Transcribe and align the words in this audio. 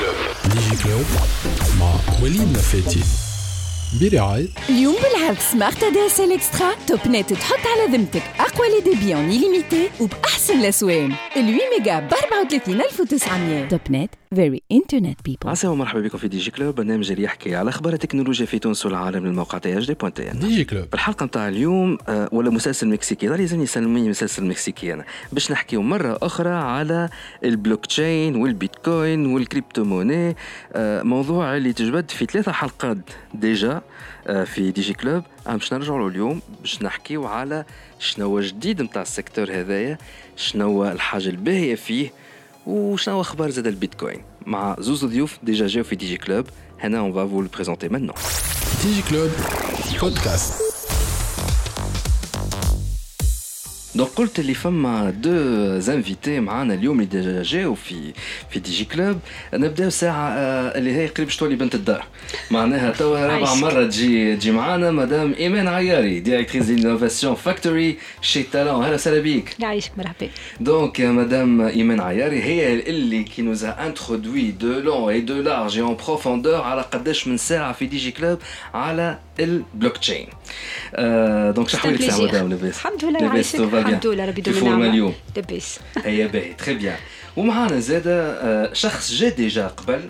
Digiclub. 0.00 0.54
Digiclub. 0.54 1.06
Ma 1.78 1.92
Walid 2.20 2.56
Lafeti. 2.56 3.29
برعاية. 4.00 4.46
اليوم 4.68 4.94
بالعرض 4.94 5.38
سمارت 5.38 5.82
ادي 5.82 6.06
اس 6.06 6.20
ال 6.20 6.32
اكسترا 6.32 6.70
توب 6.86 6.98
نت 7.08 7.32
تحط 7.32 7.58
على 7.66 7.96
ذمتك 7.96 8.22
أقوى 8.40 8.66
لي 8.68 8.90
ديبي 8.94 9.14
اون 9.14 9.28
ليميتي 9.30 9.88
وبأحسن 10.00 10.60
الأسوان. 10.60 11.12
ال 11.12 11.12
8 11.32 11.58
ميجا 11.78 12.00
ب 12.00 12.12
34900 12.14 13.68
توب 13.68 13.80
نت 13.90 14.10
فيري 14.34 14.62
انترنت 14.72 15.18
بيبل 15.24 15.48
عسى 15.50 15.66
ومرحبا 15.66 16.00
بكم 16.00 16.18
في 16.18 16.28
دي 16.28 16.38
جي 16.38 16.50
كلوب 16.50 16.74
برنامج 16.74 17.10
اللي 17.10 17.22
يحكي 17.22 17.54
على 17.56 17.70
أخبار 17.70 17.92
التكنولوجيا 17.92 18.46
في 18.46 18.58
تونس 18.58 18.86
والعالم 18.86 19.22
من 19.22 19.34
موقع 19.34 19.58
تي 19.58 19.78
اش 19.78 19.86
دي 19.86 19.94
بوان 19.94 20.14
تي 20.14 20.30
إن. 20.30 20.38
ديجي 20.38 20.64
كلوب 20.64 20.84
في 20.88 20.94
الحلقة 20.94 21.26
نتاع 21.26 21.48
اليوم 21.48 21.98
آه، 22.08 22.28
ولا 22.32 22.50
مسلسل 22.50 22.88
مكسيكي. 22.88 23.28
ظل 23.28 23.40
يلزمني 23.40 23.62
يسميه 23.62 24.08
مسلسل 24.08 24.44
مكسيكي 24.44 24.92
أنا 24.92 25.04
باش 25.32 25.52
نحكيو 25.52 25.82
مرة 25.82 26.18
أخرى 26.22 26.48
على 26.50 27.08
البلوك 27.44 27.86
تشين 27.86 28.36
والبيتكوين 28.36 29.26
والكريبتو 29.26 29.84
موني 29.84 30.36
آه، 30.72 31.02
موضوع 31.02 31.56
اللي 31.56 31.72
تجبد 31.72 32.10
في 32.10 32.26
ثلاثة 32.26 32.52
حلقات 32.52 32.98
ديجا. 33.34 33.79
آه، 34.26 34.44
في 34.44 34.70
دي 34.70 34.80
جي 34.80 34.94
كلوب. 34.94 35.22
آه، 35.46 35.56
باش 35.56 35.72
نرجعوا 35.72 36.10
اليوم 36.10 36.42
باش 36.60 36.82
نحكيو 36.82 37.26
على 37.26 37.64
شنو 37.98 38.40
جديد 38.40 38.82
نتاع 38.82 39.02
السيكتور 39.02 39.50
هذايا 39.52 39.98
شنو 40.36 40.84
الحاجة 40.84 41.28
الباهية 41.28 41.74
فيه 41.74 42.10
وشنو 42.66 43.20
أخبار 43.20 43.50
زاد 43.50 43.66
البيتكوين. 43.66 44.22
مع 44.46 44.76
زوز 44.78 45.04
ضيوف 45.04 45.38
ديجا 45.42 45.66
جاو 45.66 45.84
في 45.84 45.96
دي 45.96 46.06
جي 46.06 46.16
كلوب. 46.16 46.46
هنا 46.80 46.98
اون 46.98 47.12
فا 47.12 47.26
فو 47.26 47.42
بريزونتي 47.54 47.88
مانون 47.88 48.14
ديجي 48.82 49.02
كلوب 49.02 49.30
بودكاست 50.00 50.69
دونك 53.94 54.08
قلت 54.08 54.38
اللي 54.38 54.54
فما 54.54 55.10
دو 55.10 55.78
زانفيتي 55.78 56.40
معانا 56.40 56.74
اليوم 56.74 57.00
اللي 57.00 57.10
ديجا 57.10 57.42
جاو 57.42 57.74
في 57.74 58.12
في 58.50 58.60
دي 58.60 58.70
جي 58.70 58.84
كلوب 58.84 59.18
نبداو 59.54 59.90
ساعه 59.90 60.30
اللي 60.78 60.92
هي 60.96 61.06
قريب 61.06 61.28
شتولي 61.28 61.56
بنت 61.56 61.74
الدار 61.74 62.04
معناها 62.50 62.90
توا 62.90 63.26
رابع. 63.26 63.54
مره 63.54 63.86
تجي 63.86 64.36
تجي 64.36 64.50
معانا 64.50 64.90
مدام 64.90 65.34
ايمان 65.38 65.68
عياري 65.68 66.20
ديريكتريس 66.20 66.70
انوفاسيون 66.70 67.34
فاكتوري 67.34 67.98
شي 68.22 68.42
تالون 68.42 68.82
أهلا 68.84 68.94
وسهلا 68.94 69.20
بيك 69.20 69.56
يعيشك 69.58 69.92
مرحبا 69.98 70.28
euh, 70.60 71.12
Madame 71.20 71.70
Imen 71.74 72.00
Ayari, 72.00 72.40
هي 72.44 72.74
اللي 72.74 73.24
nous 73.38 73.64
a 73.64 73.74
introduit 73.88 74.52
de 74.52 74.80
long 74.80 75.10
et 75.10 75.22
de 75.22 75.42
large 75.42 75.78
et 75.78 75.82
en 75.82 75.94
profondeur 75.94 76.60
على 76.64 76.82
قداش 76.82 77.28
من 77.28 77.36
ساعة 77.36 77.72
في 77.72 77.86
دي 77.86 77.96
جي 77.96 78.10
كلوب 78.10 78.38
على 78.74 79.18
البلوك 79.40 79.96
تشين. 79.96 80.26
دونك 81.54 81.68
شحوي 81.68 81.92
لك 81.92 82.10
ساعة 82.10 82.20
مدام 82.20 82.48
لاباس؟ 82.48 82.76
الحمد 82.76 83.04
لله 83.04 83.20
لاباس 83.20 83.56
الحمد. 83.88 84.06
لله 84.06 84.24
ربي 84.24 84.40
يدوم 84.40 84.54
النعمة. 84.58 84.86
اليوم. 84.86 85.14
لاباس 85.36 85.80
هيا 86.04 86.26
باهي 86.32 86.54
تري 86.54 86.74
بيان. 86.74 86.96
ومعانا 87.36 87.80
زادة 87.80 88.32
آه، 88.32 88.72
شخص 88.72 89.12
جا 89.12 89.28
ديجا 89.28 89.66
قبل 89.66 90.00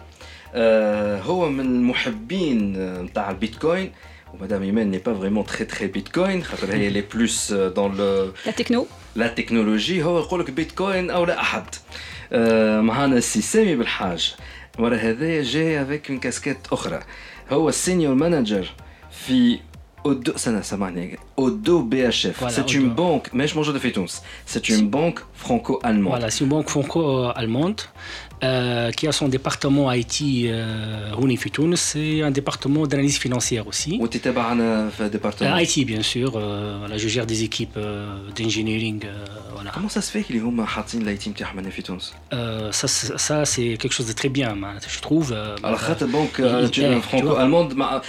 آه، 0.54 1.20
هو 1.20 1.48
من 1.48 1.60
المحبين 1.64 2.76
آه، 2.76 3.02
نتاع 3.02 3.30
البيتكوين. 3.30 3.92
ومدام 4.34 4.62
إيمان 4.62 4.90
ني 4.90 4.98
با 4.98 5.14
فريمون 5.14 5.46
تري 5.46 5.64
تري 5.64 5.86
بيتكوين 5.86 6.44
خاطر 6.44 6.72
هي 6.72 6.90
لي 6.90 7.00
بلوس 7.14 7.52
دون 7.52 7.96
لو 7.96 8.32
لا 8.46 8.52
تكنو 8.52 8.86
لا 9.16 9.26
تكنولوجي 9.26 10.02
هو 10.02 10.18
يقول 10.18 10.40
لك 10.40 10.50
بيتكوين 10.50 11.10
أو 11.10 11.24
لا 11.24 11.40
أحد. 11.40 11.64
آه 12.32 12.80
معنا 12.80 13.16
السي 13.16 13.42
سامي 13.42 13.76
بالحاج. 13.76 14.34
ورا 14.78 14.96
هذايا 14.96 15.42
جاي 15.42 15.82
افيك 15.82 16.10
اون 16.10 16.18
كاسكيت 16.20 16.58
أخرى. 16.72 17.00
هو 17.50 17.68
السينيور 17.68 18.14
مانجر 18.14 18.70
في 19.26 19.58
Odo, 20.04 20.32
Odo 21.36 21.82
BHF, 21.82 22.38
voilà, 22.38 22.54
c'est 22.54 22.74
une 22.74 22.88
banque, 22.88 23.28
mais 23.32 23.46
je 23.46 23.54
mange 23.54 23.72
de 23.72 23.78
C'est 24.46 24.68
une 24.68 24.88
banque 24.88 25.20
franco-allemande. 25.34 26.12
Voilà, 26.12 26.30
c'est 26.30 26.44
une 26.44 26.50
banque 26.50 26.68
franco-allemande. 26.68 27.82
Euh, 28.42 28.90
qui 28.90 29.06
a 29.06 29.12
son 29.12 29.28
département 29.28 29.92
IT 29.92 30.22
euh, 30.46 31.10
c'est 31.76 32.22
un 32.22 32.30
département 32.30 32.86
d'analyse 32.86 33.18
financière 33.18 33.66
aussi. 33.66 33.98
département 35.10 35.58
IT, 35.58 35.86
bien 35.86 36.02
sûr. 36.02 36.32
Euh, 36.36 36.76
voilà, 36.78 36.96
je 36.96 37.08
gère 37.08 37.26
des 37.26 37.44
équipes 37.44 37.76
euh, 37.76 38.16
d'engineering. 38.36 39.02
Voilà. 39.54 39.72
Comment 39.74 39.90
ça 39.90 40.00
se 40.00 40.10
fait 40.10 40.22
qu'ils 40.22 40.42
ont 40.42 40.52
mis 40.52 40.62
l'IT 40.94 41.36
de 41.36 41.70
Tunis 41.70 42.14
Ça, 42.70 42.88
ça 42.88 43.44
c'est 43.44 43.76
quelque 43.76 43.92
chose 43.92 44.06
de 44.06 44.12
très 44.12 44.30
bien, 44.30 44.50
hein, 44.50 44.74
je 44.88 45.00
trouve. 45.00 45.32
Alors, 45.62 45.78
banque 46.10 46.40
franco-allemande, 47.02 47.74
la 47.76 48.00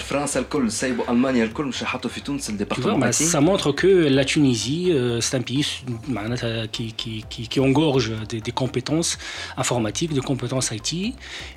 France, 0.00 0.34
l'Allemagne, 0.34 1.42
le 1.42 2.58
département 2.58 3.06
IT. 3.06 3.12
Ça 3.14 3.40
montre 3.40 3.70
que 3.72 3.86
la 3.86 4.24
Tunisie, 4.24 4.92
c'est 5.20 5.36
un 5.36 5.42
pays 5.42 5.64
qui, 6.72 6.92
qui, 6.92 7.24
qui, 7.28 7.48
qui 7.48 7.60
engorge 7.60 8.12
des 8.28 8.52
compétences 8.52 9.16
informatiques, 9.59 10.13
des 10.13 10.21
compétences 10.31 10.71
IT, 10.71 10.91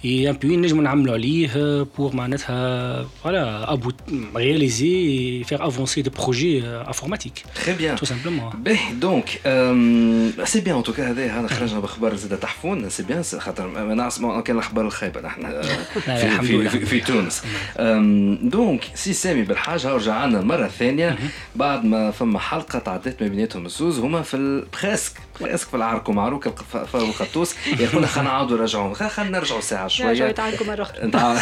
et 0.05 0.29
un 0.29 0.35
pays 0.35 0.57
نجم 0.57 0.81
نعملوا 0.83 1.15
عليه 1.15 1.49
euh, 1.49 1.85
pour 1.99 2.15
معناتها, 2.15 3.03
voilà, 3.25 3.67
about- 3.71 4.13
réaliser 4.37 5.41
et 5.41 5.45
faire 5.45 5.63
avancer 5.63 6.03
des 6.03 6.11
projets 6.23 6.61
euh, 6.65 6.91
informatiques, 6.93 7.45
Très 7.55 7.73
bien. 7.83 7.95
tout 7.97 8.07
simplement. 8.07 8.57
باهي 8.57 8.93
دونك 8.93 9.41
أم، 9.47 10.33
سي 10.45 10.61
بيان 10.61 10.77
ان 10.77 10.83
توكا 10.83 11.11
هذا 11.11 11.27
هذا 11.41 11.47
خرجنا 11.49 11.81
باخبار 11.81 12.17
زاد 12.17 12.39
تحفون 12.41 12.89
سي 12.91 13.03
بيان 13.03 13.23
خاطر 13.23 13.67
ما 13.69 13.95
نعرف 13.95 14.21
ما 14.21 14.41
كان 14.41 14.57
الاخبار 14.57 14.87
الخايبه 14.87 15.21
نحن 15.21 15.45
أه، 15.45 15.63
في, 15.63 16.09
الحمد 16.27 16.47
في, 16.47 16.53
لله. 16.57 16.71
في, 16.71 16.87
في 16.87 17.01
تونس 17.01 17.43
أم، 17.79 18.39
دونك 18.43 18.85
سي 18.95 19.13
سامي 19.13 19.43
بالحاج 19.43 19.87
هاو 19.87 19.97
رجعنا 19.97 20.41
مره 20.41 20.69
ثانيه 20.69 21.19
بعد 21.57 21.85
ما 21.85 22.11
فما 22.11 22.39
حلقه 22.39 22.79
تعديت 22.79 23.23
ما 23.23 23.29
بيناتهم 23.29 23.67
الزوز 23.67 23.99
هما 23.99 24.23
في 24.23 24.37
ال- 24.37 24.67
بريسك 24.83 25.13
بريسك 25.41 25.69
في 25.69 25.75
العرك 25.77 26.09
ومعروك 26.09 26.47
الق- 26.47 26.85
فاو 26.93 27.05
القطوس 27.05 27.55
يقولنا 27.94 28.08
خلينا 28.08 28.30
نعاودوا 28.30 28.58
نرجعوا. 28.58 28.94
خلينا 28.94 29.38
نرجعوا 29.38 29.62
ساعة 29.62 29.88
شوية. 29.88 30.10
رجعوا 30.10 30.30
يتعاركوا 30.30 30.66
مرة 30.66 30.82
أخرى. 30.82 31.08
نتاع 31.08 31.38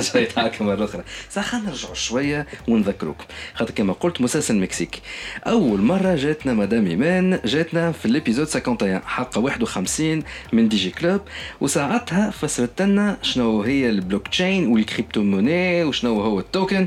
شوية 0.00 0.22
يتحاكم 0.22 0.66
مرة 0.66 0.84
أخرى. 0.84 1.02
صح 1.30 1.42
خلينا 1.42 1.68
نرجعوا 1.68 1.94
شوية 1.94 2.46
ونذكروك. 2.68 3.16
خاطر 3.54 3.74
كما 3.74 3.92
قلت 3.92 4.20
مسلسل 4.20 4.56
مكسيكي 4.56 5.00
أول 5.46 5.80
مرة 5.80 6.14
جاتنا 6.14 6.52
مدام 6.54 6.86
إيمان 6.86 7.40
جاتنا 7.44 7.92
في 7.92 8.06
الإبيزود 8.06 8.46
51 8.46 9.00
حلقة 9.06 9.40
51 9.40 10.22
من 10.52 10.68
دي 10.68 10.76
جي 10.76 10.90
كلوب. 10.90 11.20
وساعتها 11.60 12.30
فسرت 12.30 12.82
لنا 12.82 13.16
شنو 13.22 13.62
هي 13.62 13.90
البلوك 13.90 14.28
تشين 14.28 14.66
والكريبتو 14.66 15.22
موني 15.22 15.84
وشنو 15.84 16.20
هو 16.20 16.38
التوكن. 16.40 16.86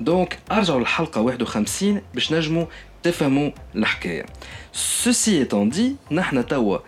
دونك 0.00 0.38
أرجعوا 0.52 0.80
للحلقة 0.80 1.20
51 1.20 2.02
باش 2.14 2.32
نجموا 2.32 2.66
تفهموا 3.02 3.50
الحكاية. 3.76 4.26
سوسي 4.72 5.38
ايتون 5.38 5.68
دي 5.68 5.96
نحن 6.10 6.46
توا 6.46 6.78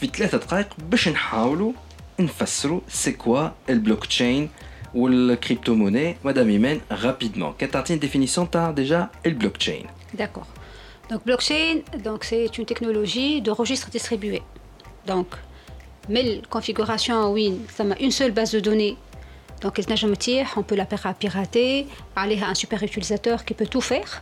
في 0.00 0.06
ثلاثة 0.06 0.38
دقائق 0.38 0.68
باش 0.78 1.08
نحاولوا 1.08 1.72
نفسروا 2.20 2.80
سي 2.88 3.12
كوا 3.12 3.48
البلوك 3.70 4.06
تشين 4.06 4.50
والكريبتو 4.94 5.74
موني 5.74 6.16
مدام 6.24 6.48
ايمان 6.48 6.80
رابيدمون 6.92 7.54
كان 7.58 7.70
تعطيني 7.70 8.00
ديفينيسيون 8.00 8.50
تاع 8.50 8.70
ديجا 8.70 9.08
البلوك 9.26 9.56
تشين 9.56 9.86
D'accord. 10.18 10.46
Donc 11.10 11.20
blockchain, 11.28 11.74
donc 12.08 12.20
c'est 12.30 12.58
une 12.58 12.66
technologie 12.72 13.40
de 13.46 13.50
registre 13.60 13.88
distribué. 13.96 14.38
Donc, 15.10 15.28
mais 16.12 16.26
configuration, 16.56 17.18
oui, 17.36 17.46
ça 17.76 17.82
m'a 17.84 17.96
une 18.06 18.10
seule 18.20 18.32
base 18.38 18.50
de 18.56 18.60
données. 18.60 18.96
Donc, 19.62 19.78
les 19.78 19.86
نجم 19.88 20.14
on 20.56 20.62
peut 20.62 20.74
la 20.74 20.84
pira- 20.86 21.14
pirater, 21.14 21.86
aller 22.16 22.38
à 22.42 22.48
un 22.48 22.54
super 22.54 22.82
utilisateur 22.82 23.44
qui 23.44 23.54
peut 23.54 23.66
tout 23.66 23.80
faire. 23.80 24.20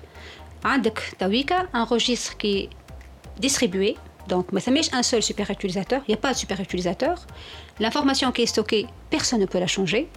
عندك 0.65 1.15
تويكا 1.19 1.69
un 1.75 1.85
registre 1.85 2.37
qui 2.37 2.47
est 2.59 2.69
distribué. 3.41 3.97
donc, 4.30 4.52
mais 4.52 4.62
ça 4.62 4.72
met 4.72 4.82
un 4.94 5.04
seul 5.04 5.22
super 5.22 5.50
utilisateur. 5.50 6.02
Il 6.08 6.12
n'y 6.12 6.14
a 6.14 6.22
pas 6.22 6.34
de 6.34 6.38
super 6.38 6.60
utilisateur. 6.62 7.26
L'information 7.80 8.32
qui 8.32 8.44
est 8.44 8.46
stockée, 8.46 8.86
personne 9.10 9.42
ne 9.42 9.46
peut 9.46 9.60
la 9.60 9.68
changer. 9.68 10.08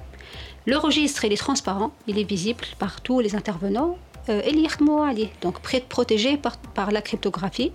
Le 0.66 0.76
registre, 0.76 1.24
il 1.24 1.32
est 1.32 1.36
transparent, 1.36 1.90
il 2.06 2.18
est 2.18 2.24
visible 2.24 2.64
par 2.78 3.00
tous 3.00 3.20
les 3.20 3.34
intervenants. 3.34 3.96
Euh, 4.28 4.42
et 4.44 4.52
il 4.52 5.20
est 5.20 5.32
donc 5.40 5.58
protégé 5.88 6.36
par, 6.36 6.92
la 6.92 7.02
cryptographie 7.02 7.72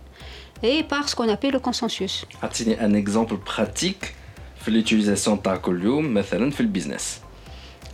et 0.64 0.84
par 0.84 1.10
ce 1.10 1.16
qu'on 1.16 1.28
appelle 1.28 1.52
le 1.52 1.60
consensus. 1.60 2.26
Un 2.80 2.94
exemple 2.94 3.38
pratique? 3.38 4.16
L'utilisation 4.68 5.38
de 5.38 5.42
par 5.42 5.56
exemple, 5.56 6.12
dans 6.12 6.46
le 6.60 6.66
business. 6.66 7.22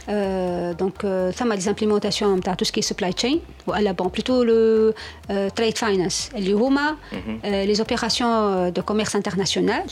في 0.06 0.12
البيزنس 0.12 0.58
Euh, 0.69 0.73
donc, 0.82 0.96
euh, 1.05 1.32
ça 1.38 1.44
m'a 1.44 1.56
des 1.61 1.69
implémentations 1.69 2.37
de 2.37 2.55
tout 2.58 2.64
ce 2.64 2.73
qui 2.73 2.81
est 2.81 2.88
supply 2.93 3.12
chain, 3.20 3.37
ou 3.67 3.73
à 3.79 3.81
la 3.82 3.93
banque, 3.93 4.12
plutôt 4.19 4.43
le 4.43 4.94
euh, 5.31 5.50
trade 5.50 5.76
finance, 5.79 6.35
اللي 6.35 6.52
هما 6.52 6.96
euh, 7.12 7.67
les 7.67 7.81
opérations 7.81 8.26
euh, 8.26 8.70
de 8.70 8.81
commerce 8.81 9.14
international. 9.14 9.87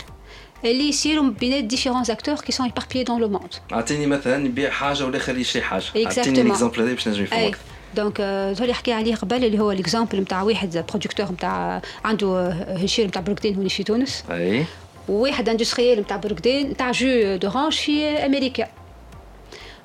اللي 0.65 0.89
يصيروا 0.89 1.31
بين 1.41 1.69
différents 1.69 2.09
acteurs 2.11 2.43
qui 2.45 2.53
sont 2.53 2.65
éparpillés 2.65 3.05
dans 3.05 3.19
le 3.19 3.29
monde. 3.29 3.61
اعطيني 3.73 4.07
مثلا 4.07 4.47
يبيع 4.47 4.71
حاجه 4.71 5.05
والاخر 5.07 5.39
يشري 5.39 5.63
حاجه 5.63 5.85
اعطيني 5.97 6.11
Exactement. 6.11 6.39
الاكزامبل 6.39 6.81
هذا 6.83 6.93
باش 6.93 7.09
نجم 7.09 7.19
اي 7.19 7.25
يفهمك 7.25 7.59
دونك 7.97 8.21
زول 8.59 8.71
يحكي 8.71 8.93
عليه 8.93 9.15
قبل 9.15 9.45
اللي 9.45 9.59
هو 9.59 9.73
الاكزامبل 9.73 10.21
نتاع 10.21 10.43
واحد 10.43 10.85
برودكتور 10.89 11.33
نتاع 11.33 11.83
عنده 12.05 12.49
هشير 12.51 13.07
نتاع 13.07 13.23
برقدين 13.23 13.55
هوني 13.57 13.69
في 13.69 13.83
تونس 13.83 14.25
اي 14.31 14.65
وواحد 15.09 15.49
اندستريال 15.49 16.01
نتاع 16.01 16.17
برقدين 16.17 16.71
نتاع 16.71 16.91
جو 16.91 17.37
دورانج 17.37 17.73
في 17.73 18.07
امريكا 18.07 18.67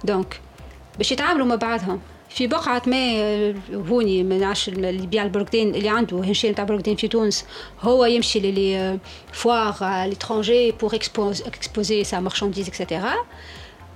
دونك 0.04 0.40
باش 0.98 1.12
يتعاملوا 1.12 1.46
مع 1.46 1.54
بعضهم. 1.54 2.00
في 2.30 2.46
بقعة 2.46 2.82
ما 2.86 2.96
آه، 2.96 3.54
هوني 3.72 4.22
ما 4.22 4.38
نعرفش 4.38 4.68
اللي 4.68 5.02
يبيع 5.02 5.22
البروكدين 5.22 5.74
اللي 5.74 5.88
عنده 5.88 6.18
هنشين 6.18 6.54
تاع 6.54 6.64
بروكدين 6.64 6.96
في 6.96 7.08
تونس 7.08 7.44
هو 7.80 8.04
يمشي 8.04 8.40
للي 8.40 8.98
فوار 9.32 9.72
l'étranger 10.10 10.72
pour 10.82 10.92
exposer 10.92 12.04
sa 12.04 12.20
marchandise 12.20 12.68
etc 12.68 12.94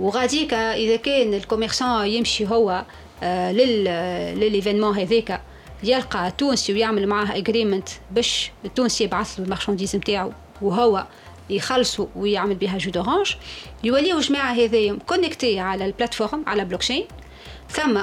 وغاديك 0.00 0.54
إذا 0.54 0.96
كان 0.96 1.34
الكوميرسون 1.34 2.06
يمشي 2.06 2.46
هو 2.48 2.84
آه، 3.22 3.52
لل 3.52 3.84
للإيفينمون 4.40 4.98
هذاك 4.98 5.40
يلقى 5.84 6.32
تونسي 6.38 6.72
ويعمل 6.72 7.06
معاه 7.06 7.36
اجريمنت 7.36 7.88
باش 8.10 8.50
التونسي 8.64 9.04
يبعث 9.04 9.38
له 9.38 9.44
المارشانديز 9.44 9.96
نتاعو 9.96 10.32
وهو 10.62 11.06
يخلصوا 11.49 12.07
ويعمل 12.15 12.55
بها 12.55 12.77
جو 12.77 12.91
دورانج 12.91 13.33
يوليو 13.83 14.17
الجماعه 14.17 14.53
هذايا 14.53 14.97
كونيكتي 15.07 15.59
على 15.59 15.85
البلاتفورم 15.85 16.43
على 16.47 16.65
بلوكشين 16.65 17.05
ثم 17.69 17.97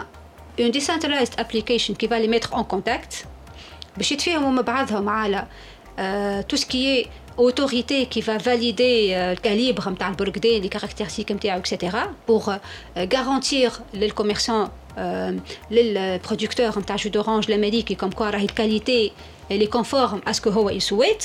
اون 0.61 0.73
decentralized 0.73 1.41
application 1.41 1.95
qui 1.95 2.07
va 2.07 2.19
les 2.19 2.29
mettre 2.29 2.55
en 2.55 2.65
contact 2.65 3.27
باش 3.97 4.13
يتفاهموا 4.13 4.51
مع 4.51 4.63
بعضهم 4.63 5.09
على 5.09 5.47
تو 6.49 6.57
سكي 6.57 7.09
autorité 7.39 8.07
qui 8.07 8.21
va 8.21 8.37
valider 8.39 9.15
euh, 9.15 9.35
le 9.35 9.41
calibre 9.41 9.89
نتاع 9.89 10.09
البرقدين 10.09 10.63
les 10.63 10.69
caractéristiques 10.69 11.33
نتاعو 11.33 11.61
etc 11.61 11.97
pour 12.27 12.49
euh, 12.49 13.07
garantir 13.07 13.83
les 13.95 14.11
commerçants 14.11 14.69
euh, 14.99 15.33
les 15.71 16.19
producteurs 16.19 16.79
نتاع 16.79 16.97
jus 16.97 17.11
d'orange 17.11 17.49
l'Amérique 17.49 17.97
comme 17.97 18.15
quoi 18.15 18.31
راهي 18.31 18.45
الكاليتي 18.45 19.13
elle 19.51 19.63
est 19.63 19.73
conforme 19.79 20.21
à 20.27 20.33
ce 20.33 20.41
que 20.41 20.49
هو 20.49 20.71
يسويت 20.71 21.25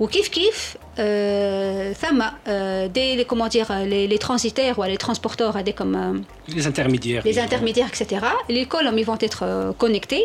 وكيف 0.00 0.28
كيف 0.28 0.76
euh, 0.98 1.92
ثم 2.02 2.22
euh, 2.22 2.88
des 2.88 3.16
les, 3.16 3.24
comment 3.30 3.48
dire 3.48 3.70
les, 3.92 4.06
les 4.12 4.18
transitaires 4.18 4.78
ou 4.78 4.82
les 4.84 4.96
transporteurs 5.06 5.62
des 5.62 5.74
comme 5.80 5.94
euh, 5.94 6.54
Les 6.56 6.66
intermédiaires. 6.66 7.22
les 7.30 7.38
intermédiaires, 7.38 7.88
etc. 7.94 8.04
Les 8.48 8.64
colonnes 8.66 8.98
ils 8.98 9.04
vont 9.12 9.20
être 9.28 9.42
euh, 9.44 9.72
connectés. 9.82 10.24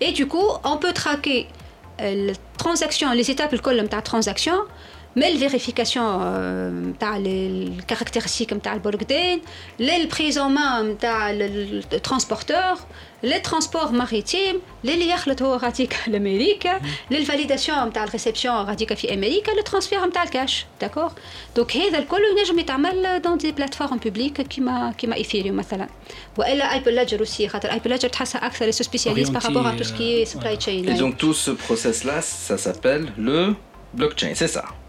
Et 0.00 0.10
du 0.12 0.24
coup, 0.32 0.48
on 0.72 0.76
peut 0.84 0.94
traquer 1.04 1.40
euh, 2.00 2.26
les 2.26 2.36
transactions, 2.64 3.10
les 3.20 3.28
étapes 3.30 3.52
le 3.52 3.62
colonne 3.68 3.90
de 3.96 4.00
transaction, 4.12 4.58
mais 5.18 5.28
la 5.34 5.38
vérification 5.46 6.06
euh, 6.22 6.92
تاع 7.00 7.18
les 7.18 7.70
caractéristiques 7.86 8.52
نتاع 8.52 8.74
البرقدين, 8.74 9.40
les 9.80 10.06
prises 10.08 10.38
en 10.38 10.48
main 10.48 10.82
نتاع 10.82 11.32
le 11.32 11.46
le 11.92 12.00
transporteur, 12.00 12.86
les 13.22 13.40
transports 13.40 13.92
maritimes, 13.92 14.58
les 14.84 14.90
اللي 14.90 15.08
يخلط 15.10 15.42
هو 15.42 15.56
غاديك 15.56 15.96
لامريكا, 16.06 16.80
les 17.12 17.26
validations 17.26 17.78
نتاع 17.78 18.04
الريسبسيون 18.04 18.54
غاديك 18.54 18.94
في 18.94 19.14
امريكا, 19.14 19.52
le 19.52 19.64
transfert 19.64 20.06
نتاع 20.06 20.22
الكاش, 20.22 20.66
d'accord 20.84 21.12
Donc 21.58 21.76
هذا 21.76 21.98
الكل 21.98 22.20
ينجم 22.38 22.58
يتعمل 22.58 23.22
dans 23.24 23.42
des 23.42 23.52
plateformes 23.62 23.98
publiques 24.06 24.42
كيما 24.42 24.94
كيما 24.98 25.16
ايثيريوم 25.16 25.56
مثلا. 25.56 25.88
والا 26.38 26.74
ايبل 26.74 26.94
ليدجر 26.94 27.26
aussi 27.26 27.46
خاطر 27.46 27.72
ايبل 27.72 27.90
ليدجر 27.90 28.08
تحسها 28.08 28.46
اكثر 28.46 28.70
سو 28.70 28.84
سبيسياليست 28.84 29.32
par 29.32 29.36
Orienté, 29.36 29.46
rapport 29.46 29.66
à 29.66 29.72
tout 29.76 29.84
ce 29.84 29.92
qui 29.92 30.12
est 30.12 30.26
euh, 30.26 30.32
supply 30.32 30.60
chain. 30.60 30.92
Et 30.92 30.98
donc 30.98 31.16
tout 31.16 31.34
ce 31.34 31.50
process-là, 31.50 32.20
ça 32.22 32.58
s'appelle 32.58 33.12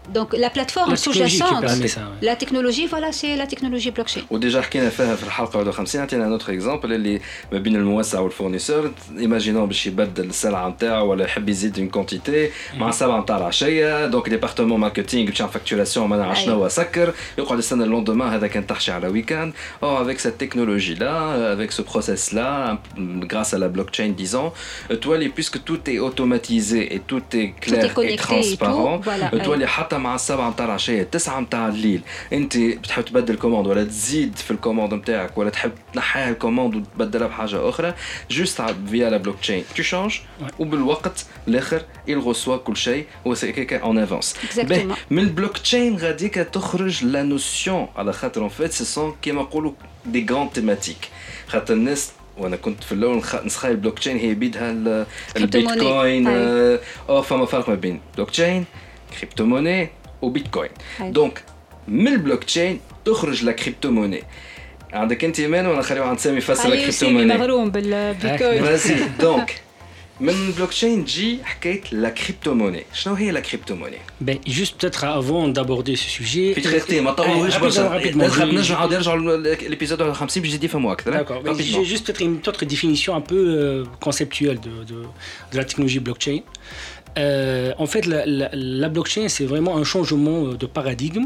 le 0.08 0.12
blockchain, 0.12 0.14
c'est 0.14 0.14
ça. 0.14 0.14
Donc 0.14 0.34
la 0.34 0.50
plateforme 0.50 0.90
La 0.90 0.96
technologie 0.96 1.30
qui 1.30 1.38
sous-jacente, 1.38 1.60
permet 1.60 1.88
ça, 1.88 2.00
ouais. 2.00 2.26
la 2.26 2.36
technologie, 2.36 2.86
voilà, 2.86 3.12
c'est 3.12 3.36
la 3.36 3.46
technologie 3.46 3.90
blockchain. 3.90 4.20
وديجا 4.30 4.62
حكينا 4.62 4.88
فيها 4.88 5.16
في 5.16 5.22
الحلقه 5.22 5.58
51 5.58 6.02
عطينا 6.02 6.26
نوتر 6.26 6.52
اكزامبل 6.52 6.92
اللي 6.92 7.20
ما 7.52 7.58
بين 7.58 7.76
الموسع 7.76 8.20
والفورنيسور 8.20 8.90
ايماجينون 9.18 9.66
باش 9.66 9.86
يبدل 9.86 10.24
السلعه 10.24 10.68
نتاعو 10.68 11.10
ولا 11.10 11.24
يحب 11.24 11.48
يزيد 11.48 11.78
اون 11.78 11.88
كونتيتي 11.88 12.50
مع 12.78 12.88
السلعه 12.88 13.20
نتاع 13.20 13.36
العشيه 13.36 14.06
دونك 14.06 14.28
ديبارتمون 14.28 14.80
ماركتينغ 14.80 15.30
باش 15.30 15.40
يعمل 15.40 15.52
فاكتوراسيون 15.52 16.08
ما 16.08 16.16
نعرف 16.16 16.40
شنو 16.40 16.54
هو 16.54 16.68
سكر 16.68 17.14
يقعد 17.38 17.58
يستنى 17.58 17.84
اللوندومان 17.84 18.28
هذا 18.28 18.46
كان 18.46 18.66
تحشي 18.66 18.92
على 18.92 19.08
ويكاند 19.08 19.52
او 19.82 20.02
افيك 20.02 20.18
سيت 20.18 20.40
تكنولوجي 20.40 20.94
لا 20.94 21.52
افيك 21.54 21.70
سو 21.70 21.82
بروسيس 21.82 22.34
لا 22.34 22.78
grâce 23.20 23.54
à 23.54 23.58
la 23.58 23.68
blockchain 23.68 24.22
disons 24.22 24.50
تولي 25.02 25.28
بيسك 25.28 25.56
tout 25.56 25.90
est 25.90 25.98
automatisé 25.98 26.94
et 26.94 27.00
tout 27.12 27.36
est 27.36 27.52
clair 27.60 27.84
et 27.84 27.94
connecté 27.94 28.14
et 28.14 28.16
transparent 28.16 28.98
tout, 28.98 29.10
voilà, 29.10 29.44
تولي 29.44 29.66
حتى 29.66 29.94
مع 29.99 30.15
السبعة 30.15 30.49
نتاع 30.49 30.65
العشية 30.65 31.03
تسعة 31.03 31.39
نتاع 31.39 31.67
الليل. 31.67 32.01
انت 32.33 32.57
بتحب 32.57 33.05
تبدل 33.05 33.35
كوموند 33.35 33.67
ولا 33.67 33.83
تزيد 33.83 34.35
في 34.35 34.51
الكوموند 34.51 34.93
نتاعك 34.93 35.37
ولا 35.37 35.49
تحب 35.49 35.71
تنحيها 35.93 36.29
الكوموند 36.29 36.75
وتبدلها 36.75 37.27
بحاجة 37.27 37.69
أخرى؟ 37.69 37.93
جوست 38.31 38.61
فيا 38.89 39.09
لا 39.09 39.17
بلوك 39.17 39.39
تشين 39.41 39.63
تو 39.77 39.83
شانج 39.83 40.15
وبالوقت 40.59 41.25
الآخر 41.47 41.81
il 42.09 42.21
reçoit 42.25 42.49
كل 42.49 42.77
شيء 42.77 43.05
وسي 43.25 43.51
كيكا 43.51 43.79
اون 43.79 43.97
افونس 43.97 44.35
Exactement. 44.35 44.95
من 45.11 45.19
البلوك 45.19 45.57
تشين 45.57 45.97
غاديك 45.97 46.35
تخرج 46.35 47.05
لا 47.05 47.23
نوسيون 47.23 47.87
على 47.95 48.13
خاطر 48.13 48.41
اون 48.41 48.49
فيت 48.49 48.71
سي 48.71 48.85
سون 48.85 49.15
كيما 49.21 49.41
نقولوا 49.41 49.71
دي 50.05 50.25
غراند 50.29 50.49
تيماتيك 50.49 51.09
خاطر 51.47 51.73
الناس 51.73 52.11
وأنا 52.37 52.55
كنت 52.55 52.83
في 52.83 52.91
الأول 52.91 53.21
نسخاي 53.45 53.71
البلوك 53.71 53.99
تشين 53.99 54.17
هي 54.17 54.33
بيدها 54.33 54.71
ال- 54.71 55.05
البيتكوين. 55.37 56.27
آه، 56.27 56.79
آه 57.09 57.21
فما 57.21 57.45
فرق 57.45 57.69
ما 57.69 57.75
بين. 57.75 58.01
بلوك 58.15 58.29
تشين 58.29 58.65
كريبتو 59.18 59.44
موني 59.44 59.88
وبيتكوين 60.22 60.70
أي. 61.00 61.10
دونك 61.10 61.42
من 61.88 62.08
البلوك 62.08 62.44
تشين 62.44 62.80
تخرج 63.04 63.44
لا 63.44 63.52
كريبتو 63.52 63.90
موني 63.90 64.22
عندك 64.92 65.24
انت 65.24 65.40
ايمان 65.40 65.66
ولا 65.66 65.78
نخليو 65.78 66.04
عند 66.04 66.18
سامي 66.18 66.38
يفسر 66.38 66.54
لا 66.54 66.60
علي 66.64 66.76
كريبتو 66.76 66.88
وسيمي 66.88 67.12
موني 67.12 67.38
مغروم 67.38 67.70
بالبيتكوين 67.70 68.62
فازي 68.64 68.96
دونك 69.20 69.60
من 70.20 70.28
البلوك 70.28 70.70
تشين 70.70 71.04
تجي 71.04 71.38
حكايه 71.44 71.80
لا 71.92 72.08
كريبتو 72.08 72.54
موني 72.54 72.84
شنو 72.92 73.14
هي 73.14 73.30
لا 73.30 73.40
كريبتو 73.40 73.74
موني 73.74 73.96
Ben, 74.26 74.38
juste 74.50 74.74
peut-être 74.78 75.04
avant 75.04 75.48
d'aborder 75.48 75.96
ce 75.96 76.08
sujet. 76.18 76.54
في 76.54 76.60
تخيختي 76.60 77.00
ما 77.00 77.10
طولوش 77.12 77.54
rapidement, 77.54 77.60
برشا 77.60 77.98
rapidement, 78.00 78.16
نخاف 78.16 78.48
je- 78.48 78.54
نرجع 78.54 78.74
نعاود 78.74 78.94
نرجعوا 78.94 79.18
للابيزود 79.18 80.02
51 80.02 80.42
باش 80.42 80.48
يزيد 80.50 80.64
يفهموا 80.64 80.92
اكثر 80.92 81.12
D'accord. 81.12 81.42
mais 81.44 81.48
Rapidement. 81.48 81.60
J'ai 81.60 81.84
juste 81.84 82.06
peut-être 82.06 82.22
une 82.22 82.36
autre 82.48 82.64
définition 82.64 83.14
un 83.16 83.20
peu 83.20 83.34
euh, 83.36 83.84
conceptuelle 84.00 84.60
de, 84.60 84.70
de, 84.90 84.98
de 85.52 85.56
la 85.58 85.64
technologie 85.64 86.00
blockchain. 86.00 86.38
Euh, 86.38 86.97
Euh, 87.17 87.73
en 87.77 87.85
fait, 87.87 88.05
la, 88.05 88.89
blockchain, 88.89 89.27
c'est 89.27 89.45
vraiment 89.45 89.77
un 89.77 89.83
changement 89.83 90.45
euh, 90.45 90.57
de 90.57 90.65
paradigme 90.65 91.25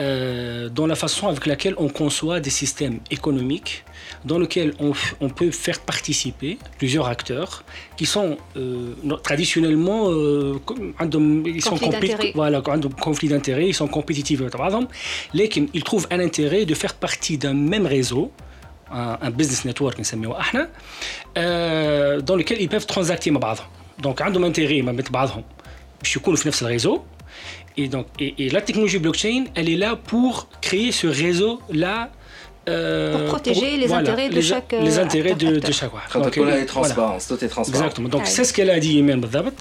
euh, 0.00 0.68
dans 0.68 0.86
la 0.86 0.94
façon 0.94 1.28
avec 1.28 1.46
laquelle 1.46 1.74
on 1.76 1.88
conçoit 1.88 2.40
des 2.40 2.50
systèmes 2.50 3.00
économiques 3.10 3.84
dans 4.24 4.38
lesquels 4.38 4.74
on, 4.80 5.28
peut 5.28 5.50
faire 5.50 5.78
participer 5.80 6.58
plusieurs 6.78 7.06
acteurs 7.06 7.64
qui 7.96 8.06
sont 8.06 8.38
traditionnellement 9.22 10.10
ils 10.10 11.62
sont 11.62 11.78
voilà, 12.34 12.62
conflit 13.00 13.28
d'intérêts, 13.28 13.68
ils 13.68 13.74
sont 13.74 13.88
compétitifs. 13.88 14.42
Mais 15.34 15.48
ils 15.74 15.84
trouvent 15.84 16.08
un 16.10 16.20
intérêt 16.20 16.64
de 16.64 16.74
faire 16.74 16.94
partie 16.94 17.38
d'un 17.38 17.54
même 17.54 17.86
réseau 17.86 18.32
un 18.90 19.30
business 19.30 19.64
network, 19.64 20.00
dans 21.36 22.36
lequel 22.36 22.60
ils 22.60 22.68
peuvent 22.68 22.86
transacter. 22.86 23.30
دونك 23.99 24.21
عندهم 24.21 24.43
انتيغي 24.45 24.81
ما 24.81 24.91
بين 24.91 25.05
بعضهم 25.09 25.43
باش 25.99 26.15
يكونوا 26.15 26.37
في 26.39 26.47
نفس 26.47 26.61
الريزو 26.63 27.01
et 27.79 27.87
donc 27.95 28.05
et, 28.21 28.33
et 28.43 28.49
la 28.55 28.61
technologie 28.61 28.99
blockchain 29.05 29.43
elle 29.55 29.69
est 29.73 29.79
là 29.85 29.91
pour 30.11 30.47
créer 30.61 30.91
ce 31.01 31.07
réseau 31.07 31.51
là 31.83 31.97
Pour 33.15 33.23
protéger 33.33 33.71
les 33.83 33.91
intérêts 33.99 34.29
de 34.37 34.41
chaque, 34.51 34.71
les 34.87 34.95
euh, 34.97 35.05
intérêts 35.05 35.35
de, 35.43 35.47
acteur. 35.55 35.69
de 35.69 35.73
chaque 35.79 35.93
ouais. 35.95 36.09
خاطر 36.09 36.29
Donc, 36.29 36.33
كلها 36.35 36.55
هي 36.55 36.65
voilà. 36.65 36.71
ترانسبارونس 36.71 37.27
توت 37.27 37.45
ترانسبارون 37.45 37.89
Exactement. 37.89 38.09
Donc 38.15 38.21
Ouais. 38.23 38.35
c'est 38.35 38.43
ce 38.49 38.53
qu'elle 38.53 38.69
a 38.69 38.79
dit 38.79 38.93
Imen 39.01 39.19
بالضبط. 39.21 39.53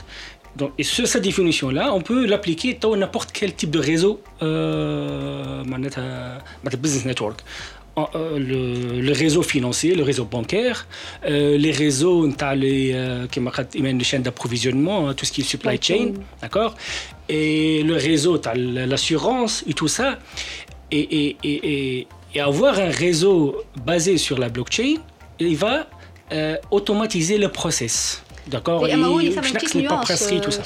Donc, 0.60 0.70
et 0.78 0.84
sur 0.84 1.06
cette 1.12 1.22
définition-là, 1.30 1.84
on 1.98 2.00
peut 2.08 2.22
l'appliquer 2.32 2.70
à 2.84 2.96
n'importe 3.02 3.30
quel 3.38 3.50
type 3.60 3.70
de 3.70 3.80
réseau, 3.90 4.12
euh, 4.42 5.64
معناتها- 5.66 6.42
معناتها 6.64 6.78
business 6.84 7.04
network. 7.06 7.38
Euh, 7.97 9.01
le, 9.01 9.11
réseau 9.11 9.41
financier, 9.41 9.95
le 9.95 10.03
réseau 10.03 10.25
bancaire, 10.25 10.87
euh, 11.25 11.57
les 11.57 11.71
réseaux, 11.71 12.27
les, 12.55 12.91
euh, 12.93 13.27
les 13.73 14.03
chaînes 14.03 14.21
d'approvisionnement, 14.21 15.09
hein, 15.09 15.13
tout 15.13 15.25
ce 15.25 15.31
qui 15.31 15.41
est 15.41 15.43
supply 15.43 15.77
chain, 15.81 16.13
d'accord? 16.41 16.75
Et 17.27 17.83
le 17.83 17.95
réseau, 17.95 18.39
l'assurance 18.55 19.63
et 19.67 19.73
tout 19.73 19.87
ça. 19.87 20.19
Et, 20.91 22.07
avoir 22.39 22.79
un 22.79 22.89
réseau 22.89 23.63
basé 23.85 24.17
sur 24.17 24.37
la 24.37 24.49
blockchain, 24.49 24.95
il 25.39 25.57
va 25.57 25.87
euh, 26.31 26.55
automatiser 26.71 27.37
le 27.37 27.49
process. 27.49 28.23
D'accord? 28.47 28.87
Et 28.87 28.93
il 28.93 29.33
pas 29.35 29.41
tout 30.39 30.51
ça. 30.51 30.63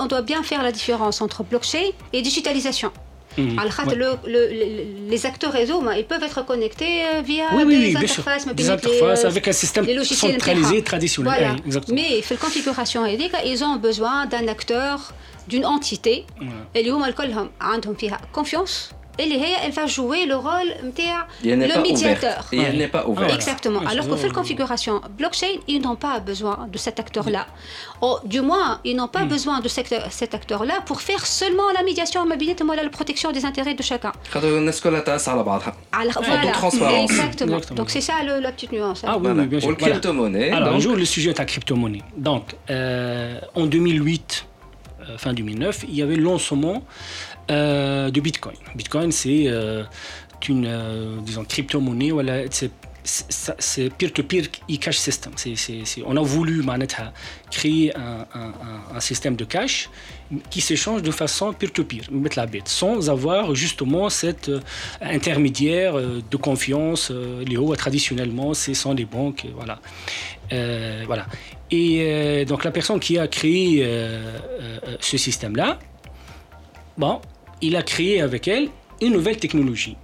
On 0.00 0.06
doit 0.06 0.22
bien 0.22 0.42
faire 0.42 0.62
la 0.62 0.72
différence 0.72 1.20
entre 1.20 1.42
blockchain 1.42 1.90
et 2.12 2.22
digitalisation. 2.22 2.92
Mmh, 3.36 3.58
ouais. 3.86 4.28
les 5.08 5.26
acteurs 5.26 5.52
réseau, 5.52 5.80
ben, 5.80 5.92
ils 5.94 6.04
peuvent 6.04 6.22
être 6.22 6.44
connectés 6.44 7.04
euh, 7.04 7.22
via 7.22 7.46
des, 7.64 7.96
interfaces, 7.96 8.46
euh, 8.46 9.28
avec 9.28 9.48
un 9.48 9.52
système 9.52 9.86
centralisé 10.04 10.82
traditionnel. 10.82 11.56
Voilà. 11.64 11.80
Oui, 11.88 11.94
Mais 11.94 12.22
la 12.30 12.36
configuration 12.36 13.04
ils 13.44 13.64
ont 13.64 13.76
besoin 13.76 14.26
d'un 14.26 14.46
acteur, 14.48 15.12
d'une 15.48 15.66
entité, 15.66 16.26
et 16.74 16.80
ils 16.82 16.92
ont 16.92 17.02
confiance 18.32 18.93
اللي 19.19 19.39
هي 19.45 19.55
elle 19.67 19.73
va 19.73 19.85
jouer 19.85 20.25
le 20.31 20.35
rôle 20.47 20.85
نتاع 20.85 21.27
Il 21.43 21.55
n'est 21.59 21.67
le 21.67 21.73
pas 21.73 21.81
médiateur. 21.81 22.39
ouvert. 22.53 22.71
Il 22.71 22.77
n'est 22.81 22.87
pas 22.97 23.03
ouvert. 23.09 23.23
Voilà. 23.27 23.35
Exactement. 23.39 23.79
Ouais, 23.81 23.91
Alors 23.91 24.05
c'est 24.05 24.11
que 24.11 24.15
fait 24.15 24.27
vrai. 24.27 24.33
la 24.33 24.39
configuration 24.41 24.95
blockchain, 25.19 25.53
ils 25.73 25.81
n'ont 25.85 25.99
pas 26.07 26.15
besoin 26.31 26.57
de 26.73 26.77
cet 26.85 26.97
acteur-là. 27.03 27.43
Ou 28.07 28.11
du 28.35 28.41
moins, 28.49 28.69
ils 28.89 28.95
n'ont 28.99 29.11
pas 29.17 29.25
besoin 29.35 29.57
de 29.65 29.69
cet- 29.75 30.05
cet 30.21 30.31
acteur-là 30.39 30.75
pour 30.89 30.99
faire 31.09 31.23
seulement 31.39 31.69
la 31.77 31.83
médiation 31.89 32.19
immobilière 32.25 32.55
et 32.73 32.83
la 32.89 32.93
protection 32.99 33.29
des 33.37 33.43
intérêts 33.51 33.75
de 33.81 33.83
chacun. 33.91 34.13
خاطر 34.31 34.57
الناس 34.57 34.81
كلها 34.81 34.99
تعس 34.99 35.29
على 35.29 35.43
بعضها 35.43 35.73
Alors, 35.93 36.17
En 36.17 36.21
voilà. 36.21 36.41
toute 36.41 36.51
transparence. 36.61 37.11
Exactement. 37.11 37.57
Exactement. 37.57 37.75
Donc 37.79 37.89
c'est 37.95 38.05
ça 38.09 38.15
le- 38.27 38.39
la 38.47 38.51
petite 38.55 38.71
nuance. 38.77 38.99
hein. 39.03 39.07
Ah 39.11 39.15
oui, 39.17 39.21
Voilà. 39.23 39.41
oui, 39.41 39.47
bien 39.53 39.59
sûr. 39.59 39.67
Ou 39.69 39.71
le 39.71 39.77
Voilà. 39.79 39.93
crypto-monnaie, 39.93 40.49
Alors, 40.51 40.67
donc- 40.69 40.77
un 40.77 40.79
jour, 40.85 40.95
le 41.03 41.07
sujet 41.15 41.29
est 41.33 41.39
la 41.43 41.49
crypto-monnaie. 41.51 42.05
Donc, 42.29 42.45
euh, 42.55 43.61
en 43.61 43.65
2008, 43.75 44.29
euh, 45.01 45.17
fin 45.23 45.33
2009, 45.39 45.75
il 45.91 45.95
y 45.99 46.01
avait 46.05 46.15
le 46.21 46.25
lancement 46.31 46.77
euh, 47.50 48.10
du 48.10 48.20
Bitcoin. 48.20 48.56
Bitcoin, 48.74 49.12
c'est 49.12 49.44
euh, 49.46 49.84
une 50.48 50.66
euh, 50.66 51.16
disons, 51.20 51.44
crypto-monnaie, 51.44 52.10
voilà, 52.10 52.42
c'est 52.50 52.70
peer-to-peer 53.98 54.44
e-cash 54.70 54.96
system. 54.96 55.32
On 56.06 56.16
a 56.16 56.22
voulu 56.22 56.62
manetha, 56.62 57.02
euh, 57.02 57.06
créer 57.50 57.92
un, 57.94 59.00
système 59.00 59.36
de 59.36 59.44
cash 59.44 59.90
qui 60.48 60.62
s'échange 60.62 61.02
de 61.02 61.10
façon 61.10 61.52
peer-to-peer, 61.52 62.04
mettre 62.10 62.38
la 62.38 62.46
bête, 62.46 62.68
sans 62.68 63.10
avoir 63.10 63.54
justement 63.54 64.08
cet 64.08 64.50
intermédiaire 65.02 65.94
de 65.98 66.36
confiance. 66.36 67.10
Euh, 67.10 67.44
les 67.44 67.76
traditionnellement, 67.76 68.54
ce 68.54 68.72
sont 68.72 68.94
les 68.94 69.04
banques. 69.04 69.46
Voilà. 69.54 69.80
voilà. 71.06 71.26
Et 71.70 72.44
donc 72.46 72.64
la 72.64 72.70
personne 72.70 73.00
qui 73.00 73.18
a 73.18 73.26
créé 73.26 73.84
ce 75.00 75.16
système-là, 75.18 75.78
bon, 76.96 77.20
il 77.61 77.75
a 77.75 77.83
créé 77.91 78.15
avec 78.21 78.43
elle 78.47 78.65
une 79.05 79.13
nouvelle 79.17 79.37
technologie, 79.45 79.95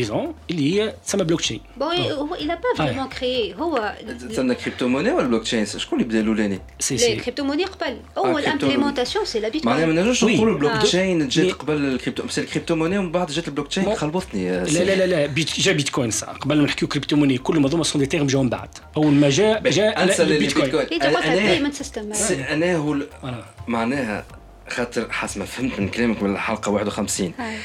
disons, 0.00 0.26
il 0.52 0.60
y 0.74 0.80
a 0.84 0.86
ça 1.08 1.16
blockchain. 1.30 1.58
Bon, 1.80 1.90
il- 1.98 2.12
هو- 2.20 2.36
il 2.42 2.46
n'a 2.50 2.56
pas 2.56 2.74
vraiment 2.82 3.08
créé. 3.08 3.54
هو 3.60 3.94
تسمى 4.30 4.54
كريبتوموني 4.54 5.12
ولا 5.12 5.26
بلوكتشين 5.26 5.66
شكون 5.66 6.00
اللي 6.00 6.08
بدا 6.08 6.20
الاولاني 6.20 6.58
C'est 6.82 6.86
les 6.86 7.00
c'est- 7.00 7.20
crypto-monnaies 7.24 7.68
قبل. 7.68 7.96
Ah, 8.16 8.18
هو 8.18 8.40
crypto- 8.40 8.44
l'implémentation, 8.44 9.20
c'est 9.32 9.40
la 9.40 9.66
معناها 9.66 9.86
ما 9.86 9.92
Bitcoin. 9.92 9.98
نجمش 9.98 10.24
Oui. 10.24 10.28
نقولوا 10.28 10.54
Ah. 10.56 10.60
بلوكتشين 10.60 11.28
جات 11.28 11.50
Mais- 11.50 11.54
قبل 11.54 11.72
الكريبتو 11.84 12.22
بس 12.22 12.38
الكريبتوموني 12.38 12.98
ومن 12.98 13.12
بعد 13.12 13.30
جات 13.30 13.48
البلوكتشين 13.48 13.84
Bon. 13.84 13.94
خلبطني 13.96 14.44
يا 14.44 14.58
لا 14.64 14.70
سيدي. 14.70 14.84
لا 14.84 14.94
لا 14.94 15.06
لا 15.06 15.26
بيت 15.26 15.60
جا 15.60 15.72
بيتكوين 15.72 16.10
صح 16.10 16.26
قبل 16.28 16.58
ما 16.58 16.64
نحكيو 16.64 16.88
كريبتو 16.88 17.16
موني 17.16 17.38
كل 17.38 17.58
ما 17.60 17.82
سون 17.84 18.00
دي 18.00 18.06
تيرم 18.06 18.26
جاو 18.26 18.42
من 18.42 18.48
بعد 18.48 18.68
اول 18.96 19.12
ما 19.12 19.30
جاء 19.30 19.62
جاء 19.70 20.02
انسى 20.04 20.22
اللي 20.22 20.34
البيتكوين 20.34 20.64
بيتكوين 20.66 20.86
هي 20.92 20.98
تقولها 20.98 21.58
أنا- 21.58 21.72
payment 21.72 21.76
system. 21.78 22.12
سي- 22.14 22.34
انا 22.42 22.76
هو 22.76 22.92
ال- 22.92 23.08
Voilà. 23.22 23.68
معناها 23.68 24.24
خاطر 24.69 25.11
حسب 25.11 25.39
ما 25.39 25.45
فهمت 25.45 25.79
من 25.79 25.89
كلامك 25.89 26.23
من 26.23 26.31
الحلقة 26.33 26.69
51 26.71 27.33
هاي. 27.39 27.57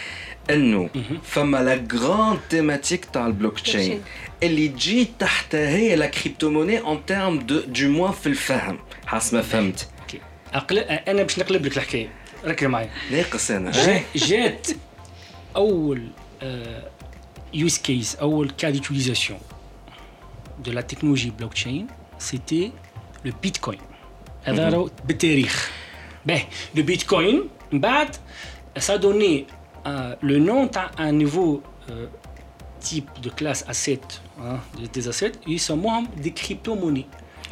إنه 0.51 0.89
فما 1.23 1.59
لا 1.59 1.87
غراند 1.99 2.41
تيماتيك 2.51 3.05
تاع 3.05 3.27
البلوكتشين 3.27 3.81
بلوكتشين. 3.81 4.03
اللي 4.43 4.69
تجي 4.69 5.09
تحتها 5.19 5.69
هي 5.69 5.97
لا 5.97 6.07
كريبتوموني 6.07 6.81
اون 6.81 7.07
تيرم 7.07 7.39
دو 7.39 7.61
دو 7.61 7.89
موان 7.89 8.13
في 8.13 8.27
الفهم. 8.27 8.79
حسب 9.07 9.35
ما 9.35 9.43
فهمت. 9.43 9.89
أقل... 10.55 10.79
أنا 10.79 11.23
باش 11.23 11.39
نقلب 11.39 11.67
لك 11.67 11.77
الحكاية. 11.77 12.09
ركز 12.45 12.67
معايا. 12.67 12.91
ناقص 13.13 13.51
أنا. 13.51 13.71
جا- 13.71 14.03
جات 14.17 14.67
أول 15.57 16.09
يوز 17.55 17.79
كيس 17.79 18.17
أول 18.17 18.51
كا 18.59 18.71
ديتيليزاسيون 18.71 19.39
de 20.67 20.71
la 20.73 20.83
technologie 20.83 21.33
blockchain 21.41 21.85
c'était 22.19 22.71
le 23.27 23.31
bitcoin. 23.47 23.79
هذا 24.45 24.69
راهو 24.69 24.91
بالتاريخ 25.05 25.71
Ben, 26.27 26.39
le 26.75 26.83
Bitcoin, 26.83 27.43
ça 28.77 28.95
a 28.95 28.99
donné 28.99 29.47
euh, 29.87 30.15
le 30.23 30.39
nom 30.39 30.71
à 30.75 30.91
un 30.99 31.13
nouveau 31.13 31.63
euh, 31.91 32.07
type 32.81 33.09
de 33.23 33.29
classe 33.29 33.65
asset, 33.69 34.01
hein, 34.41 34.59
des 34.93 35.09
assets, 35.09 35.33
ils 35.47 35.61
sont 35.61 35.77
membres 35.77 36.09
des 36.17 36.33
crypto-monnaies. 36.33 37.07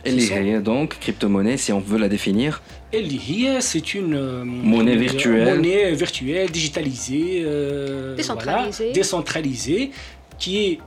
Elle 0.05 0.19
est 0.19 0.61
donc, 0.61 0.99
crypto-monnaie, 0.99 1.57
si 1.57 1.73
on 1.73 1.79
veut 1.79 1.99
la 1.99 2.09
définir 2.09 2.61
Elle 2.93 3.09
c'est 3.61 3.95
une 3.95 4.15
euh, 4.15 4.45
monnaie, 4.45 4.97
virtuelle. 4.97 5.55
monnaie 5.55 5.93
virtuelle, 5.93 6.51
digitalisée, 6.51 7.45
décentralisée. 8.17 8.85
Voilà, 8.85 8.93
décentralisée, 8.93 9.91
qui 10.39 10.59
est, 10.59 10.79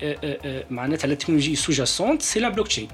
la 1.08 1.15
technologie 1.15 1.56
sous-jacente, 1.56 2.22
c'est 2.24 2.39
la 2.39 2.50
blockchain. 2.50 2.88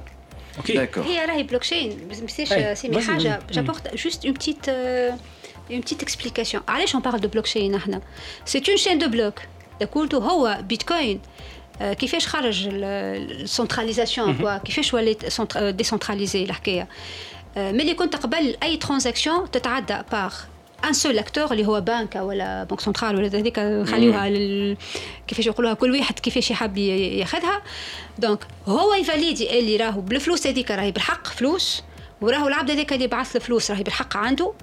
ok 0.59 0.73
داكور 0.77 1.03
هي 1.05 1.25
راهي 1.25 1.43
بلوكشين 1.43 2.09
ما 2.09 2.25
نسيش 2.25 2.53
أي، 2.53 2.75
سيمي 2.75 2.97
بس- 2.97 3.07
حاجه 3.07 3.29
مم. 3.29 3.47
جابورت 3.51 3.95
جوست 3.95 4.25
اون 4.25 4.35
بتيت 4.35 4.69
اون 4.69 5.81
بتيت 5.81 6.03
اكسبليكاسيون 6.03 6.63
علاش 6.69 6.95
اون 6.95 7.03
بارل 7.03 7.21
دو 7.21 7.29
بلوكشين 7.29 7.75
احنا 7.75 8.01
سي 8.45 8.63
اون 8.69 8.77
شين 8.77 8.99
دو 8.99 9.09
بلوك 9.09 9.41
داكورد 9.81 10.15
هو 10.15 10.59
بيتكوين 10.63 11.21
آه، 11.81 11.93
كيفاش 11.93 12.27
خرج 12.27 12.69
السنتراليزاسيون 12.73 14.39
كوا 14.39 14.59
كيفاش 14.59 14.95
ولات 14.95 15.43
ديسنتراليزي 15.59 16.45
الحكايه 16.45 16.89
آه، 17.57 17.73
ملي 17.73 17.95
كنت 17.95 18.17
قبل 18.17 18.57
اي 18.63 18.77
ترانزاكسيون 18.77 19.51
تتعدى 19.51 19.99
باغ 20.13 20.35
ان 20.86 20.94
سول 20.94 21.20
اكتور 21.20 21.52
اللي 21.52 21.68
هو 21.68 21.82
بنك 21.82 22.16
ولا 22.16 22.64
بنك 22.64 22.80
سنترال 22.80 23.16
ولا 23.16 23.28
هذيك 23.28 23.60
نخليوها 23.60 24.30
لل... 24.30 24.78
كيفاش 25.28 25.46
يقولوها 25.46 25.74
كل 25.74 25.92
واحد 25.92 26.20
كيفاش 26.20 26.52
يحب 26.52 26.78
ياخذها 26.78 27.62
دونك 28.20 28.48
هو 28.68 28.94
يفاليدي 28.94 29.60
اللي 29.60 29.78
راهو 29.78 30.02
بالفلوس 30.02 30.48
هذيك 30.48 30.72
راهي 30.72 30.92
بالحق 30.92 31.28
فلوس 31.28 31.84
وراهو 32.22 32.48
العبد 32.48 32.72
هذاك 32.72 32.94
اللي 32.94 33.08
بعث 33.08 33.36
الفلوس 33.36 33.72
راهي 33.72 33.84
بالحق 33.84 34.18
عنده 34.18 34.54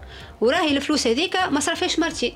وراهي 0.40 0.76
الفلوس 0.76 1.06
هذيك 1.06 1.36
ما 1.36 1.60
صرفهاش 1.60 1.98
مرتين 1.98 2.32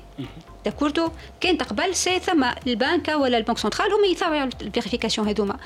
داكوردو 0.65 1.11
كانت 1.41 1.63
قبل 1.63 1.95
سي 1.95 2.19
ثم 2.19 2.45
البنك 2.67 3.07
ولا 3.07 3.37
البنك 3.37 3.57
سنترال 3.57 3.91
هما 3.93 4.07
يتابعوا 4.07 4.49
الفيريفيكاسيون 4.61 5.27
هذوما 5.27 5.57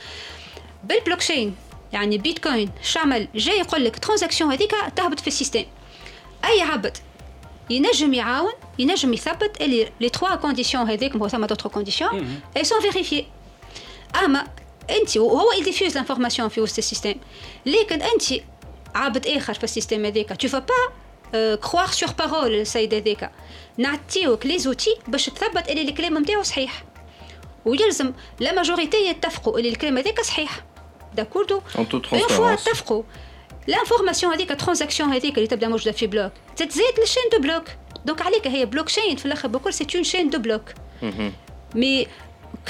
بالبلوكشين 0.84 1.56
يعني 1.94 2.18
بيتكوين 2.18 2.72
شعمل 2.82 3.28
جاي 3.36 3.60
يقول 3.60 3.86
لك 3.86 4.00
ترانزاكسيون 4.00 4.52
هذيك 4.52 4.76
تهبط 4.96 5.20
في 5.20 5.28
السيستم 5.28 5.64
اي 6.46 6.62
عبد 6.62 6.98
ينجم 7.71 8.15
يعاون 8.15 8.53
ينجم 8.79 9.13
يثبت 9.13 9.61
اللي 9.61 9.93
لي 10.01 10.09
تخوا 10.09 10.35
كونديسيون 10.35 10.91
هذيك 10.91 11.17
هو 11.17 11.29
ثم 11.29 11.45
دوتر 11.45 11.69
كونديسيون 11.69 12.41
اي 12.57 12.65
سون 12.65 12.81
فيريفيي 12.81 13.27
اما 14.25 14.47
انت 14.91 15.17
وهو 15.17 15.53
يديفيوز 15.53 15.95
لانفورماسيون 15.95 16.49
في 16.49 16.61
وسط 16.61 16.79
السيستم 16.79 17.15
لكن 17.67 18.03
انت 18.03 18.23
عبد 18.95 19.27
اخر 19.27 19.55
في 19.55 19.65
السيستم 19.65 20.05
هذاك 20.05 20.37
تو 20.37 20.49
فا 20.49 20.59
با 20.59 21.57
كروار 21.57 21.87
سور 21.87 22.11
بارول 22.11 22.55
السيد 22.55 22.95
هذاك 22.95 23.31
نعطيوك 23.79 24.47
لي 24.47 24.59
زوتي 24.59 24.97
باش 25.09 25.27
تثبت 25.27 25.69
اللي 25.69 25.83
الكلام 25.83 26.19
نتاعو 26.19 26.43
صحيح 26.43 26.85
ويلزم 27.65 28.13
لا 28.41 28.53
ماجوريتي 28.53 29.07
يتفقوا 29.07 29.59
اللي 29.59 29.69
الكلام 29.69 29.99
هذاك 29.99 30.21
صحيح 30.21 30.65
داكوردو 31.15 31.61
اون 31.79 31.89
تو 31.89 31.97
اون 31.97 32.03
فوا 32.03 32.19
ترانسبيرونس 32.19 32.69
اتفقوا 32.69 33.03
لانفورماسيون 33.67 34.33
هذيك 34.33 34.51
الترانزاكسيون 34.51 35.09
هذيك 35.13 35.37
اللي 35.37 35.47
تبدا 35.47 35.69
موجوده 35.69 35.93
في 35.93 36.07
بلوك 36.07 36.33
تتزاد 36.57 37.01
للشين 37.01 37.23
دو 37.33 37.39
بلوك 37.39 37.65
دونك 38.05 38.23
عليك 38.23 38.47
هي 38.47 38.67
بلوك 38.67 38.89
شين 38.89 39.17
في 39.17 39.27
الاخر 39.27 39.49
بكل 39.49 39.73
سي 39.75 39.87
اون 39.95 40.05
شين 40.05 40.31
دو 40.31 40.39
بلوك 40.39 40.63
مي 41.75 42.07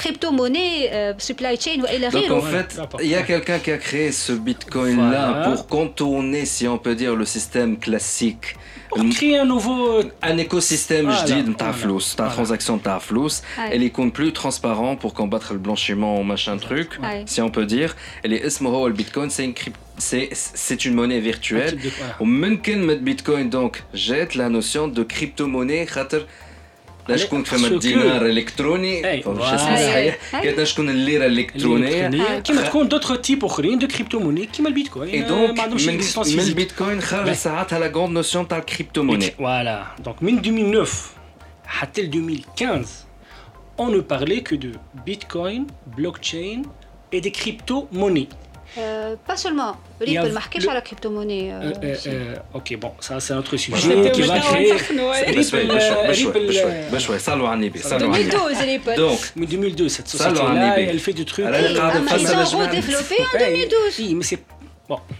كريبتو 0.03 0.31
موني 0.31 0.89
سبلاي 1.19 1.57
تشين 1.57 1.81
والى 1.81 2.09
Donc 2.09 2.13
en 2.13 2.15
غيره 2.15 2.41
fait, 2.41 2.77
D'accord. 2.77 3.01
il 3.01 3.07
y 3.09 3.15
a 3.15 3.21
quelqu'un 3.23 3.59
qui 3.59 3.71
a 3.71 3.77
créé 3.77 4.11
ce 4.11 4.31
bitcoin-là 4.33 5.23
Voilà. 5.31 5.43
pour 5.47 5.67
contourner, 5.67 6.45
si 6.45 6.67
on 6.67 6.77
peut 6.77 6.95
dire, 6.95 7.13
le 7.21 7.25
système 7.25 7.71
classique. 7.85 8.45
pour 8.89 9.03
créer 9.17 9.37
un 9.39 9.45
nouveau 9.45 10.05
ان 10.23 10.39
ايكو 10.39 10.59
سيستيم 10.59 11.11
Voilà, 11.15 11.23
جديد 11.25 11.49
نتاع 11.49 11.71
voilà, 11.71 11.75
فلوس 11.75 12.13
نتاع 12.13 12.29
voilà. 12.29 12.33
ترانزاكسيون 12.35 12.77
نتاع 12.77 12.99
فلوس 12.99 13.41
Ouais. 13.41 13.59
اللي 13.59 13.85
يكون 13.85 14.09
بلو 14.09 14.29
ترانسبارون 14.29 14.95
بور 14.95 15.11
كومباتر 15.11 15.51
البلانشيمون 15.51 16.19
وماشان 16.19 16.59
تروك 16.59 16.87
Ouais. 16.93 17.25
سي 17.29 17.41
اون 17.41 17.51
بو 17.51 17.61
دير 17.61 17.93
اللي 18.25 18.47
اسمه 18.47 18.69
هو 18.69 18.87
البيتكوين 18.87 19.29
سي 19.29 19.35
سي 19.35 19.53
سي 19.53 19.71
اون 19.71 19.73
موني 20.85 21.21
un 21.21 21.23
فيرتويل 21.23 21.69
type 21.69 21.83
de- 21.83 21.87
voilà. 21.87 22.21
ومن 22.21 22.57
كلمة 22.57 22.93
بيتكوين 22.93 23.49
دونك 23.49 23.83
جات 23.95 24.35
لا 24.35 24.47
نوسيون 24.47 24.93
دو 24.93 25.03
كريبتو 25.03 25.47
موني 25.47 25.85
خاطر 25.85 26.25
لا 27.09 27.15
على- 27.15 27.19
شكون 27.19 27.45
parce 27.45 27.47
فما 27.47 27.69
que- 27.69 27.71
الدينار 27.71 28.25
الكتروني 28.25 29.11
أي، 29.11 29.21
فما 29.21 29.35
voilà. 29.39 29.49
شو 29.49 29.55
اسمه 29.55 29.77
أي، 29.77 29.87
صحيح 29.87 30.35
أي. 30.35 30.41
كانت 30.41 30.63
شكون 30.63 30.89
الليرة 30.89 31.25
الالكترونية 31.25 32.07
الالكترونيه 32.07 32.39
كيما 32.39 32.61
تكون 32.61 32.87
دوتر 32.87 33.15
تيب 33.15 33.45
اخرين 33.45 33.79
دو 33.79 33.87
كريبتو 33.87 34.19
موني 34.19 34.45
كيما 34.45 34.69
البيتكوين 34.69 35.09
اي 35.09 35.23
آه، 35.23 35.27
دونك 35.27 35.57
ما 35.57 35.63
عندهمش 35.63 35.85
من, 35.87 35.93
اكزيستونس 35.93 36.27
من 36.27 36.35
فيزيك 36.35 36.49
البيتكوين 36.51 37.01
خرج 37.01 37.23
باهي. 37.23 37.35
ساعتها 37.35 37.79
لا 37.79 37.87
غروند 37.87 38.13
نوسيون 38.13 38.47
تاع 38.47 38.57
الكريبتو 38.57 39.03
موني 39.03 39.27
Voilà. 39.27 40.01
Donc, 40.07 40.25
min 40.25 40.41
2009 40.41 40.87
حتى 41.65 42.01
ل 42.01 42.09
2015, 42.09 42.87
on 43.79 43.89
ne 43.89 44.01
parlait 44.01 44.41
que 44.49 44.55
de 44.55 44.71
Bitcoin, 45.07 45.61
blockchain 45.97 46.61
et 47.13 47.21
des 47.21 47.31
Euh, 48.76 49.16
pas 49.26 49.36
seulement. 49.36 49.76
Il 50.06 50.18
sur 50.60 50.72
la 50.72 50.80
crypto-monnaie. 50.80 51.50
Euh, 51.52 51.72
euh, 52.06 52.34
ok, 52.54 52.76
bon, 52.78 52.92
ça 53.00 53.18
c'est 53.20 53.32
un 53.32 53.38
autre 53.38 53.56
sujet 53.56 54.10
qui. 54.12 54.22
Donc, 58.96 59.18
cette 59.88 60.08
société, 60.08 60.40
elle 60.76 61.00
fait 61.00 61.12
du 61.12 61.24
truc. 61.24 61.46
En 61.46 61.50
2012. 61.50 62.56
Oui, 63.98 64.16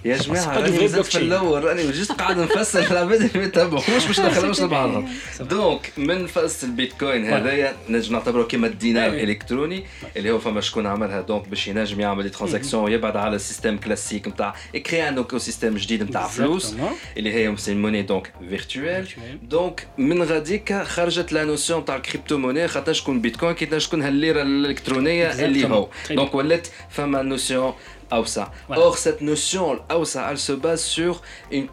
يا 0.05 0.17
جماعة 0.17 0.59
راني 0.61 0.79
مازلت 0.81 1.07
في. 1.07 1.19
الأول 1.19 1.65
راني 1.65 1.91
جست 1.91 2.13
قاعد 2.13 2.39
نفسر 2.39 2.81
العباد 2.91 3.37
ما 3.37 3.45
يتابعوش 3.45 4.07
باش 4.07 4.21
نخلوش 4.21 4.61
لبعضهم. 4.63 5.09
دونك 5.41 5.93
من 5.97 6.27
فاس 6.27 6.65
البيتكوين. 6.65 7.25
هذايا 7.25 7.77
نجم 7.89 8.13
نعتبره 8.13 8.43
كيما 8.43 8.67
الدينار 8.67 9.11
أيوة. 9.13 9.23
الكتروني 9.23 9.85
اللي 10.17 10.31
هو 10.31 10.39
فما 10.39 10.61
شكون 10.61 10.87
عملها 10.87 11.21
دونك 11.21 11.49
باش 11.49 11.69
ينجم 11.69 12.01
يعمل 12.01 12.23
دي 12.23 12.29
ترانزاكسيون 12.29 12.85
ويبعد 12.85 13.17
على 13.17 13.37
السيستم 13.37 13.77
كلاسيك 13.77 14.29
نتاع 14.29 14.55
يكري 14.75 15.09
ان 15.09 15.19
ايكو 15.19 15.39
سيستم 15.39 15.77
جديد 15.77 16.03
نتاع 16.03 16.27
فلوس. 16.29 16.75
اللي 17.17 17.33
هي 17.35 17.57
سي 17.57 17.75
موني 17.75 18.03
دونك 18.03 18.33
فيرتوال. 18.49 19.07
دونك 19.43 19.87
من 19.99 20.23
غاديك 20.23 20.83
خرجت 20.83 21.33
لا 21.33 21.45
نوسيون 21.45 21.85
تاع 21.85 21.97
الكريبتو 21.97 22.39
موني 22.39 22.69
خاطر 22.69 22.93
شكون 22.93 23.21
بيتكوين 23.21 23.53
كي 23.55 23.81
شكون 23.81 24.03
هالليرة 24.03 24.43
الإلكترونية 24.43 25.27
اللي 25.45 25.69
هو 25.69 25.89
دونك 26.11 26.35
ولات 26.35 26.69
فما 26.91 27.23
نوسيون 27.23 27.73
Or, 28.11 28.99
cette 28.99 29.21
notion, 29.21 29.79
elle 29.89 30.39
se 30.39 30.53
base 30.53 30.83
sur 30.83 31.23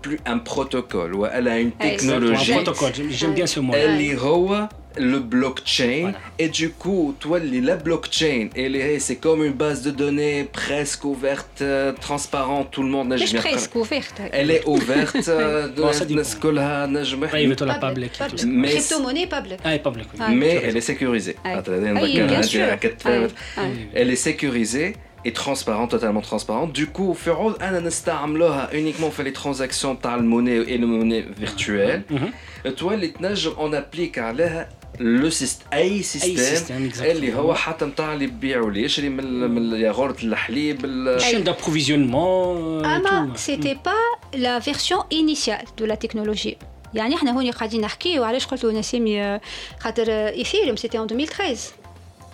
plus, 0.02 0.20
un 0.26 0.40
protocole, 0.40 1.16
elle 1.34 1.48
a 1.48 1.60
une 1.60 1.72
technologie. 1.72 2.54
Un 2.54 2.64
protocole, 2.64 2.92
j'aime 3.10 3.34
bien 3.34 3.48
ce 3.48 3.60
mot. 3.60 3.74
Elle 3.76 4.02
y 4.02 4.16
le 4.98 5.20
blockchain. 5.20 6.14
Et 6.40 6.50
du 6.50 6.72
coup 6.72 7.16
toi 7.20 7.40
la 7.40 7.76
blockchain 7.76 8.50
c'est 9.00 9.16
comme 9.18 9.44
une 9.44 9.54
base 9.54 9.82
de 9.82 9.92
données 9.92 10.48
presque 10.52 11.06
ouverte 11.06 11.62
euh, 11.62 11.94
transparente 11.94 12.72
tout 12.72 12.84
le 12.84 12.90
monde 12.90 13.10
n'a 13.10 13.18
jamais 13.18 13.40
presque 13.40 13.76
ouverte. 13.76 14.22
Elle 14.32 14.52
est 14.52 14.66
ouverte 14.66 15.16
euh, 15.28 15.70
la 17.66 17.80
mais 18.46 18.70
crypto 18.70 19.00
monnaie 19.00 19.28
ah, 20.20 20.30
mais 20.30 20.62
elle 20.64 20.78
est 20.78 20.82
sécurisée. 20.82 21.36
Ah, 21.44 21.62
hein, 23.58 23.70
elle 23.94 24.10
est 24.10 24.16
sécurisée 24.16 24.96
et 25.25 25.33
transparente, 25.33 25.91
totalement 25.97 26.23
transparente. 26.31 26.73
Du 26.73 26.87
coup, 26.87 27.13
في 27.13 27.31
عوض 27.31 27.63
أنا 27.63 27.81
نستعملوها 27.81 28.71
uniquement 28.73 29.09
في 29.09 29.25
les 29.33 29.37
transactions 29.37 30.03
تاع 30.03 30.15
الموني 30.15 30.65
et 30.65 30.79
le 30.79 30.87
monnaie 30.87 31.41
virtuelle. 31.45 32.01
تولي 32.77 33.09
تنجم 33.09 33.53
on 33.53 33.75
applique 33.75 34.19
عليها 34.19 34.69
لو 35.01 35.31
سيست 35.31 35.63
اي 35.73 36.03
سيستم 36.03 36.91
système, 36.91 37.03
اللي 37.03 37.33
exactement. 37.33 37.37
هو 37.37 37.55
حتى 37.55 37.85
نتاع 37.85 38.13
اللي 38.13 38.25
يبيع 38.25 38.61
واللي 38.61 38.83
يشري 38.83 39.09
من 39.09 39.21
ال- 39.21 39.51
من 39.51 39.59
الياغورت 39.73 40.25
الحليب 40.25 40.85
ال- 40.85 41.21
Chaîne 41.21 41.49
d'approvisionnement. 41.49 42.83
euh, 42.83 42.87
اما 42.87 43.33
tout. 43.35 43.37
سيتي 43.39 43.75
با 43.85 43.93
لا 44.39 44.59
فيرسيون 44.59 45.01
انيسيال 45.13 45.65
دو 45.79 45.85
لا 45.87 45.95
تكنولوجي 45.95 46.59
يعني 46.95 47.15
احنا 47.15 47.31
هوني 47.37 47.51
قاعدين 47.51 47.81
نحكيو 47.81 48.25
علاش 48.25 48.47
قلت 48.47 48.65
له 48.65 48.73
نسيمي 48.73 49.23
آه، 49.23 49.41
خاطر 49.81 50.05
ايثيريوم 50.11 50.77
سيتي 50.77 50.99
ان 50.99 51.03
2013 51.05 51.61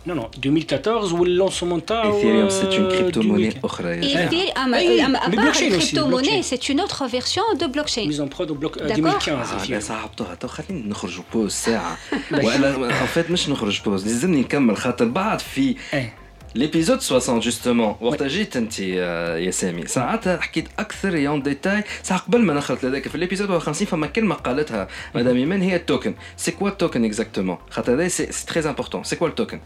Non, 0.08 0.14
non, 0.14 0.28
2014 0.38 1.12
ou 1.14 1.24
le 1.24 1.36
lancement 1.36 1.80
تاعو 1.86 2.16
ايثيريوم 2.16 2.48
سي 2.48 2.62
اون 2.66 2.90
euh, 2.90 2.92
كريبتو 2.92 3.20
2015. 3.20 3.28
موني 3.28 3.54
اخرى 3.64 3.88
يا 3.88 3.96
جماعة. 3.96 4.22
ايثيريوم 4.22 4.56
اما 4.56 4.78
أي، 4.78 5.06
اما 5.06 5.18
mais 5.18 5.24
ابار 5.24 5.52
blockchain 5.52 5.56
aussi, 5.56 5.62
الكريبتو 5.62 6.06
موني 6.06 6.42
blockchain. 6.42 6.44
سي 6.44 6.58
اون 6.70 6.80
اوتر 6.80 7.08
فيرسيون 7.08 7.56
دو 7.56 7.68
بلوكشين 7.68 8.12
Mise 8.12 8.16
en 8.16 8.28
prod 8.36 8.50
au 8.50 8.54
bloc 8.54 8.76
euh, 8.76 8.88
D'accord. 8.88 8.88
2015. 8.88 9.28
اه 9.28 9.64
Ethereum. 9.64 9.70
لا 9.70 9.80
صعبتوها 9.80 10.34
تو 10.34 10.48
خليني 10.48 10.88
نخرجوا 10.88 11.24
بوز 11.32 11.52
ساعة 11.52 11.98
وانا 12.32 12.76
ان 13.02 13.06
فيت 13.06 13.30
مش 13.30 13.48
نخرج 13.48 13.80
بوز 13.82 14.06
لازمني 14.06 14.40
نكمل 14.40 14.76
خاطر 14.76 15.04
بعد 15.04 15.40
في 15.40 15.76
إيه. 15.94 16.14
ليبيزود 16.54 17.00
60 17.00 17.40
جوستومون 17.40 17.96
وقت 18.00 18.22
جيت 18.22 18.56
انت 18.56 18.74
آه، 18.80 19.38
يا 19.38 19.50
سامي 19.50 19.86
ساعتها 19.86 20.40
حكيت 20.40 20.68
اكثر 20.78 21.16
يون 21.16 21.42
ديتاي 21.42 21.84
ساعه 22.02 22.20
قبل 22.20 22.42
ما 22.42 22.54
نخلط 22.54 22.84
لذاك 22.84 23.08
في 23.08 23.18
ليبيزود 23.18 23.58
50 23.58 23.86
فما 23.86 24.06
كلمه 24.06 24.34
قالتها 24.34 24.88
مدام 25.14 25.36
ايمان 25.36 25.62
هي 25.62 25.76
التوكن 25.76 26.14
سي 26.36 26.50
كوا 26.50 26.68
التوكن 26.68 27.04
اكزاكتومون 27.04 27.58
خاطر 27.70 27.94
هذا 27.94 28.08
سي 28.08 28.26
تري 28.26 28.68
امبورتون 28.68 29.04
سي 29.04 29.16
كوا 29.16 29.28
التوكن 29.28 29.60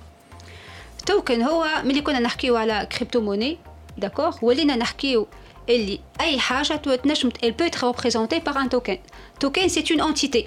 توكن 1.06 1.42
هو 1.42 1.66
ملي 1.84 2.00
كنا 2.00 2.18
نحكيو 2.18 2.56
على 2.56 2.88
كريبتو 2.96 3.20
موني 3.20 3.58
داكوغ 3.98 4.36
ولينا 4.42 4.76
نحكيو 4.76 5.26
اللي 5.68 6.00
اي 6.20 6.38
حاجه 6.40 6.76
تو- 6.76 6.94
تنجم 6.94 7.28
elle 7.30 7.52
peut 7.62 7.66
être 7.72 7.84
représentée 7.92 8.40
par 8.48 8.56
un 8.56 8.68
token 8.68 8.98
token 9.44 9.68
c'est 9.68 9.90
une 9.94 10.02
entité 10.02 10.44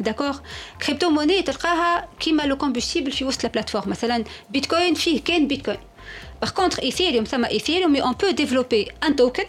داكوغ 0.00 0.38
كريبتو 0.86 1.10
موني 1.10 1.42
تلقاها 1.42 2.08
كيما 2.20 2.42
لو 2.42 2.56
كومبوستيبل 2.56 3.12
في 3.12 3.24
وسط 3.24 3.44
البلاتفورم 3.44 3.90
مثلا 3.90 4.24
بيتكوين 4.50 4.94
فيه 4.94 5.20
كان 5.24 5.46
بيتكوين 5.48 5.78
باغ 6.40 6.50
كونتر 6.50 6.82
ايثيريوم 6.82 7.24
ثم 7.24 7.44
ايثيريوم 7.44 7.92
مي 7.92 8.02
اون 8.02 8.12
بو 8.12 8.30
ديفلوبي 8.30 8.88
ان 9.04 9.16
توكن 9.16 9.44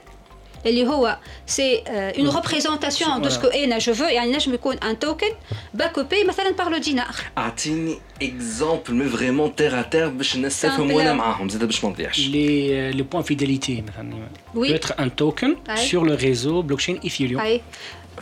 اللي 0.65 0.87
هو 0.87 1.17
سي 1.45 1.83
اون 1.87 2.29
ريبريزونتاسيون 2.29 3.21
دو 3.21 3.29
سكو 3.29 3.47
انا 3.47 3.77
جو 3.77 3.93
فو 3.93 4.03
يعني 4.03 4.31
نجم 4.31 4.53
يكون 4.53 4.77
ان 4.77 4.99
توكن 4.99 5.27
باكوبي 5.73 6.23
مثلا 6.23 6.51
بار 6.51 6.69
لو 6.69 6.77
دينار 6.77 7.15
اعطيني 7.37 7.97
اكزومبل 8.21 8.93
مي 8.93 9.09
فريمون 9.09 9.55
تير 9.55 9.79
ا 9.79 9.81
تير 9.81 10.07
باش 10.07 10.35
الناس 10.35 10.61
تفهم 10.61 10.89
Simple. 10.89 10.93
وانا 10.95 11.13
معاهم 11.13 11.49
زاد 11.49 11.63
باش 11.63 11.83
ما 11.83 11.89
نضيعش 11.89 12.17
Les, 12.17 12.95
les 12.97 13.03
points 13.03 13.25
fidélité, 13.31 13.69
مثلا. 13.83 14.13
Oui. 14.55 14.67
peut 14.69 14.75
être 14.75 14.93
un 14.99 15.09
token 15.09 15.51
Ouais. 15.69 15.77
sur 15.89 16.03
le 16.05 16.13
réseau 16.13 16.63
blockchain 16.63 16.95
Ethereum. 17.07 17.39
اي 17.41 17.61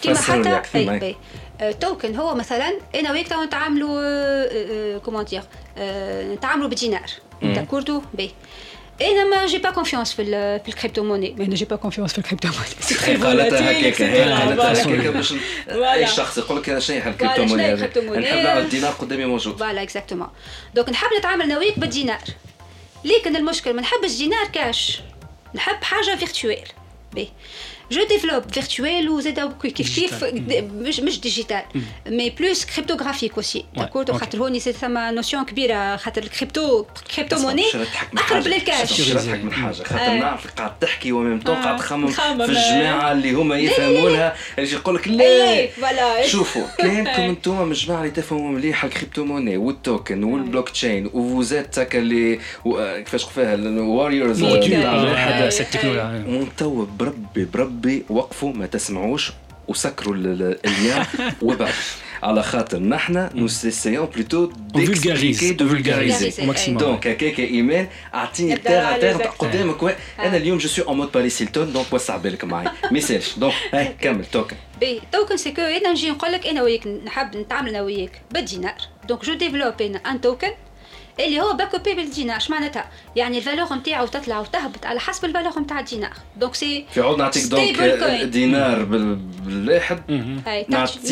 كيما 0.01 0.15
فسروا 0.15 0.37
لي 0.43 0.49
حتى 0.49 0.57
أكثر 0.57 0.79
اي 0.79 0.85
معي. 0.85 1.01
اي 1.01 1.15
آه، 1.61 1.71
توكن 1.71 2.15
هو 2.15 2.35
مثلا 2.35 2.73
انا 2.95 3.11
وياك 3.11 3.27
تو 3.27 3.43
نتعاملوا 3.43 4.97
كومون 4.97 5.25
دير 5.25 5.41
نتعاملوا 6.33 6.67
بدينار 6.69 7.09
داكوردو 7.41 8.01
بي 8.13 8.31
أنا 9.00 9.24
ما 9.24 9.46
جي 9.46 9.58
با 9.58 9.70
كونفيونس 9.70 10.12
في 10.12 10.24
في 10.58 10.68
الكريبتو 10.68 11.04
موني 11.04 11.36
أنا 11.40 11.54
جي 11.54 11.64
با 11.64 11.76
كونفيونس 11.76 12.12
في 12.12 12.18
الكريبتو 12.18 12.48
موني 12.48 13.40
قالتها 13.40 13.80
هكاك 13.80 14.02
هي 14.02 14.32
قالتها 14.32 14.74
فوالا. 14.74 15.00
هكاك 15.00 15.14
باش 15.14 15.34
اي 15.68 16.06
شخص 16.06 16.38
يقول 16.38 16.58
لك 16.58 16.78
شنو 16.78 17.00
هي 17.00 17.08
الكريبتو 17.08 17.46
فوالا، 17.46 17.48
شنو 17.48 17.74
الكريبتو 17.74 18.00
موني؟ 18.02 18.20
نحب 18.20 18.58
الدينار 18.58 18.92
قدامي 18.92 19.24
موجود 19.24 19.58
فوالا 19.58 19.82
اكزاكتومون 19.82 20.28
دونك 20.74 20.88
نحب 20.88 21.08
نتعامل 21.18 21.42
أنا 21.42 21.58
وياك 21.58 21.78
بالدينار. 21.78 22.22
لكن 23.04 23.36
المشكل 23.36 23.74
ما 23.74 23.82
نحبش 23.82 24.16
دينار 24.16 24.46
كاش 24.46 25.00
نحب 25.54 25.84
حاجة 25.84 26.16
فيرتوال 26.16 26.68
بي 27.12 27.28
جو 27.92 28.00
ديفلوب 28.08 28.42
فيرتوال 28.52 29.08
وزاد 29.08 29.52
كيف 29.62 29.94
كيف 29.96 30.24
مش 30.74 31.00
مش 31.00 31.20
ديجيتال 31.20 31.62
مي 32.06 32.30
بلوس 32.30 32.64
كريبتوغرافيك 32.64 33.34
اوسي 33.36 33.64
داكورد 33.76 34.10
أوكي. 34.10 34.24
خاطر 34.24 34.38
هوني 34.38 34.60
سي 34.60 34.72
ثما 34.72 35.10
نوسيون 35.10 35.44
كبيره 35.44 35.96
خاطر 35.96 36.22
الكريبتو 36.22 36.84
كريبتو 37.16 37.38
موني 37.38 37.64
اقرب. 38.18 38.46
للكاش 38.46 39.00
باش 39.00 39.10
نضحك 39.10 39.44
من 39.44 39.52
حاجة 39.52 39.74
خاطر 39.74 40.00
آه. 40.00 40.18
نعرف 40.18 40.46
قاعد 40.56 40.78
تحكي 40.78 41.12
وميم 41.12 41.40
آه. 41.46 41.50
قاعد 41.50 41.76
تخمم 41.76 42.06
في 42.06 42.42
الجماعه 42.42 43.12
اللي 43.12 43.32
هما؟ 43.32 43.56
يفهمونها 43.58 44.34
اللي 44.58 44.72
يقول 44.72 44.94
لك 44.94 45.08
لا 45.08 46.26
شوفوا 46.26 46.62
كاينكم 46.78 47.22
أنتم 47.22 47.62
من 47.62 47.72
الجماعه 47.72 48.00
اللي 48.00 48.10
تفهموا 48.10 48.50
مليح 48.50 48.84
الكريبتو 48.84 49.24
موني 49.24 49.56
والتوكن 49.56 50.24
والبلوك 50.24 50.68
تشين 50.68 51.10
وفوزات 51.12 51.78
هكا 51.78 51.98
اللي 51.98 52.40
كيفاش 53.04 53.24
فيها 53.24 53.54
آه. 53.54 53.56
euh, 53.56 54.86
آه. 54.86 55.48
de 55.48 55.52
cette 55.52 55.70
technologie. 55.70 56.28
وانتوا 56.28 56.86
بربي 56.98 57.44
بربي 57.74 58.04
وقفوا 58.08 58.52
ما 58.52 58.66
تسمعوش 58.66 59.32
وسكروا 59.68 60.14
ال- 60.14 60.26
ال- 60.42 60.58
اليا 60.66 61.06
وبعد 61.42 61.72
على 62.22 62.42
خاطر 62.42 62.78
نحن 62.78 63.28
d'expliquer 63.28 64.48
de 65.56 65.64
vulgariser 65.64 65.64
Vulgariser. 65.64 66.42
au 66.42 66.46
maximum. 66.46 66.78
دونك 66.78 67.06
هكاك 67.06 67.38
ايمان 67.40 67.86
اعطيني 68.14 68.56
تير 68.56 69.10
الزك. 69.12 69.26
قدامك 69.26 69.96
أنا 70.20 70.36
اليوم 70.36 70.58
جو 70.58 70.68
سو 70.68 70.82
اون 70.82 70.96
مود 70.96 71.12
باريس 71.12 71.42
هيلتون 71.42 71.72
دونك 71.72 71.92
وسع 71.92 72.16
بالك 72.16 72.44
معي 72.44 72.64
ما 72.90 72.98
يسالش 72.98 73.38
دونك 73.38 73.54
هاي 73.72 73.94
كمل 74.00 74.24
توكن 74.24 74.56
بي 74.80 75.00
توكن 75.12 75.36
سي 75.36 75.52
كو 75.52 75.62
أنا 75.62 75.90
نجي 75.90 76.10
نقول 76.10 76.32
لك 76.32 76.46
أنا 76.46 76.62
وياك 76.62 76.86
نحب 76.86 77.36
نتعامل 77.36 77.68
أنا 77.68 77.82
وياك 77.82 78.20
بالدينار 78.30 78.74
دونك 79.08 79.24
جو 79.24 79.34
ديفلوب 79.34 79.82
أنا 79.82 79.98
ان 79.98 80.20
توكن 80.20 80.50
اللي 81.20 81.40
هو 81.40 81.52
باكوبي 81.52 81.94
بالدينار 81.94 82.36
اش 82.36 82.50
معناتها؟ 82.50 82.90
يعني 83.16 83.38
الفالور 83.38 83.74
نتاعو 83.74 84.06
تطلع 84.06 84.40
وتهبط 84.40 84.86
على 84.86 85.00
حسب 85.00 85.24
الفالور 85.24 85.58
نتاع 85.60 85.80
الدينار 85.80 86.12
دونك 86.36 86.54
سي 86.54 86.86
في 86.90 87.00
عود 87.00 87.18
نعطيك 87.18 87.44
دونك. 87.44 87.76
دينار 88.22 88.84
بال- 88.84 89.14
بالواحد 89.16 90.02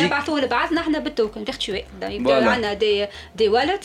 نبعثوه 0.04 0.40
لبعضنا 0.40 0.80
إحنا 0.80 0.98
بالتوكن. 0.98 1.44
فيرتوال 1.44 1.84
Voilà. 2.00 2.30
عندنا 2.48 2.72
دي 2.74 3.06
دي 3.36 3.48
والت 3.48 3.84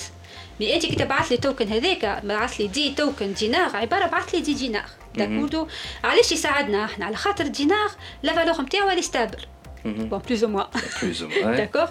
مي 0.60 0.76
انت 0.76 0.86
كي 0.86 0.96
تبعث 0.96 1.32
لي 1.32 1.38
توكن 1.38 1.68
هذاك 1.68 2.22
بعث 2.26 2.62
لي 2.62 2.68
دي 2.68 2.94
توكن 2.94 3.34
دينار 3.34 3.76
عبارة 3.76 4.06
بعث 4.08 4.36
لي 4.36 4.42
دي 4.42 4.54
دينار 4.54 4.86
داكوردو. 5.16 5.68
علاش 6.04 6.32
يساعدنا 6.32 6.86
إحنا؟ 6.86 7.06
على 7.06 7.16
خاطر 7.16 7.46
الدينار 7.46 7.90
لا 8.24 8.34
فالور 8.34 8.62
نتاعو 8.62 8.90
لي 8.90 9.02
ستابل 9.02 9.40
بون 9.86 10.20
بلوز 10.28 10.44
أو 10.44 10.50
موان 10.50 10.66
بلوز 11.04 11.24
أو 11.24 11.30
موان 11.30 11.68
D'accord. 11.68 11.90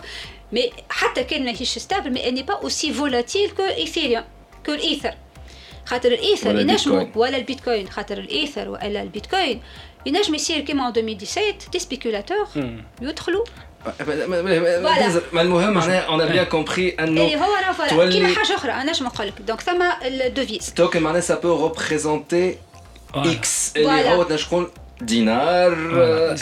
Mais 0.54 0.70
حتى 0.90 1.24
كان 1.24 1.44
ماهيش 1.44 1.78
stable 1.78 2.10
mais 2.14 2.20
elle 2.20 2.34
n'est 2.34 2.46
pas 2.52 2.60
aussi 2.66 2.90
volatile 2.90 3.50
que 3.58 3.84
Ethereum 3.84 4.24
que 4.66 4.70
الإيثر 4.70 5.14
خاطر 5.86 6.12
ينجموا 6.12 7.00
البيتكوين. 7.00 7.12
ولا 7.14 7.36
البيتكوين. 7.36 7.88
خاطر 7.90 8.18
الإيثر 8.18 8.68
ولا 8.68 9.02
البيتكوين 9.02 9.62
ينجم 10.06 10.34
يصير 10.34 10.60
كيما 10.60 10.92
en 10.92 10.98
2017 10.98 11.70
دي 11.72 11.78
سبيكولاتور 11.78 12.46
يدخلوا. 13.02 13.44
ما 15.32 15.42
المهم 15.42 15.72
معناها 15.74 16.00
اون 16.00 16.26
بيان 16.28 16.44
كومبري 16.44 16.96
اللي 17.00 17.34
انه 17.34 17.44
هو 17.44 17.54
راه 17.54 17.72
فوالا 17.72 17.90
تولي- 17.90 18.12
كيما 18.12 18.34
حاجة 18.34 18.54
أخرى 18.54 18.72
أنا 18.72 18.90
نجم 18.92 19.06
نقول 19.06 19.26
لك 19.26 19.34
دونك 19.40 19.60
ثم 19.60 19.82
الدوفيز 20.02 20.74
توكن 20.74 21.02
معناها 21.02 21.20
سا 21.20 21.40
بو 21.40 21.66
ريبريزونتي. 21.66 22.56
إكس 23.14 23.72
اللي. 23.76 24.14
هو 24.14 24.22
تنجم 24.22 24.44
تكون 24.46 24.68
دينار. 25.00 25.72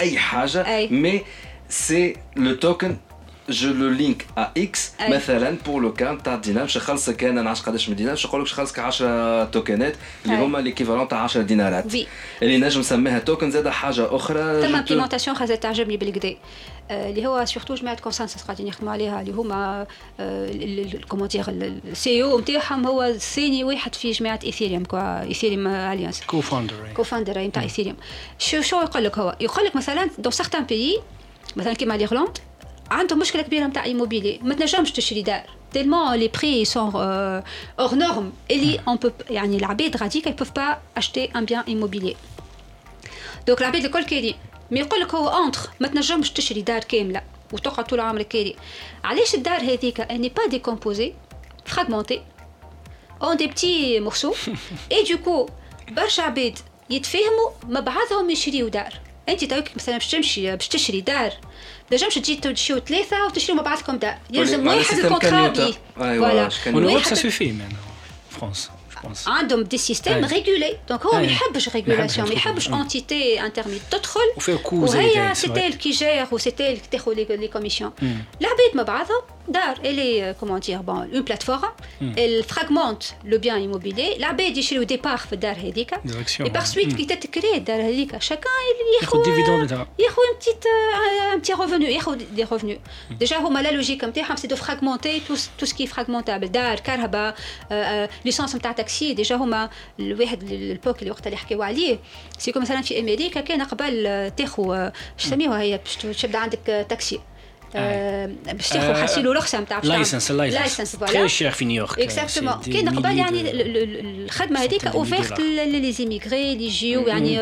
اي 0.00 0.18
حاجة 0.18 0.76
أي. 0.76 0.88
مي 0.88 1.22
سي 1.68 2.16
لو 2.36 2.54
توكن 2.54 2.96
جو 3.48 3.72
لو 3.72 3.88
لينك 3.88 4.26
ا 4.38 4.50
إكس. 4.56 4.92
مثلا 5.08 5.56
بور 5.66 5.82
لو 5.82 5.92
كان 5.92 6.22
تاع 6.22 6.34
الدينار 6.34 6.62
باش 6.62 6.76
نخلصك 6.76 7.24
أنا 7.24 7.42
نعرفش 7.42 7.62
قداش 7.62 7.88
من 7.88 7.92
الدينار 7.92 8.12
باش 8.12 8.26
نقول 8.26 8.40
لك 8.40 8.46
باش 8.46 8.54
نخلصك 8.54 8.78
10 8.78 9.44
توكنات 9.44 9.96
اللي. 10.24 10.36
هما 10.36 10.58
ليكيفالون 10.58 11.08
تاع 11.08 11.18
10 11.18 11.42
دينارات. 11.42 11.94
وي 11.94 12.06
اللي 12.42 12.58
نجم 12.58 12.80
نسميها 12.80 13.18
توكن 13.18 13.50
زاد 13.50 13.68
حاجة 13.68 14.16
أخرى 14.16 14.62
ثم 14.62 14.76
امبليمونتاسيون 14.76 15.36
خاصة 15.36 15.54
تعجبني 15.54 15.96
بالكدا. 15.96 16.36
آه، 16.90 17.10
اللي 17.10 17.26
هو 17.26 17.44
سورتو 17.44 17.74
جماعة 17.74 18.00
كونسنسس 18.00 18.42
قاعدين 18.42 18.66
يخدموا 18.66 18.92
عليها 18.92 19.20
اللي 19.20 19.32
هما 19.32 19.86
كومون 21.08 21.28
دير 21.28 21.44
السي 21.48 22.22
أو 22.22 22.40
نتاعهم 22.40 22.86
هو 22.86 23.12
ثاني 23.12 23.64
واحد 23.64 23.94
في 23.94 24.10
جماعة 24.10 24.38
ايثيريوم 24.44 24.84
كوا 24.84 25.22
ايثيريوم 25.22 25.66
اليانس 25.66 26.22
كو 26.26 26.40
فاوندر 26.40 26.74
كوفاندر 26.96 27.38
نتاع 27.38 27.62
ايثيريوم 27.62 27.96
شو 28.38 28.60
شو 28.60 28.76
يقول 28.76 29.04
لك 29.04 29.18
هو؟ 29.18 29.36
يقول 29.40 29.64
لك 29.64 29.76
مثلا 29.76 30.10
دون 30.18 30.32
سارتان 30.32 30.64
بيي 30.64 31.00
مثلا 31.56 31.72
كيما 31.72 31.94
ليرلاند 31.94 32.38
عندهم 32.91 33.19
مشكله 33.19 33.41
كبيره 33.41 33.65
نتاع 33.65 33.83
ايموبيلي 33.83 34.39
ما 34.43 34.55
تنجمش 34.55 34.91
تشري 34.91 35.21
دار 35.21 35.43
تيلمون 35.73 36.13
لي 36.13 36.27
بري 36.27 36.65
سون 36.65 36.91
اور 37.79 37.95
نورم 37.95 38.33
اللي 38.51 38.79
اون 38.87 38.95
بو 38.95 39.11
يعني 39.29 39.57
العباد 39.57 39.97
غاديك 39.97 40.27
يبوف 40.27 40.51
با 40.51 40.77
اشتي 40.97 41.25
ان 41.35 41.45
بيان 41.45 41.63
ايموبيلي 41.67 42.15
دونك 43.47 43.59
العباد 43.61 43.85
الكل 43.85 44.03
كاري 44.03 44.35
مي 44.71 44.79
يقول 44.79 44.99
لك 44.99 45.15
هو 45.15 45.29
اونتر 45.29 45.69
ما 45.79 45.87
تنجمش 45.87 46.31
تشري 46.31 46.61
دار 46.61 46.83
كامله 46.83 47.21
وتقعد 47.53 47.85
طول 47.85 47.99
عمرك 47.99 48.27
كاري 48.27 48.55
علاش 49.03 49.35
الدار 49.35 49.61
هذيك 49.61 50.01
اني 50.01 50.29
با 50.29 50.45
ديكومبوزي 50.47 51.13
فراغمونتي 51.65 52.21
اون 53.23 53.37
دي 53.37 53.47
بتي 53.47 53.99
مورسو 53.99 54.33
اي 54.91 55.03
دو 55.03 55.17
كو 55.17 55.49
برشا 55.91 56.23
عباد 56.23 56.59
يتفاهموا 56.89 57.49
مع 57.67 57.79
بعضهم 57.79 58.29
يشريوا 58.29 58.69
دار 58.69 59.02
انت 59.28 59.44
توك 59.44 59.64
مثلا 59.76 59.94
باش 59.94 60.06
تمشي 60.06 60.56
باش 60.56 60.68
تشري 60.68 61.00
دار. 61.00 61.32
تنجمش 61.90 62.14
تجي 62.14 62.36
تمشيو 62.36 62.78
ثلاثة 62.78 63.26
وتشريوا 63.26 63.56
مع 63.56 63.62
بعضكم 63.70 63.96
دار. 63.96 64.18
يلزم 64.30 64.66
واحد 64.66 64.98
الكونترا. 64.98 65.48
بيه 65.48 65.74
أيوة، 66.04 66.28
فوالا. 66.30 66.48
كان- 66.64 66.74
En 66.74 66.76
Europe, 66.76 66.94
واحد 66.94 68.73
ça 69.03 69.03
se 69.03 69.03
fait 69.03 69.07
maintenant, 69.07 69.13
en 69.13 69.13
France, 69.13 69.19
je 69.19 69.25
pense. 69.25 69.27
عندهم 69.27 69.63
دي 69.63 69.77
سيستيم 69.77 70.13
أي. 70.13 70.21
ريغولي 70.25 70.77
دونك 70.89 71.05
هو 71.05 71.11
ما 71.11 71.19
أي. 71.19 71.25
يحبش 71.25 71.67
ما 71.67 71.73
ريغولاسيون 71.75 72.27
ما 72.27 72.33
يحبش 72.33 72.45
يحبش 72.45 72.67
يدخل. 72.67 72.81
انتيتي 72.81 73.41
انترميد 73.45 73.81
تدخل 73.91 74.19
وفيها 74.37 74.57
كو 74.57 74.85
زي 74.85 74.97
وهي 74.97 75.13
ده، 75.13 75.33
سي 75.33 75.47
ouais. 75.47 75.51
تيل 75.51 75.73
كي 75.73 75.89
جير 75.91 76.27
و 76.31 76.37
سي 76.37 76.51
تيل 76.51 76.79
تاخذ 76.91 77.13
لي 77.13 77.47
كوميسيون 77.47 77.91
العباد 78.41 78.71
مع 78.75 78.83
بعضهم 78.83 79.21
دار 79.47 79.79
الي 79.85 80.35
كومون 80.39 80.59
دير 80.59 80.77
بون 80.77 81.09
اون 81.13 81.21
بلاتفورم 81.21 81.69
الفراغمونت 82.01 83.03
لو 83.25 83.37
بيان 83.37 83.55
ايموبيلي 83.55 84.15
العباد 84.17 84.57
يشريو 84.57 84.83
دي 84.83 84.97
بار 84.97 85.17
في 85.17 85.33
الدار 85.33 85.55
هذيك 85.55 85.95
Des 85.95 85.97
actions, 85.97 86.41
اي 86.41 86.49
باغ 86.49 86.63
ouais. 86.63 86.65
سويت 86.65 86.93
Mm. 86.93 86.95
كي 86.97 87.05
تتكري 87.05 87.53
الدار 87.55 87.81
هذيك 87.81 88.21
شاكان 88.21 88.51
ياخذ 89.01 89.23
ديفيدوند 89.23 89.63
نتاعها. 89.63 89.87
ياخذ 89.99 90.21
ان 90.33 90.37
بتيت 90.39 90.63
ان 91.33 91.39
بتي 91.39 91.53
ريفونو 91.53 91.85
ياخذ 91.85 92.15
دي 92.15 92.25
ريفونو 92.41 92.77
ديجا 93.11 93.37
هما 93.37 93.59
لا 93.59 93.71
لوجيك 93.71 94.03
نتاعهم 94.03 94.35
سي 94.35 94.47
دو 94.47 94.55
فراغمونتي 94.55 95.21
تو 95.59 95.65
سكي 95.65 95.87
فراغمونتابل 95.87 96.47
دار 96.51 96.79
كهرباء 96.79 97.35
ليسونس 98.25 98.55
نتاع 98.55 98.71
تاكسي 98.71 98.89
ديجا 99.02 99.36
هما 99.36 99.70
الواحد 100.00 100.42
البوك 100.52 100.98
اللي 100.98 101.10
وقت 101.10 101.26
اللي 101.26 101.36
حكيو 101.36 101.62
عليه. 101.62 101.98
سيكو 102.38 102.60
مثلا 102.60 102.82
في 102.82 103.00
أمريكا 103.00 103.40
كان 103.40 103.62
قبل 103.62 104.04
آه، 104.06 104.28
تاخذ 104.28 104.70
آه، 104.74 104.92
يسميوها 105.20 105.60
هي؟ 105.60 105.80
باش 106.04 106.22
تبدا 106.22 106.38
عندك 106.38 106.70
آه، 106.70 106.82
تاكسي. 106.82 107.20
باش 107.74 108.68
تاخذ 108.68 108.84
آه، 108.90 109.00
حاسيلو 109.00 109.32
رخصة 109.32 109.60
نتاع 109.60 109.80
لايسنس 109.84 110.30
لايسنس. 110.30 110.92
تري 110.92 111.28
شير 111.28 111.50
في 111.50 111.64
نيويورك 111.64 111.98
اكزاكتومون 111.98 112.60
كان 112.60 112.88
قبل 112.98 113.18
يعني 113.18 113.40
ال- 113.40 113.60
ال- 113.60 113.76
ال- 113.76 114.24
الخدمة 114.24 114.60
هذيك 114.62 114.86
اوفيرت. 114.86 115.40
لي 115.40 115.92
زيميغري 115.92 116.52
اللي 116.52 116.64
يجيو 116.66 117.00
يعني 117.08 117.40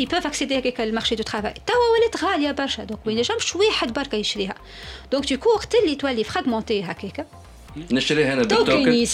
اي 0.00 0.06
بوف 0.12 0.26
اكسيدي 0.26 0.58
هكاك 0.58 0.80
المارشي 0.80 1.14
دو 1.14 1.22
ترافاي 1.22 1.54
توا 1.66 1.76
ولات 1.98 2.24
غالية 2.24 2.50
برشا. 2.52 2.84
دونك 2.84 3.00
ما 3.06 3.12
ينجمش 3.12 3.56
واحد 3.56 3.92
بركة 3.92 4.16
يشريها. 4.16 4.54
دونك 5.12 5.32
دو 5.32 5.38
كو 5.38 5.48
وقت 5.50 5.74
اللي 5.74 5.94
تولي 5.94 6.24
فراغمونتي 6.24 6.82
هكاك 6.82 7.26
نشري 7.76 8.24
هنا 8.24 8.42
بالتوكن. 8.42 9.06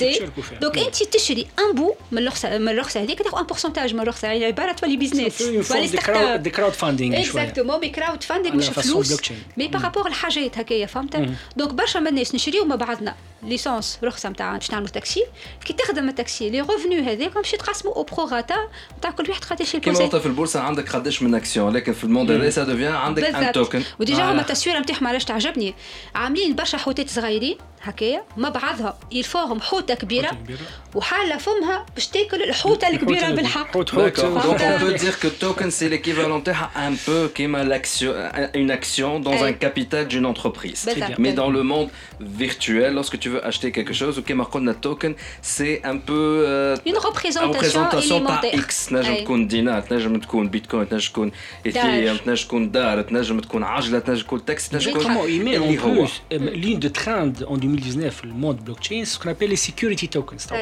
دونك 0.60 0.78
إنت 0.78 1.02
تشري 1.02 1.46
أن 1.58 1.74
بو 1.74 1.94
من 2.12 2.18
الرخصه 2.18 2.58
من 2.58 2.68
الرخصه 2.68 3.02
هذيك 3.02 3.22
تاخذ 3.22 3.38
أن 3.38 3.44
بورسنتاج 3.44 3.94
من 3.94 4.00
الرخصه 4.00 4.28
يعني 4.28 4.44
عبارة 4.44 4.72
تولي 4.72 4.96
بيزنس 4.96 5.38
تولي 5.38 5.88
ستارت 5.88 6.40
دي 6.40 6.50
كراود 6.50 6.72
فاندينغ 6.72 7.20
اكزاكتومون 7.20 7.80
مي 7.80 7.88
كراود 7.88 8.22
فاندينغ 8.22 8.56
مش 8.56 8.68
فلوس. 8.68 9.30
مي 9.56 9.68
بارابور 9.68 10.06
الحاجات 10.06 10.58
هكايا 10.58 10.86
فهمت؟ 10.86 11.28
دونك 11.56 11.74
برشا 11.74 11.98
من 11.98 12.06
الناس 12.06 12.34
نشريو 12.34 12.64
مع 12.64 12.76
بعضنا 12.76 13.14
ليسونس 13.42 13.98
رخصة 14.04 14.28
نتاع 14.28 14.56
باش 14.56 14.70
نعملوا 14.70 14.88
تاكسي 14.88 15.24
كي 15.64 15.72
تخدم 15.72 16.08
التاكسي 16.08 16.50
لي 16.50 16.60
ريفونو 16.60 17.02
هذاك 17.02 17.34
باش 17.34 17.54
يتقسموا 17.54 17.94
أو 17.94 18.02
بروغاتا 18.02 18.56
نتاع 18.98 19.10
كل 19.10 19.30
واحد 19.30 19.44
قداش 19.44 19.70
كيما 19.76 19.82
يبوزي 19.86 20.04
وقت 20.04 20.16
في 20.16 20.26
البورصة 20.26 20.60
عندك 20.60 20.96
قداش 20.96 21.22
من 21.22 21.34
اكسيون 21.34 21.72
لكن 21.72 21.92
في 21.92 22.04
الموند 22.04 22.30
ريال 22.30 22.52
سا 22.52 22.64
دوفيان 22.64 22.92
عندك 22.92 23.24
أن 23.24 23.52
توكن 23.52 23.82
وديجا 24.00 24.18
هما 24.18 24.26
فوالا. 24.26 24.40
التصويره 24.40 24.78
نتاعهم 24.78 25.06
علاش 25.06 25.24
تعجبني؟ 25.24 25.74
عاملين 26.14 26.54
برشا 26.54 26.78
حوتات 26.78 27.10
صغيرين 27.10 27.56
هكايا 27.81 28.23
مع 28.37 28.49
بعضها 28.49 28.97
يلفوهم 29.11 29.59
حوته 29.61 29.93
كبيره 29.93 30.27
كبيرة. 30.29 30.59
وحاله 30.95 31.37
فمها 31.37 31.85
باش 31.95 32.07
تاكل 32.07 32.43
الحوته 32.43 32.87
الكبيره 32.89 33.29
بالحق 33.29 33.71
حوت 33.73 33.89
حوت 33.89 34.19
D'accord. 34.19 34.21
Donc 34.43 34.55
on 34.55 34.57
Fanta. 34.57 34.79
peut 34.79 34.93
dire 34.93 35.19
que 35.19 35.27
token 35.27 35.69
c'est 35.71 35.89
l'équivalent 35.89 36.41
تاعها 36.45 36.69
un 36.75 36.95
peu 37.07 37.29
comme 37.37 37.57
l'action, 37.57 38.11
une 38.55 38.71
action 38.71 39.19
dans 39.19 39.33
Eh. 39.33 39.49
un 39.49 39.53
capital 39.53 40.07
d'une 40.07 40.25
entreprise. 40.25 40.81
Très 40.85 40.95
bien. 40.95 41.15
Mais 41.19 41.33
dans 41.33 41.49
le 41.57 41.63
monde 41.63 41.89
virtuel, 42.21 42.93
lorsque 42.93 43.17
tu 43.19 43.29
veux 43.29 43.41
acheter 43.45 43.71
quelque 43.71 43.93
chose, 43.93 44.17
ou 44.19 44.21
كما 44.21 44.43
قلنا 44.43 44.75
token, 44.85 45.13
c'est 45.41 45.81
un 45.83 45.97
peu 45.97 46.43
euh, 46.47 46.77
Une 46.87 46.97
représentation 46.97 47.51
représentation 47.53 48.27
تاع 48.27 48.41
élémentaire. 48.41 48.59
X 48.69 48.89
تنجم 48.89 49.11
أي. 49.11 49.21
تكون 49.23 49.47
دينار 49.47 49.81
تنجم 49.81 50.19
تكون 50.19 50.47
بيتكوين 50.49 50.89
تنجم 50.89 51.09
تكون 51.11 51.31
ايثيريوم 51.65 52.17
تنجم 52.17 52.45
تكون 52.47 52.71
دار 52.71 53.01
تنجم 53.01 53.39
تكون 53.39 53.63
عجله 53.63 53.99
تنجم 53.99 54.21
تكون 54.23 54.45
تاكسي 54.45 54.69
تنجم 54.69 54.91
تكون 54.91 55.03
Comment 55.03 55.27
il 55.27 55.43
met 55.45 55.57
en 55.57 55.61
اللي 55.61 55.81
هو 55.81 56.05
plus 56.07 56.09
euh, 56.33 56.37
ligne 56.37 56.79
de 56.79 56.89
trend 56.99 57.45
en 57.51 57.57
2019 57.74 58.10
في 58.10 58.24
الموند 58.24 58.64
بلوك 58.64 58.78
تشين 58.78 59.04
سكون 59.04 59.30
ابيل 59.30 59.58
سيكيورتي 59.58 60.06
توكنز 60.06 60.46
تو 60.46 60.56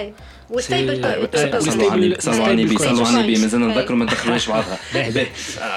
والستيبل 0.51 1.01
كوين 1.01 2.16
صلوا 2.18 2.47
على 2.47 3.21
النبي 3.21 3.38
مازال 3.38 3.61
نذكروا 3.61 3.99
ما 3.99 4.05
دخلناش 4.05 4.49
بعضها. 4.49 4.79
باهي 4.94 5.27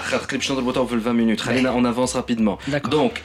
خاطر 0.01 0.37
باش 0.37 0.51
نضربوا 0.51 0.71
تو 0.71 0.85
في 0.85 0.95
20 0.95 1.15
مينوت 1.15 1.39
خلينا 1.39 1.69
اون 1.69 1.85
افونس 1.85 2.15
رابيدمون 2.15 2.57
دونك 2.85 3.21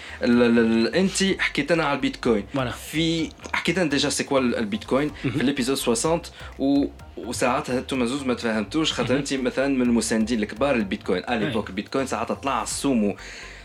انت 0.95 1.41
حكيت 1.41 1.73
لنا 1.73 1.85
على 1.85 1.97
البيتكوين. 1.97 2.45
في 2.91 3.31
حكيت 3.53 3.79
لنا 3.79 3.91
ديجا 3.91 4.09
سي 4.09 4.25
كوا 4.25 4.39
البيتكوين؟ 4.39 5.11
mhm. 5.11 5.29
في 5.29 5.39
ليبيزود 5.39 5.77
60 5.77 6.21
و 6.59 6.87
وساعتها 7.17 7.79
أنتم 7.79 8.07
زوز 8.07 8.23
ما 8.23 8.35
تفهمتوش. 8.35 8.93
خاطر 8.93 9.15
mhm. 9.15 9.19
أنت 9.19 9.35
مثلا 9.35 9.69
من 9.69 9.83
المساندين 9.83 10.43
الكبار 10.43 10.77
للبيتكوين 10.77 11.23
على 11.29 11.65
البيتكوين 11.69 12.07
ساعتها 12.07 12.35
طلع 12.35 12.63
السومو 12.63 13.17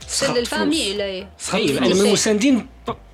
سخط 0.08 0.38
الفامي 0.38 1.27
سخط 1.38 1.62
من 1.62 1.91
المساندين 1.91 2.67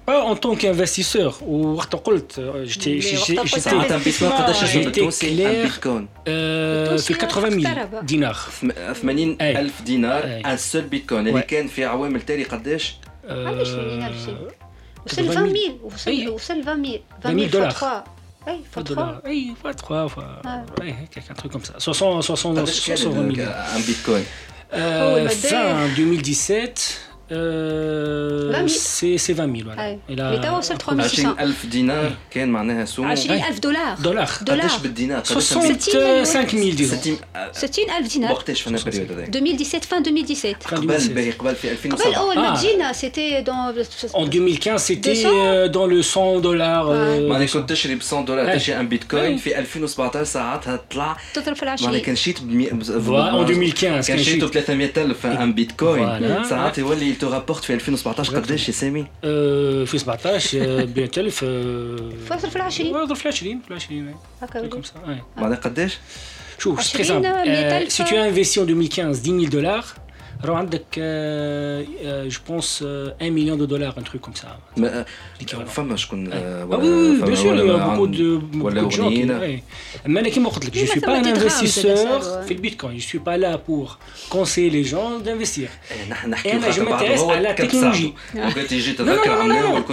با 0.06 0.30
ان 0.30 0.34
طونك 0.36 0.64
انفستيسور 0.64 1.34
وقت 1.48 1.96
قلت 1.96 2.40
جيتي 2.64 3.00
Mais 3.02 3.30
وقت 3.38 3.40
قلت 3.54 3.58
ساعتها 3.58 3.96
البيتكوين 3.96 4.32
قداش 4.32 4.60
J'étais 4.60 4.64
يجيب 4.76 4.86
التونسي 4.88 5.26
clair. 5.26 5.40
البيتكوين 5.40 6.08
في 6.96 7.14
80 7.14 7.60
000 7.62 8.00
دينار 8.02 8.34
80 8.94 9.36
أي. 9.40 9.60
ألف 9.60 9.82
دينار 9.82 10.24
أي. 10.24 10.40
ان 10.40 10.56
سول 10.56 10.82
بيتكوين 10.82 11.28
اللي 11.28 11.40
Ouais. 11.42 11.44
كان 11.44 11.66
في 11.68 11.84
عوامل 11.84 12.22
تالي 12.22 12.44
قداش 12.44 12.94
علاش 13.28 13.68
80 13.68 14.02
ألف 14.02 14.24
شيء؟ 14.24 14.36
وصل 15.06 15.16
80 15.16 15.30
20 15.30 15.48
000. 15.48 15.66
000 15.66 15.94
وصل 15.94 16.10
أي. 16.10 16.28
وصل 16.28 16.60
20 16.60 16.84
000 16.84 17.00
20 17.24 17.38
000 17.38 17.48
20 17.48 17.50
000 17.50 17.70
dollars. 17.70 17.74
fois 17.74 17.78
3 17.80 18.04
اي 18.48 18.60
فوا 18.72 18.82
3 18.82 18.94
دولار 18.94 19.20
اي 19.26 19.54
فوا 19.62 19.72
3 19.72 20.06
فوا 20.06 20.22
Ah. 20.42 20.82
اي 20.82 20.94
هيك 20.94 21.18
un 21.18 21.42
truc 21.42 21.52
comme 21.52 21.68
ça 21.70 21.78
60 21.78 22.22
60 22.22 22.58
قداش 22.58 22.70
60 22.70 23.12
كان 23.12 23.34
millions 23.34 23.76
ان 23.76 23.82
بيتكوين 23.86 24.24
Euh, 24.72 24.74
المبدأ. 24.74 25.50
fin 25.50 25.98
2017 25.98 26.70
euh, 27.32 28.50
20 28.52 28.68
000. 28.68 28.68
c'est 28.68 29.18
c'est 29.18 29.32
20 29.32 29.46
000 29.56 29.64
voilà. 29.64 29.78
أي. 29.80 29.98
Et 30.10 30.16
là- 30.16 30.32
Mais 30.32 30.40
t'as 30.44 30.52
وصل 30.58 30.78
3 30.78 30.94
000. 30.94 31.08
20 31.08 31.40
ألف 31.40 31.66
دينار 31.66 32.12
كان 32.30 32.48
معناها 32.48 32.84
سوم 32.84 33.04
20000 33.06 33.58
دولار 33.58 33.94
دولار 34.02 34.28
دولار 34.42 34.60
قداش 34.66 34.76
بالدينار 34.78 35.18
قداش 35.20 35.32
65 35.32 36.58
000 36.60 36.76
disons 36.76 36.94
60 36.94 37.16
60000 37.52 38.12
دينار 38.12 38.32
وقتاش 38.32 38.60
في 38.62 38.66
البريود 38.70 39.12
هذاك 39.12 39.28
2017 39.36 39.84
fin 39.84 39.94
2017 39.94 40.56
Fin 40.62 40.74
قبل 40.74 40.90
2017. 40.90 41.12
باهي 41.14 41.30
قبل 41.30 41.54
في 41.54 41.68
قبل 41.68 41.76
2007 41.76 42.14
اول 42.18 42.36
ما 42.36 42.56
Ah. 42.56 42.60
جينا 42.60 42.92
سيتي 42.92 43.40
دون 43.40 43.54
En 44.12 44.26
2015, 44.26 44.82
c'était 44.82 45.08
200. 45.08 45.28
euh, 45.28 45.68
dans 45.68 45.86
le 45.86 46.02
100 46.02 46.40
dollars. 46.40 46.86
euh, 46.86 47.28
معناها 47.28 47.38
200. 47.46 47.52
كنت 47.60 47.70
تشري 47.70 47.94
ب 47.94 48.00
100 48.12 48.24
دولار 48.24 48.50
أي. 48.50 48.56
تشري 48.58 48.80
ان 48.80 48.88
بيتكوين 48.88 49.24
أي. 49.24 49.38
في 49.38 49.58
2017 49.58 50.24
ساعتها 50.24 50.80
طلع 50.90 51.16
تضرب 51.34 51.56
في 51.56 51.64
معناها 51.64 51.80
العشرين 51.80 52.00
كان 52.00 52.16
شيت 52.16 52.40
ب 52.42 52.52
100 52.52 52.68
Voilà, 52.70 53.32
en 53.32 53.50
2015 53.50 53.72
كان 53.80 54.00
كان 54.02 54.18
شيت 54.22 54.44
ب 54.44 54.52
شيت 54.52 54.54
300 54.54 54.92
ألف 54.96 55.26
ان 55.26 55.52
بيتكوين 55.52 56.08
Voilà. 56.42 56.48
ساعات 56.48 56.78
يولي 56.78 57.12
تو 57.20 57.28
رابورت 57.28 57.64
في 57.64 57.74
2017 57.74 58.36
قداش 58.36 58.68
يا 58.68 58.72
سامي؟ 58.72 59.02
Euh, 59.02 59.06
في 59.86 59.98
17 59.98 60.60
euh, 60.60 60.64
ب 60.84 60.98
1000 61.18 61.40
euh, 61.40 61.44
فاصل 62.28 62.50
في 62.50 62.56
العشرين 62.56 62.94
ouais, 62.94 63.14
في 63.14 63.28
20 63.28 63.60
في 63.68 63.74
20 63.74 64.14
هكا 64.42 64.70
comme 64.70 64.74
ولي. 64.74 64.82
ça 64.82 65.08
ouais. 65.08 65.40
معناها 65.40 65.58
قداش؟ 65.58 65.98
شوف 66.58 66.80
c'est 66.80 66.96
très 66.96 67.02
20 67.02 67.04
simple. 67.04 67.24
Euh, 67.24 67.88
100 67.88 68.04
si 70.36 70.46
tu 70.46 70.52
as 70.52 70.52
investi 70.52 70.52
en 70.52 70.52
2015 70.52 70.52
10 70.52 70.52
000 70.52 70.52
dollars 70.52 70.52
راه 70.52 70.56
عندك 70.56 70.98
جو 72.28 72.40
بونس 72.48 72.82
1 72.82 73.14
مليون 73.22 73.58
دو 73.58 73.64
دولار 73.64 73.94
ان 73.98 74.04
تروك 74.04 74.22
كوم 74.22 74.34
سا 74.34 74.58
ما 74.76 75.04
فما 75.64 75.96
شكون 75.96 76.32
اه 76.32 76.64
وي 76.64 77.20
بيان 77.22 77.36
سور 77.36 77.78
بوكو 77.78 78.06
دو 78.06 78.42
ولا 78.54 78.80
اغنيين 78.80 79.30
اما 80.06 80.20
انا 80.20 80.28
كيما 80.28 80.48
قلت 80.48 80.64
لك 80.64 80.74
جو 80.74 80.86
سوي 80.86 81.00
با 81.00 81.18
ان 81.18 81.26
انفستيسور 81.26 82.20
في 82.20 82.54
البيتكوين 82.54 82.96
جو 82.96 83.02
سوي 83.02 83.20
با 83.20 83.36
لا 83.36 83.56
بور 83.56 83.96
كونسي 84.30 84.68
لي 84.68 84.82
جون 84.82 85.22
دانفستير 85.22 85.68
نحن 86.10 86.30
نحكي 86.30 86.52
انا 86.52 86.70
جو 86.70 86.84
مانتيريس 86.84 87.20
على 87.20 87.50
التكنولوجي 87.50 88.12
وقت 88.36 88.72
يجي 88.72 88.92
تذكر 88.92 89.30
عملنا 89.30 89.84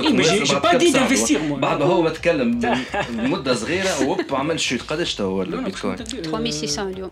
جو 0.44 0.60
با 0.60 0.78
دي 0.78 0.92
دانفستير 0.92 1.40
بعد 1.54 1.80
ما 1.80 1.86
هو 1.86 2.10
تكلم 2.10 2.80
مده 3.10 3.56
صغيره 3.56 4.08
ووب 4.08 4.22
عمل 4.32 4.60
شوت 4.60 4.82
قداش 4.82 5.22
هو 5.22 5.42
البيتكوين 5.42 5.96
3600 5.96 6.94
اليوم 6.94 7.12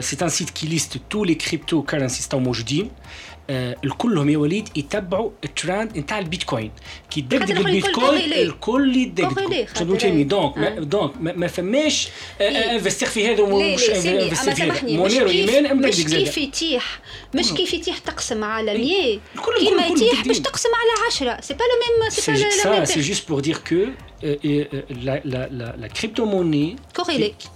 سي 0.00 0.16
ان 0.22 0.28
سيت 0.28 0.50
كي 0.50 0.66
ليست 0.66 0.98
تو 1.10 1.24
لي 1.24 1.34
كريبتو 1.34 1.82
كارنسيز 1.82 2.28
تاع 2.28 2.38
موجودين 2.38 2.90
الكلهم 3.50 4.28
يا 4.28 4.38
وليد 4.38 4.68
يتبعوا 4.76 5.30
الترند 5.44 5.98
نتاع 5.98 6.18
البيتكوين 6.18 6.70
كي 7.10 7.22
تدقدق 7.22 7.56
البيتكوين 7.56 8.32
الكل 8.32 8.96
يدقدق 8.96 9.64
فهمتني 9.64 10.24
دونك 10.24 10.58
دونك 10.78 11.12
ما 11.20 11.46
فماش 11.46 12.08
انفستيغ 12.40 13.08
في 13.08 13.32
هذا 13.32 13.42
ومش 13.42 13.90
انفستيغ 13.90 14.54
في 14.54 14.62
هذا 14.62 14.96
مونير 14.96 15.26
وايمان 15.26 15.76
مش 15.76 16.04
كيف 16.04 16.38
يتيح 16.38 17.00
مش 17.34 17.52
كيف 17.52 17.74
يتيح 17.74 17.98
تقسم 17.98 18.44
على 18.44 18.78
100 18.78 19.18
كيما 19.58 19.86
يتيح 19.86 20.26
باش 20.26 20.38
تقسم 20.38 20.68
على 20.68 21.06
10 21.06 21.40
سي 21.40 21.54
با 21.54 21.58
لو 21.58 22.00
ميم 22.00 22.10
سي 22.10 22.32
با 22.32 22.38
لا 22.38 22.76
ميم 22.76 22.84
سي 22.84 23.00
جوست 23.00 23.28
بور 23.28 23.40
دير 23.40 23.56
كو 23.56 23.74
لا 24.90 25.22
لا 25.24 25.48
لا 25.78 25.86
كريبتو 25.86 26.24
موني 26.24 26.76
كوريلي 26.96 27.18
لي 27.18 27.28
بري 27.28 27.55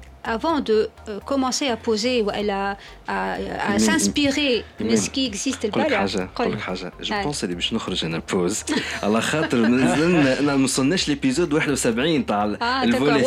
avant 0.36 0.58
de 0.70 0.78
euh, 1.08 1.20
commencer 1.30 1.68
à 1.68 1.76
poser 1.76 2.16
ou 2.22 2.30
à, 2.30 2.34
à, 2.34 2.76
à, 3.08 3.74
à 3.74 3.78
s'inspirer 3.78 4.64
de 4.80 4.96
ce 4.96 5.08
qui 5.10 5.24
existe 5.26 5.66
قولك 5.66 5.94
حاجة 5.94 6.28
قولك 6.36 6.60
حاجة 6.60 6.92
جو 7.00 7.14
بونس 7.22 7.44
اللي 7.44 7.54
باش 7.54 7.72
نخرج 7.72 8.04
انا 8.04 8.22
بوز 8.32 8.64
على 9.02 9.20
خاطر 9.20 9.56
مازلنا 9.68 10.40
ما 10.40 10.64
وصلناش 10.64 11.08
ليبيزود 11.08 11.52
71 11.52 12.26
تاع 12.26 12.44
الفولي 12.82 13.22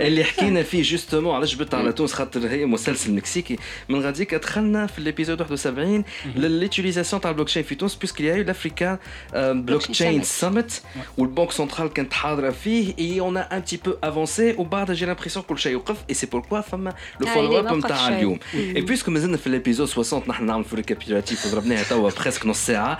اللي 0.00 0.24
حكينا 0.24 0.62
فيه 0.62 0.82
جوستومون 0.82 1.34
علاش 1.34 1.54
جبت 1.54 1.74
على 1.74 1.92
تونس 1.92 2.12
خاطر 2.12 2.48
هي 2.48 2.66
مسلسل 2.66 3.12
مكسيكي 3.14 3.58
من 3.88 4.00
غاديك 4.00 4.34
دخلنا 4.34 4.86
في 4.86 5.00
ليبيزود 5.00 5.40
71 5.40 6.04
لليتيليزاسيون 6.36 7.22
تاع 7.22 7.30
البلوك 7.30 7.46
تشين 7.46 7.62
في 7.62 7.74
تونس 7.74 7.94
بيسك 7.94 8.20
يا 8.20 8.42
لافريكان 8.42 8.98
بلوك 9.34 9.82
تشين 9.86 10.22
سمت 10.22 10.82
والبنك 11.18 11.52
سنترال 11.52 11.92
كانت 11.92 12.12
حاضره 12.12 12.50
فيه 12.50 12.94
اي 12.98 13.20
اون 13.20 13.36
ان 13.36 13.64
تي 13.64 13.76
بو 13.76 13.92
افونسي 14.04 14.52
وبعد 14.58 14.90
جي 14.92 15.06
لامبرسيون 15.06 15.44
كل 15.48 15.58
شيء 15.58 15.72
يوقف 15.72 15.96
et 16.04 16.14
c'est 16.14 16.30
pourquoi 16.36 16.60
فما 16.60 16.94
لو 17.20 17.26
فولو 17.26 17.58
اب 17.58 17.72
نتاع 17.74 18.08
اليوم 18.08 18.38
اي 18.54 18.80
بيسكو 18.80 19.10
مازلنا 19.10 19.36
في 19.36 19.46
الابيزود 19.46 19.88
60 19.88 20.22
نحن 20.26 20.44
نعمل 20.46 20.64
في 20.64 20.76
ريكابيتولاتيف 20.76 21.46
وضربناها 21.46 21.82
توا 21.82 22.10
بريسك 22.10 22.46
نص 22.46 22.66
ساعه 22.66 22.98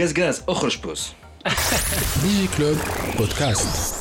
غاز 0.00 0.20
غاز 0.20 0.42
اخرج 0.48 0.78
بوز 0.78 1.12
ديجي 2.22 2.48
كلوب 2.56 2.76
بودكاست 3.18 3.94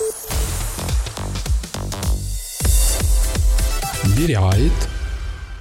برعاية 4.17 4.69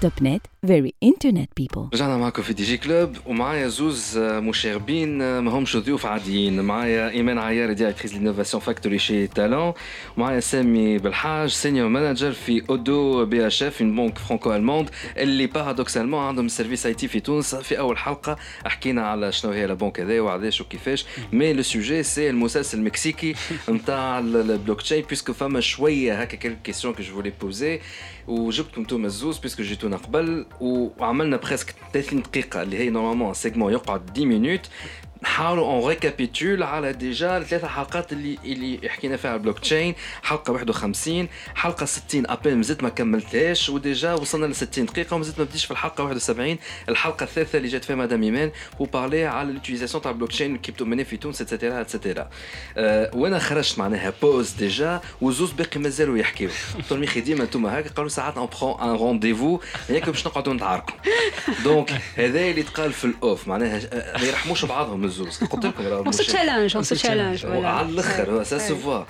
توب 0.01 0.11
نت 0.21 0.41
فيري 0.67 0.93
انترنت 1.03 1.49
بيبل 1.57 1.89
رجعنا 1.93 2.17
معكم 2.17 2.41
في 2.41 2.53
دي 2.53 2.63
جي 2.63 2.77
كلوب 2.77 3.17
ومعايا 3.25 3.67
زوز 3.67 4.17
مشاغبين 4.17 5.39
ما 5.39 5.51
همش 5.51 5.77
ضيوف 5.77 6.05
عاديين. 6.05 6.61
معايا 6.61 7.09
إيمان 7.09 7.37
عيار 7.37 7.73
ديريكتريس 7.73 8.13
لينوفاسيون 8.13 8.63
فاكتوري 8.63 8.99
شي 8.99 9.27
تالون 9.27 9.73
ومعايا 10.17 10.39
سامي 10.39 10.97
بالحاج 10.97 11.49
سينيور 11.49 11.89
مانجر 11.89 12.31
في 12.31 12.63
اودو 12.69 13.25
بي 13.25 13.47
اش 13.47 13.63
اف 13.63 13.81
اون 13.81 13.95
بنك 13.95 14.17
فرانكو 14.17 14.55
الموند 14.55 14.89
اللي 15.17 15.47
بارادوكسالمون 15.47 16.19
عندهم 16.23 16.47
سيرفيس 16.47 16.85
اي 16.85 16.93
تي 16.93 17.07
في 17.07 17.19
تونس. 17.19 17.55
في 17.55 17.79
أول 17.79 17.97
حلقة 17.97 18.37
حكينا 18.65 19.07
على 19.07 19.31
شنو 19.31 19.51
هي 19.51 19.65
البنك 19.65 19.99
هذا 19.99 20.21
وعلاش 20.21 20.61
وكيفاش 20.61 21.05
مي 21.33 21.53
لو 21.53 21.61
سوجي 21.61 22.03
سي 22.03 22.29
المسلسل 22.29 22.77
المكسيكي 22.77 23.35
نتاع 23.69 24.19
البلوك 24.19 24.81
تشين 24.81 25.03
بيسكو 25.09 25.33
فما 25.33 25.59
شوية 25.59 26.21
هكا 26.21 26.37
كيلك 26.37 26.61
كيسيون 26.63 26.93
كو 26.93 27.03
جو 27.03 27.13
فولي 27.13 27.33
بوزي 27.41 27.79
وجبتكم 28.27 28.81
أنتم 28.81 29.05
الزوز 29.05 29.37
بيسكو 29.37 29.63
جيتونا 29.89 29.97
قبل 29.97 30.45
وعملنا 30.61 31.37
بريسك 31.37 31.75
30 31.93 32.21
دقيقة 32.21 32.61
اللي 32.61 32.77
هي 32.77 32.89
نورمالمون 32.89 33.33
سيجمون 33.33 33.73
يقعد 33.73 34.01
10 34.11 34.25
مينوت 34.25 34.69
نحاولوا 35.23 35.65
اون 35.65 35.87
ريكابيتول 35.89 36.63
على 36.63 36.93
ديجا 36.93 37.37
الثلاث 37.37 37.65
حلقات 37.65 38.13
اللي 38.13 38.37
اللي 38.45 38.89
حكينا 38.89 39.17
فيها 39.17 39.35
البلوك 39.35 39.59
تشين 39.59 39.95
حلقة 40.23 40.53
51 40.53 41.27
حلقة 41.55 41.85
60 41.85 42.29
أبل 42.29 42.55
مازلت 42.55 42.83
ما 42.83 42.89
كملتهاش 42.89 43.69
وديجا 43.69 44.13
وصلنا 44.13 44.45
ل 44.45 44.55
60 44.55 44.85
دقيقة 44.85 45.13
ومازلت 45.15 45.39
ما 45.39 45.45
بديش 45.45 45.65
في 45.65 45.71
الحلقة 45.71 46.03
71 46.03 46.57
الحلقة 46.89 47.23
الثالثة 47.23 47.57
اللي 47.57 47.69
جات 47.69 47.85
فيها 47.85 47.95
مدام 47.95 48.23
إيمان 48.23 48.51
بو 48.79 48.85
بارلي 48.85 49.25
على 49.25 49.53
لوتيليزاسيون 49.53 50.03
تاع 50.03 50.11
البلوك 50.11 50.29
تشين 50.29 50.55
الكريبتو 50.55 50.85
موني 50.85 51.05
في 51.05 51.17
تونس 51.17 51.41
اتسيتيرا 51.41 51.81
اتسيتيرا 51.81 52.29
أه 52.77 53.11
وأنا 53.13 53.39
خرجت 53.39 53.79
معناها؟ 53.79 54.13
بوز 54.21 54.51
ديجا 54.51 55.01
وزوز 55.21 55.51
باقي 55.51 55.79
مازالوا 55.79 56.17
يحكيو. 56.17 56.49
قلت 56.75 56.91
لهم 56.91 57.03
يا 57.03 57.21
ديما 57.21 57.43
أنتم 57.43 57.65
هكا 57.65 57.89
قالوا 57.89 58.09
ساعات 58.09 58.37
اون 58.37 58.49
برون 58.61 58.81
ان 58.81 58.89
رونديفو 58.89 59.59
ياك 59.89 60.09
باش 60.09 60.27
نقعدوا 60.27 60.53
نتعاركوا. 60.53 60.95
دونك 61.63 61.91
هذا 62.15 62.39
اللي 62.39 62.63
تقال 62.63 62.93
في 62.93 63.05
الأوف. 63.05 63.47
معناها 63.47 63.79
ما 64.17 64.27
يرحموش 64.27 64.65
بعضهم. 64.65 65.08
الزوز 65.09 65.37
قلت 65.43 65.65
لكم 65.65 65.83
اون 65.85 66.11
سو 66.11 66.23
تشالنج 66.23 66.75
اون 66.75 66.83
سو 66.83 66.95
تشالنج 66.95 67.45
على 67.45 67.89
الأخر 67.89 68.43
سا 68.43 68.57
سو 68.57 68.75
فوا 68.75 69.03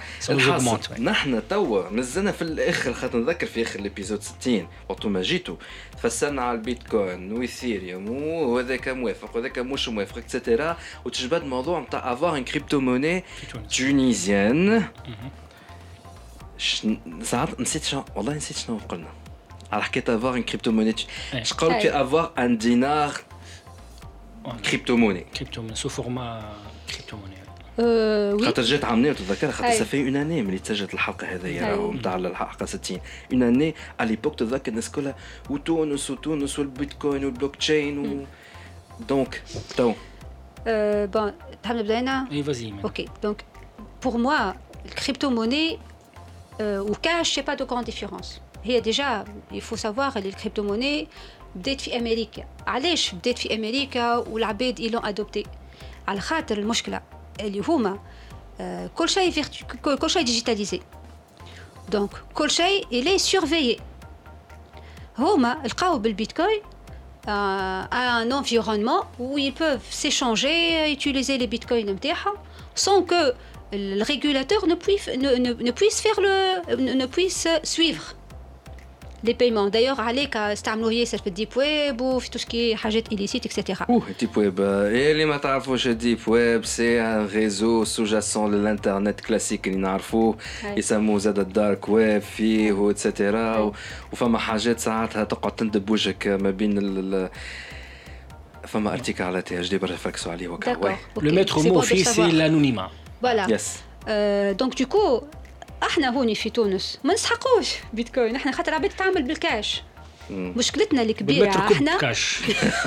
نحن 1.00 1.42
توا 1.50 1.90
مازلنا 1.90 2.32
في 2.32 2.42
الآخر 2.42 2.94
خاطر 2.94 3.18
نذكر 3.20 3.48
في 3.48 3.62
آخر 3.64 3.80
الإبيزود 3.80 4.22
60 4.22 4.68
وقت 4.90 5.06
ما 5.06 5.22
جيتوا 5.22 5.56
تفسرنا 5.98 6.42
على 6.42 6.58
البيتكوين 6.58 7.32
وإيثيريوم 7.32 8.10
وهذاك 8.24 8.88
موافق 8.88 9.36
وهذاك 9.36 9.60
مش 9.60 9.90
موافق 9.90 10.18
اكسترا 10.18 10.78
وتجبد 11.06 11.42
الموضوع 11.42 11.80
نتاع 11.80 12.14
افوار 12.14 12.38
ان 12.38 12.44
كريبتو 12.44 12.80
موني 12.80 13.24
تونيزيان 13.78 14.84
ساعات 17.24 17.60
نسيت 17.60 17.84
شنو 17.84 18.06
والله 18.16 18.34
نسيت 18.34 18.58
شنو 18.58 18.78
قلنا. 18.90 19.08
على 19.72 19.84
حكاية 19.84 20.16
افوار 20.18 20.36
ان 20.36 20.44
كريبتو 20.44 20.72
موني 20.72 20.96
اش 21.34 21.54
قالوا 21.54 22.02
افوار 22.02 22.32
ان 22.38 22.58
دينار 22.58 23.12
كريبتو 24.65 24.97
موني 24.97 25.21
كريبتو 25.21 25.63
موني 25.63 25.75
سو 25.75 25.89
فورما 25.89 26.53
كريبتو 26.91 27.17
موني 27.17 27.45
خاطر 28.45 28.63
جات 28.63 28.85
عامني 28.85 29.11
وتتذكر 29.11 29.53
خاطر 29.53 29.71
سافي 29.71 30.03
اون 30.03 30.17
اني 30.17 30.43
ملي 30.43 30.59
تسجلت 30.59 30.95
الحلقه 30.95 31.27
هذيا 31.27 31.77
نتاع 31.77 32.17
الحلقه 32.17 32.67
60 32.67 32.99
اون 33.33 33.43
اني 33.43 33.75
على 34.01 34.11
ليبوك 34.11 34.35
تتذكر 34.35 34.71
الناس 34.71 34.91
كلها 34.91 35.17
وتونس 35.51 36.11
وتونس 36.11 36.59
والبيتكوين 36.59 37.25
والبلوك 37.25 37.57
تشين 37.57 37.99
و 37.99 38.27
دونك 39.09 39.43
تو 39.77 39.93
بون 41.07 41.33
تحب 41.63 41.77
نبدا 41.77 41.99
انا؟ 41.99 42.29
اي 42.33 42.43
فازي 42.43 42.75
اوكي 42.85 43.09
دونك 43.23 43.45
بور 44.03 44.17
موا 44.17 44.53
الكريبتو 44.85 45.31
موني 45.31 45.79
وكاش 46.61 47.35
سي 47.35 47.43
با 47.43 47.55
دو 47.55 47.65
غران 47.65 47.85
ديفيرونس 47.85 48.41
هي 48.65 48.81
ديجا 48.81 49.25
يفو 49.53 49.77
سافوار 49.77 50.13
اللي 50.17 50.29
الكريبتو 50.29 50.63
موني 50.63 51.09
بدات 51.59 51.81
في 51.81 51.97
امريكا 51.97 52.45
علاش 52.67 53.15
بدات 53.15 53.39
في 53.39 53.55
امريكا 53.55 54.17
والعباد 54.17 54.81
يلون 54.81 55.07
ادوبتي 55.07 55.47
على 56.09 56.21
خاطر 56.21 56.59
المشكله 56.59 57.01
اللي 57.41 57.63
هما 57.69 57.99
كل 58.95 59.09
شيء 59.09 59.45
كل 60.01 60.11
شيء 60.11 60.23
ديجيتاليزي 60.23 60.81
دونك 61.89 62.11
كل 62.35 62.51
شيء 62.51 62.87
الي 62.93 63.19
سورفيي 63.19 63.81
هما 65.19 65.63
لقاو 65.65 65.99
بالبيتكوين 65.99 66.61
ان 67.29 68.33
انفيرونمون 68.33 69.01
où 69.19 69.39
ils 69.39 69.53
peuvent 69.53 69.91
s'échanger 69.91 70.93
utiliser 70.93 71.39
les 71.39 71.47
bitcoins 71.47 71.89
نتاعهم 71.91 72.35
sans 72.75 73.03
que 73.03 73.35
le 73.73 74.03
régulateur 74.03 74.67
ne 74.67 74.75
puisse, 74.75 75.09
ne, 75.09 75.31
ne, 75.37 75.53
ne 75.53 75.71
puisse 75.71 76.01
faire 76.01 76.21
le, 76.21 76.77
ne, 76.77 76.93
ne 76.93 77.07
puisse 77.07 77.49
suivre 77.63 78.05
les 79.27 79.35
paiements. 79.35 79.71
D'ailleurs, 79.71 80.01
عليك 80.01 80.37
استعملوا 80.37 80.93
ياسر 80.93 81.19
في 81.19 81.27
الديب 81.27 81.49
ويب 81.57 82.01
وفي 82.01 82.31
tout 82.31 82.41
ce 82.41 82.45
qui 82.47 82.73
est 82.73 82.75
حاجات 82.75 83.09
illicite, 83.15 83.47
etc. 83.47 83.85
Ouh, 83.89 84.03
Deep 84.21 84.37
Web. 84.37 84.61
Et 84.93 85.15
les 85.15 85.25
matafouches 85.25 85.89
Deep 85.89 86.29
Web, 86.29 86.61
c'est 86.65 86.99
un 86.99 87.25
réseau 87.27 87.85
sous-jacent 87.85 88.49
de 88.49 88.57
l'internet 88.67 89.21
classique 89.27 89.67
اللي 89.67 89.79
نعرفوه 89.79 90.37
Ouais. 90.63 90.67
يسموه 90.79 91.19
زاد 91.19 91.39
الدارك 91.39 91.89
ويب 91.89 92.23
فيه 92.23 92.73
و 92.73 92.91
اتسيتيرا 92.91 93.73
وفما 94.13 94.39
حاجات 94.39 94.81
ساعاتها 94.81 95.25
تقعد 95.25 95.53
تندب 95.57 95.91
وجهك 95.91 96.27
ما 96.27 96.51
بين 96.51 96.79
ال 96.79 97.15
ال- 97.15 97.31
فما 98.67 98.93
ارتيكل 98.93 99.25
على 99.25 99.43
تي 99.43 99.61
اش 99.61 99.69
دي 99.69 99.79
برا 99.79 99.97
ركزوا 100.07 100.33
عليه 100.33 100.49
وكا 100.49 100.75
D'accord. 100.75 101.21
Le 101.23 101.29
ok. 101.31 101.35
maître 101.35 101.59
C'est 101.61 101.69
mot 101.69 101.75
bon 101.75 101.81
de 101.81 101.85
fille, 101.85 102.05
c'est 102.05 102.15
savoir. 102.15 102.33
l'anonymat. 102.33 102.91
Voilà. 103.25 103.51
يس 103.51 103.77
آه، 104.09 104.53
دونك 104.53 104.79
دوكو 104.83 105.23
إحنا 105.84 106.10
هوني 106.10 106.36
في 106.36 106.50
تونس 106.50 107.00
ما 107.04 107.14
نسحقوش 107.14 107.70
بيتكوين 107.94 108.36
إحنا 108.36 108.52
خاطر 108.52 108.74
عباد 108.74 108.90
تتعامل 108.90 109.24
بالكاش. 109.24 109.82
مشكلتنا 110.30 111.02
الكبيرة 111.02 111.50
إحنا 111.50 111.98
كاش. 111.98 112.38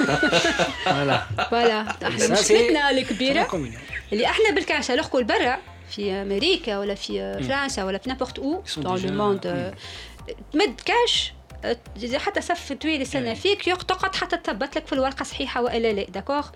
فوالا 0.85 1.27
فوالا 1.51 1.97
مشكلتنا 2.31 2.91
الكبيرة. 2.91 3.43
اللي 4.13 4.27
إحنا 4.27 4.51
بالكاش 4.51 4.91
الوغ 4.91 5.07
كل 5.07 5.25
برا 5.25 5.59
في 5.91 6.13
أمريكا 6.13 6.79
ولا 6.79 6.95
في 6.95 7.39
فرنسا 7.49 7.85
ولا 7.85 7.99
في 7.99 8.09
نابورت 8.09 8.39
أو 8.39 8.63
دون 8.77 8.97
لو 9.07 9.13
موند 9.25 9.75
تمد 10.53 10.81
كاش 10.85 11.33
حتى 12.17 12.41
صف 12.41 12.73
طويل 12.73 13.03
يستنى 13.03 13.35
فيك 13.35 13.69
يق- 13.69 13.83
تقعد 13.83 14.15
حتى 14.15 14.37
تثبت 14.37 14.77
لك 14.77 14.87
في 14.87 14.93
الورقة 14.93 15.23
صحيحة 15.25 15.63
وإلا 15.63 15.93
لا 15.93 16.03
داكوغ 16.05 16.47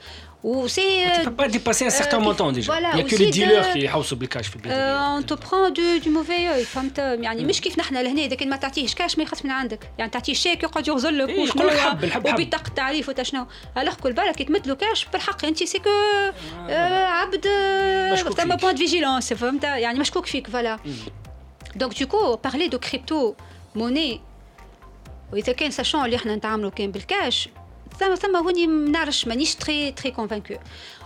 وسي 0.46 1.06
Tu 1.14 1.26
peux 1.30 1.44
pas 1.44 1.48
dépasser 1.48 1.86
un 1.86 1.90
certain 2.02 2.18
Euh, 2.20 2.26
montant 2.28 2.52
déjà. 2.52 2.66
voilà, 2.74 2.90
Il 2.94 2.96
n'y 2.96 3.02
a 3.02 3.04
que 3.10 3.16
aussi 3.16 3.26
les 3.26 3.32
dealers 3.32 3.68
de- 3.68 3.74
qui 3.74 3.84
يحوسوا 3.84 4.18
بالكاش 4.18 4.48
في 4.48 4.56
البلاد 4.56 4.78
اون 4.80 5.26
تو 5.26 5.36
برون 5.36 5.74
دو 5.74 5.82
دو 6.06 6.12
موفي 6.12 6.50
اوي 6.50 6.64
فهمت 6.64 6.98
يعني 7.00 7.44
مش 7.46 7.62
كيف 7.62 7.80
نحن 7.80 7.98
لهنا 7.98 8.22
اذا 8.22 8.36
كان 8.36 8.50
ما 8.50 8.56
تعطيهش 8.56 8.96
كاش 8.96 9.18
ما 9.18 9.24
يخاف 9.24 9.46
من 9.46 9.52
عندك 9.52 9.80
يعني 9.98 10.12
تعطيه 10.12 10.34
شيك 10.34 10.64
يقعد 10.64 10.88
يغزل 10.88 11.18
لك 11.18 11.30
إيه، 11.30 11.40
وشنو 11.44 11.62
يقول 11.64 11.74
لك 11.76 11.80
حب، 11.80 12.04
الحب 12.04 12.28
حب. 12.28 12.40
وبطاقه 12.40 12.70
تعريف 12.76 13.10
وتا 13.10 13.24
شنو 13.24 13.46
الوغ 13.78 13.94
كل 13.96 14.14
بالك 14.14 14.36
كي 14.36 14.44
تمد 14.44 14.68
له 14.68 14.76
كاش 14.76 15.06
بالحق 15.06 15.46
انت 15.46 15.64
سيكو 15.64 15.90
آه 16.70 17.06
عبد 17.06 17.48
مشكوك 18.14 18.40
ثم 18.42 18.52
فيك. 18.52 18.62
بوان 18.62 18.76
دو 18.76 18.80
فيجيلونس 18.82 19.34
فهمت 19.34 19.64
يعني 19.64 20.00
مشكوك 20.00 20.26
فيك 20.26 20.48
فوالا 20.50 20.80
دونك 21.76 22.00
دوكو 22.00 22.36
بارلي 22.36 22.68
دو 22.68 22.80
كريبتو 22.80 23.34
موني 23.76 24.22
واذا 25.34 25.54
كان 25.54 25.72
ساشون 25.72 26.06
اللي 26.06 26.16
احنا 26.16 26.36
نتعاملوا 26.36 26.70
كان 26.70 26.92
بالكاش 26.92 27.50
ça 27.99 28.09
m'a 28.09 28.53
dit, 28.53 29.45
je 29.45 29.45
suis 29.45 29.57
très, 29.57 29.93
très 29.93 30.13
convaincue. 30.13 30.57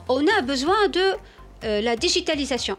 On 0.09 0.25
a 0.27 0.43
besoin 0.43 0.89
de 0.89 1.17
euh, 1.63 1.81
la 1.83 1.95
digitalisation. 1.95 2.77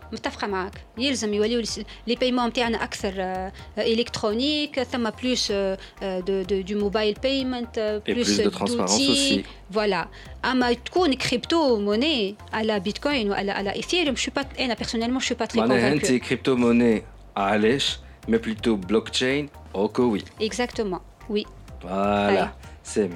Les 2.07 2.15
paiements 2.15 2.49
sont 2.49 3.13
euh, 3.17 3.49
électroniques, 3.85 4.79
plus 5.17 5.49
euh, 5.51 5.75
euh, 6.01 6.21
de, 6.23 6.43
de, 6.43 6.61
du 6.61 6.75
mobile 6.75 7.13
payment, 7.21 7.67
plus, 7.71 8.11
Et 8.11 8.13
plus 8.15 8.37
de 8.39 8.49
transparence 8.49 8.99
aussi. 8.99 9.43
Voilà. 9.69 10.07
Ama 10.43 10.71
une 10.71 11.15
crypto-monnaie 11.15 12.35
à 12.51 12.63
la 12.63 12.79
Bitcoin 12.79 13.29
ou 13.29 13.33
à 13.33 13.43
la, 13.43 13.55
à 13.57 13.63
la 13.63 13.77
Ethereum, 13.77 14.15
je 14.15 14.21
suis 14.21 14.31
pas, 14.31 14.45
eh, 14.57 14.67
personnellement, 14.75 15.19
je 15.19 15.25
ne 15.25 15.27
suis 15.27 15.35
pas 15.35 15.47
très 15.47 15.59
convaincue. 15.59 16.05
C'est 16.05 16.19
crypto-monnaie 16.19 17.03
à 17.35 17.47
Alèche, 17.49 17.99
mais 18.27 18.39
plutôt 18.39 18.77
blockchain, 18.77 19.45
ok 19.73 19.99
oui. 19.99 20.25
Exactement, 20.39 21.01
oui. 21.29 21.45
Voilà, 21.81 22.53
c'est. 22.83 23.09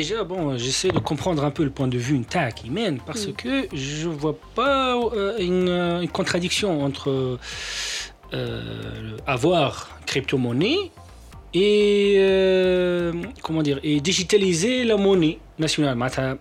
déjà, 0.00 0.18
bon, 0.32 0.56
j'essaie 0.58 0.90
de 0.98 0.98
comprendre 1.10 1.42
un 1.44 1.50
peu 1.56 1.64
le 1.64 1.70
point 1.70 1.88
de 1.88 1.98
vue 2.06 2.18
Nta 2.18 2.44
qui 2.58 2.68
mène 2.78 2.98
parce 3.08 3.26
que 3.40 3.54
je 3.72 4.08
vois 4.08 4.36
pas 4.54 4.96
euh, 4.96 5.38
une, 5.50 5.68
euh, 5.68 6.02
une 6.04 6.12
contradiction 6.18 6.70
entre 6.88 7.06
euh, 8.34 9.16
avoir 9.26 9.70
crypto-monnaie 10.10 10.80
et 11.54 12.16
euh, 12.18 13.12
comment 13.44 13.62
dire 13.68 13.78
et 13.82 14.00
digitaliser 14.00 14.84
la 14.84 14.96
monnaie 14.96 15.38
nationale. 15.58 15.94
معناتها, 15.96 16.38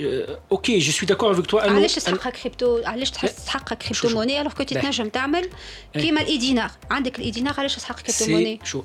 euh, 0.00 0.36
ok, 0.50 0.66
je 0.78 0.90
suis 0.90 1.06
d'accord 1.06 1.30
avec 1.30 1.46
toi. 1.46 1.62
أنه- 1.62 1.68
علاش 1.68 1.94
تسحقها 1.94 2.30
كريبتو 2.30 2.80
علاش 2.84 3.10
تحس 3.10 3.36
تسحقها 3.36 3.74
كريبتو 3.74 4.08
شو- 4.08 4.14
موني 4.14 4.40
الوغ 4.40 4.52
كنت 4.52 4.72
لا. 4.72 4.80
تنجم 4.80 5.08
تعمل 5.08 5.48
إيه. 5.96 6.02
كيما 6.02 6.20
الاي 6.20 6.38
دينار 6.38 6.70
عندك 6.90 7.18
الاي 7.18 7.30
دينار 7.30 7.54
علاش 7.58 7.76
تسحق 7.76 8.00
كريبتو 8.00 8.26
موني 8.26 8.60
c'est 8.64 8.68
chaud. 8.68 8.84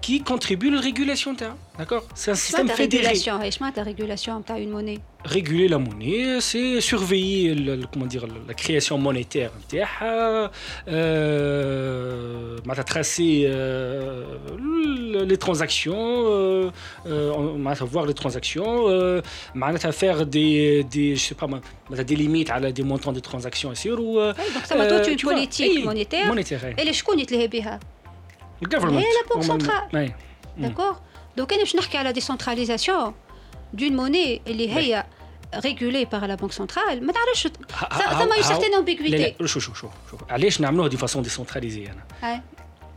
qui 0.00 0.22
contribue 0.22 0.68
à 0.68 0.72
la 0.72 0.80
régulation. 0.80 1.34
D'accord? 1.78 2.04
C'est 2.14 2.30
un 2.32 2.34
système 2.34 2.68
fédéré. 2.68 3.08
Régulation, 3.08 3.38
la 3.76 3.82
régulation, 3.82 4.42
tu 4.42 4.52
une 4.60 4.70
monnaie. 4.70 4.98
Réguler 5.24 5.68
la 5.68 5.78
monnaie, 5.78 6.40
c'est 6.40 6.80
surveiller 6.80 7.54
le, 7.54 7.80
comment 7.92 8.06
dire, 8.06 8.26
la 8.46 8.54
création 8.54 8.98
monétaire, 8.98 9.50
euh, 9.74 10.48
euh 10.88 12.56
tracer 12.84 13.44
euh, 13.46 14.24
les 15.26 15.36
transactions, 15.36 15.96
euh, 15.96 16.70
euh, 17.06 17.74
voir 17.80 18.06
les 18.06 18.14
transactions, 18.14 18.88
euh, 18.88 19.20
faire 19.92 20.26
des, 20.26 20.84
des, 20.84 21.16
je 21.16 21.20
sais 21.20 21.34
pas, 21.34 21.48
des 22.04 22.16
limites 22.16 22.50
à 22.50 22.60
des 22.60 22.82
montants 22.82 23.12
de 23.12 23.20
transactions. 23.20 23.72
Ou, 23.86 24.18
euh, 24.18 24.32
donc, 24.54 24.64
ça 24.64 24.76
m'a 24.76 24.86
toute 24.86 25.08
une 25.08 25.14
euh, 25.14 25.32
politique 25.32 25.84
monétaire. 25.84 26.26
monétaire. 26.26 26.60
Et 26.78 26.84
les 26.84 26.92
chkounis, 26.92 27.26
les 27.30 27.48
Le 28.65 28.67
government. 28.67 28.93
هي 28.93 29.03
la 29.03 29.29
banque 29.29 29.45
normalement. 29.45 29.63
centrale. 29.65 29.95
أي. 29.95 30.15
داكوغ 30.57 30.95
دوك 31.37 31.53
انا 31.53 31.61
باش 31.61 31.75
نحكي 31.75 31.97
على 31.97 32.11
ديسونتراليزاسيون 32.13 33.13
دون 33.73 33.95
موني 33.95 34.41
اللي 34.47 34.75
هي 34.75 35.05
ريغولي 35.55 36.05
بار 36.05 36.25
لا 36.25 36.35
بانك 36.35 36.51
سنترال 36.51 37.05
ما 37.05 37.13
تعرفش 37.13 37.47
ثم 38.19 38.31
اون 38.33 38.41
سيغتين 38.43 38.71
لا 38.71 38.77
امبيغويتي 38.77 39.35
لا 39.39 39.47
شوف 39.47 39.63
شوف 39.63 39.79
شوف 39.79 39.91
شوف 40.11 40.31
علاش 40.31 40.61
نعملوها 40.61 40.87
دي 40.87 40.97
فاسون 40.97 41.21
ديسونتراليزي 41.21 41.85
انا 41.85 42.41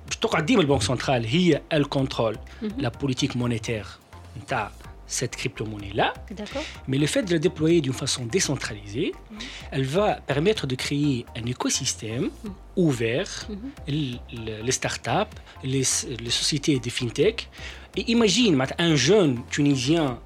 باش 0.06 0.16
تقعد 0.16 0.46
ديما 0.46 0.62
البنك 0.62 0.82
سنترال 0.82 1.26
هي 1.26 1.62
الكونترول 1.72 2.38
لا 2.76 2.88
بوليتيك 2.88 3.36
مونيتير 3.36 3.86
نتاع 4.42 4.70
cette 5.11 5.35
crypto-monnaie-là. 5.35 6.13
Mais 6.87 6.97
le 6.97 7.05
fait 7.05 7.23
de 7.23 7.33
la 7.33 7.39
déployer 7.39 7.81
d'une 7.81 7.93
façon 7.93 8.25
décentralisée, 8.25 9.11
mhm. 9.13 9.37
elle 9.71 9.83
va 9.83 10.15
permettre 10.15 10.65
de 10.67 10.75
créer 10.75 11.25
un 11.35 11.45
écosystème 11.45 12.29
mhm. 12.43 12.51
ouvert, 12.77 13.47
mhm. 13.49 14.17
les, 14.65 14.71
startups, 14.71 15.37
les, 15.63 15.83
sociétés 15.83 16.79
de 16.79 16.89
fintech. 16.89 17.49
Et 17.97 18.09
imagine 18.11 18.63
un 18.77 18.95
jeune 18.95 19.41
Tunisien 19.49 20.19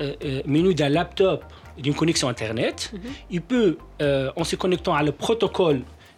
euh, 0.00 0.14
euh 0.24 0.42
menu 0.46 0.74
d'un 0.74 0.88
laptop, 0.88 1.44
d'une 1.76 1.94
connexion 1.94 2.28
Internet, 2.28 2.92
il 3.30 3.42
peut, 3.42 3.78
euh, 4.00 4.30
en 4.36 4.44
se 4.44 4.54
connectant 4.56 4.94
à 4.94 5.02
le 5.02 5.12
protocole 5.12 5.82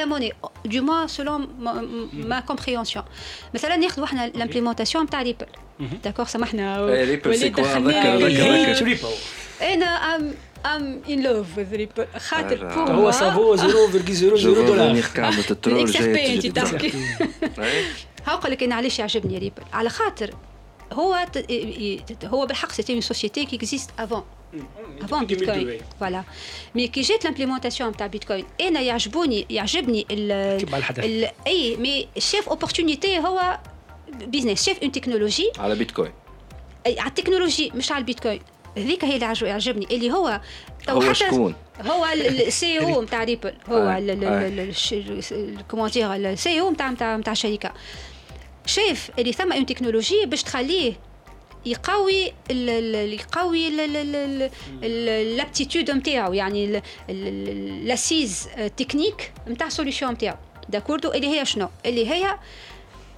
la 0.00 0.06
monnaie, 0.06 0.32
du 0.74 0.80
moins 0.80 1.06
selon 1.16 1.38
ma, 1.64 1.72
ma 2.30 2.42
compréhension. 2.52 3.02
مثلا 3.54 3.76
ناخذ 3.76 4.02
احنا 4.02 4.32
l'implémentation 4.32 4.96
نتاع 4.96 5.22
ريبل 5.22 5.46
داكور 6.04 6.26
سامحنا 6.26 6.88
إيه، 6.88 7.04
ريبل 7.04 7.34
سي 7.34 7.40
وليد 7.44 7.54
كوا؟ 7.54 7.64
دخلنا 7.64 7.90
ذكر- 7.90 8.26
لي- 8.26 8.34
ذكر- 8.36 8.72
ذكر. 8.72 8.84
ريبو 8.84 9.08
انا 9.62 9.86
ام 9.86 10.34
ام 10.66 11.00
ان 11.08 11.22
لوف 11.22 11.58
وذ 11.58 11.74
ريبل 11.76 12.06
خاطر 12.18 12.66
آه. 12.70 12.74
pour 12.74 12.90
هو 12.90 13.10
moi- 13.12 13.14
سافو 13.14 13.56
0.00 13.56 14.34
جو 14.36 14.54
دولار 14.66 14.88
فوني 14.88 15.02
كعبة 15.02 15.44
الترول 15.50 15.78
الإكسبيرت 15.80 16.16
جاية 16.16 16.38
تجي 16.38 16.50
تحكي. 16.50 16.90
تضحك. 16.90 17.58
إيه. 17.58 17.84
هقول 18.26 18.52
لك 18.52 18.62
انا 18.62 18.74
علاش 18.74 18.98
يعجبني 18.98 19.38
ريبل 19.38 19.62
على 19.72 19.88
خاطر 19.88 20.30
هو 20.92 21.26
ت- 21.32 22.24
هو 22.24 22.46
بالحق 22.46 22.72
سيتي 22.72 22.92
اون 22.92 23.00
سوسيتي 23.00 23.44
كي 23.44 23.56
اكزيست 23.56 23.90
افون 23.98 24.22
افون 25.02 25.26
بيتكوين 25.26 25.80
فوالا 26.00 26.22
مي 26.74 26.88
كي 26.88 27.00
جات 27.00 27.24
لامبليمونتاسيون 27.24 27.90
نتاع 27.90 28.06
بيتكوين 28.06 28.44
انا 28.60 28.80
يعجبوني 28.80 29.46
يعجبني 29.50 30.06
ال 30.10 30.60
كيما 30.60 30.78
الحدث 30.78 31.04
ال 31.04 31.28
اي 31.46 31.76
مي 31.76 32.08
شيف 32.18 32.48
اوبورتونيتي 32.48 33.18
هو 33.18 33.58
بيزنس 34.12 34.64
شيف 34.64 34.78
اون 34.82 34.92
تكنولوجي 34.92 35.50
على 35.58 35.74
بيتكوين 35.74 36.12
أي 36.86 37.00
على 37.00 37.08
التكنولوجي 37.08 37.72
مش 37.74 37.92
على 37.92 37.98
البيتكوين 38.00 38.40
هذيك 38.76 39.04
هي 39.04 39.14
اللي 39.14 39.26
عجب- 39.26 39.46
يعجبني 39.46 39.86
اللي 39.90 40.10
هو 40.12 40.40
تو 40.86 40.92
هو 40.92 41.00
حتى 41.00 41.14
شكون؟ 41.14 41.54
هو 41.86 42.06
السي 42.14 42.78
او 42.80 43.02
نتاع 43.02 43.24
ريبل 43.24 43.54
هو 43.68 43.76
آه، 43.88 45.62
كومون 45.70 45.90
دير 45.90 46.14
السي 46.14 46.60
او 46.60 46.70
نتاع 46.70 46.90
نتاع 46.90 47.16
نتاع 47.16 47.32
الشركه 47.32 47.72
شايف 48.65 49.11
اللي 49.19 49.33
ثم 49.33 49.51
اون 49.53 49.65
تكنولوجي 49.65 50.25
باش 50.25 50.43
تخليه 50.43 50.93
يقوي 51.65 52.33
ال- 52.51 53.13
يقوي 53.13 53.69
لابتيتود 55.37 55.91
نتاعو 55.91 56.33
يعني 56.33 56.81
لاسيز 57.85 58.49
تكنيك 58.77 59.33
نتاع 59.47 59.69
سوليسيون 59.69 60.11
نتاعو 60.11 60.35
داكوردو 60.69 61.11
اللي 61.11 61.27
هي 61.39 61.45
شنو؟ 61.45 61.69
اللي 61.85 62.09
هي 62.11 62.37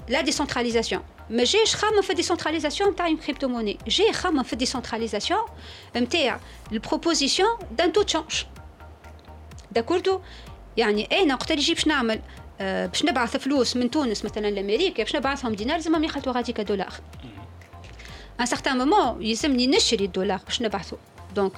لا 0.09 0.21
ديسنتراليزاسيون 0.21 1.01
ما 1.29 1.43
جاش 1.43 1.75
خامم 1.75 2.01
في 2.01 2.09
الديسنتراليزاسيون 2.09 2.89
نتاع 2.89 3.07
اون 3.07 3.17
كريبتو 3.17 3.47
موني 3.47 3.77
جاي 3.87 4.13
خامم 4.13 4.43
في 4.43 4.53
الديسنتراليزاسيون 4.53 5.41
نتاع 5.95 6.39
البروبوزيسيون 6.71 7.49
دان 7.71 7.93
تو 7.93 8.01
تشانج 8.01 8.43
داكوردو 9.71 10.19
يعني 10.77 11.05
أنا 11.21 11.33
وقت 11.33 11.51
اللي 11.51 11.73
باش 11.73 11.87
نعمل 11.87 12.21
باش 12.59 13.05
نبعث 13.05 13.37
فلوس 13.37 13.75
من 13.75 13.91
تونس 13.91 14.25
مثلا 14.25 14.47
لأمريكا 14.47 15.03
باش 15.03 15.15
نبعثهم 15.15 15.53
دينار 15.53 15.77
لازمهم 15.77 16.03
يخلطوا 16.03 16.33
غاديك 16.33 16.61
دولار 16.61 16.93
ان 18.39 18.45
سارتان 18.45 18.77
مومون 18.77 19.21
يلزمني 19.21 19.67
نشري 19.67 20.05
الدولار 20.05 20.39
باش 20.45 20.61
نبعثوا 20.61 20.97
دونك 21.35 21.51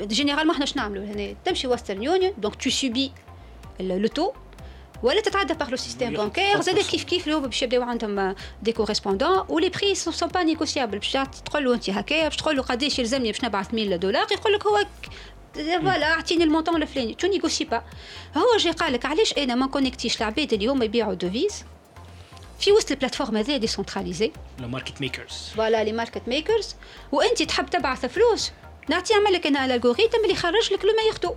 جينيرالمون 0.00 0.54
إحنا 0.54 0.66
شنو 0.66 0.82
نعملوا 0.82 1.04
هنا 1.04 1.34
تمشي 1.44 1.66
وسترن 1.66 2.02
يونيون 2.02 2.32
دونك 2.38 2.54
تو 2.54 2.70
سوبي 2.70 3.12
لو 3.80 4.06
تو 4.06 4.32
ولا 5.02 5.20
تتعدى 5.20 5.54
باغ 5.54 5.70
لو 5.70 5.76
سيستيم 5.76 6.12
بانكير 6.12 6.60
زاد 6.60 6.78
كيف 6.78 7.04
كيف 7.04 7.28
هو 7.28 7.40
باش 7.40 7.62
يبداو 7.62 7.82
عندهم 7.82 8.34
دي 8.62 8.72
كوريسبوندون 8.72 9.44
ولي 9.48 9.68
بري 9.68 9.94
سون 9.94 10.28
با 10.28 10.42
نيغوسيابل 10.42 10.98
باش 10.98 11.12
تقول 11.44 11.64
له 11.64 11.74
أنت 11.74 11.90
هكايا 11.90 12.24
باش 12.24 12.36
تقول 12.36 12.56
له 12.56 12.62
قداش 12.62 12.98
يلزمني 12.98 13.32
باش 13.32 13.44
نبعث 13.44 13.74
1000 13.74 14.00
دولار 14.00 14.26
يقول 14.32 14.52
لك 14.52 14.66
هو 14.66 14.86
فوالا 15.56 16.12
اعطيني 16.12 16.44
المونطون 16.44 16.82
الفلاني 16.82 17.14
تو 17.14 17.26
نيغوسي 17.26 17.64
با 17.64 17.82
هو 18.36 18.56
جاي 18.58 18.72
قال 18.72 18.92
لك 18.92 19.06
علاش 19.06 19.32
أنا 19.38 19.54
ما 19.54 19.66
كونيكتيش 19.66 20.18
العباد 20.18 20.52
اللي 20.52 20.66
هما 20.66 20.84
يبيعوا 20.84 21.14
دوفيز 21.14 21.64
في 22.58 22.72
وسط 22.72 22.90
البلاتفورم 22.90 23.36
هذه 23.36 23.56
ديسونتراليزي 23.56 24.32
الماركت 24.60 25.00
ميكرز 25.00 25.50
فوالا 25.56 25.84
لي 25.84 25.92
ماركت 25.92 26.22
ميكرز 26.26 26.76
وانت 27.12 27.42
تحب 27.42 27.70
تبعث 27.70 28.06
فلوس 28.06 28.50
نعطي 28.88 29.12
يعمل 29.12 29.32
لك 29.32 29.46
أنا 29.46 29.64
الالغوريثم 29.64 30.18
اللي 30.22 30.32
يخرج 30.32 30.72
لك 30.72 30.84
لو 30.84 30.92
ما 30.92 31.02
ياخذو 31.02 31.36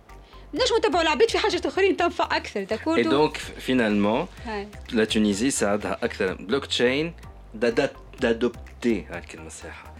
نجموا 0.54 0.78
نتبعوا 0.78 1.02
العباد 1.02 1.30
في 1.30 1.38
حاجات 1.38 1.66
اخرين 1.66 1.96
تنفع 1.96 2.36
اكثر 2.36 2.60
اي 2.60 2.64
داكوردو 2.64 3.10
دونك 3.10 3.36
فينالمون 3.36 4.26
هاي. 4.44 4.68
لا 4.92 5.04
تونيزي 5.04 5.50
ساعدها 5.50 5.98
اكثر 6.02 6.34
بلوك 6.34 6.66
تشين 6.66 7.12
دادوبتي 8.20 9.04
هاي 9.10 9.18
الكلمه 9.18 9.46
الصحيحه 9.46 9.94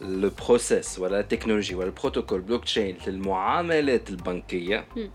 لو 0.00 0.30
بروسيس 0.46 0.98
ولا 0.98 1.20
التكنولوجي 1.20 1.74
ولا 1.74 1.86
البروتوكول 1.86 2.40
بلوك 2.40 2.64
تشين 2.64 2.96
للمعاملات 3.06 4.10
البنكيه 4.10 4.84
مم. 4.96 5.10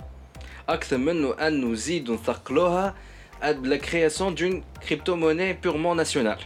اكثر 0.70 0.98
منه 0.98 1.34
ان 1.34 1.72
نزيد 1.72 2.12
نثقلوها 2.12 2.96
لا 3.42 3.78
كرياسيون 3.78 4.36
دون 4.36 4.64
كريبتو 4.90 5.16
موني 5.16 5.54
بيرمون 5.54 5.98
ناسيونال 5.98 6.40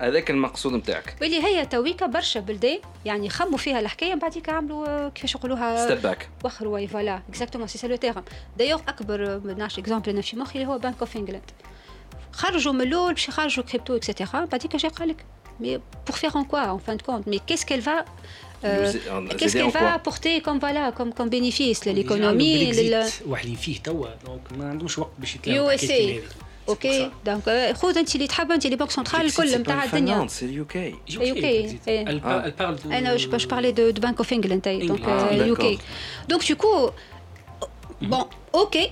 هذاك 0.00 0.30
المقصود 0.30 0.72
نتاعك. 0.72 1.16
واللي 1.20 1.44
هي 1.44 1.66
تويكا 1.66 2.06
برشا 2.06 2.40
بلدان 2.40 2.78
يعني 3.04 3.28
خموا 3.28 3.58
فيها 3.58 3.80
الحكاية 3.80 4.14
من 4.14 4.18
بعديك 4.18 4.48
عملوا 4.48 5.08
كيفاش 5.08 5.34
يقولوها؟ 5.34 5.86
ستيب 5.86 6.02
باك 6.02 6.28
وخروا 6.44 6.74
وي 6.74 6.86
فوالا. 6.86 7.22
اكزاكتومون 7.28 7.68
سي 7.68 7.78
سا 7.78 7.86
لو 7.86 7.96
تيرم 7.96 8.24
دايوغ 8.58 8.80
أكبر 8.88 9.40
ما 9.44 9.54
نعرفش 9.54 9.78
اكزومبل 9.78 10.10
أنا 10.10 10.22
في 10.22 10.36
مخي 10.36 10.58
اللي 10.58 10.72
هو 10.72 10.78
بانك 10.78 10.96
اوف 11.00 11.16
انجلاند 11.16 11.50
خرجوا 12.32 12.72
من 12.72 12.80
الأول 12.80 13.14
باش 13.14 13.28
يخرجوا 13.28 13.64
كريبتو 13.64 13.96
اكسيتيرا 13.96 14.44
بعديك 14.44 14.76
جاي 14.76 14.90
قال 14.90 15.08
لك 15.08 15.24
مي 15.60 15.76
بور 15.76 16.16
فيغ 16.16 16.36
اون 16.36 16.44
كوا 16.44 16.60
اون 16.60 16.78
فان 16.78 16.96
دو 16.96 17.04
كونت 17.04 17.28
مي 17.28 17.38
كيس 17.38 17.64
كيل 17.64 17.82
فا 17.82 18.04
qu'est-ce 18.62 19.52
qu'elle 19.52 19.70
va 19.70 19.94
apporter 19.94 20.40
comme 20.46 20.58
voilà 20.58 20.92
comme 20.98 21.12
comme 21.18 21.30
bénéfice 21.30 21.84
l'économie 21.84 22.72
لل... 22.72 23.04
واحدين 23.26 23.56
فيه 23.56 23.78
توا 23.78 24.08
دونك 24.26 24.52
ما 24.58 24.70
عندهمش 24.70 24.98
وقت 24.98 25.10
باش 25.18 25.38
اس 25.46 25.90
اي 25.90 26.22
اوكي 26.69 27.11
دونك 27.25 27.73
خذ 27.77 27.97
انت 27.97 28.15
اللي 28.15 28.27
تحب 28.27 28.51
انت 28.51 28.67
لي 28.67 28.75
بنك 28.75 28.91
سنترال 28.91 29.25
الكل 29.25 29.57
نتاع 29.59 29.83
الدنيا 29.83 30.27
سي 30.27 30.45
اليو 30.45 30.65
كي 30.65 30.95
UK, 31.09 31.85
eh. 31.87 32.61
انا 32.85 33.15
جو 33.15 33.29
باش 33.29 33.45
بارلي 33.45 33.71
دو 33.71 33.89
دو 33.89 34.01
بانك 34.01 34.17
اوف 34.17 34.33
انجلاند 34.33 34.61
دونك 34.67 35.05
Ah, 35.05 35.33
يو 35.33 35.55
d'accord. 35.55 35.59
كي 35.61 35.79
دونك 36.29 36.43
du 36.43 36.55
coup 36.55 36.91
bon 38.11 38.25
اوكي 38.55 38.91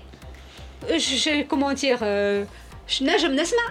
كومون 1.50 1.74
دير 1.76 1.98
نجم 3.02 3.36
نسمع 3.36 3.64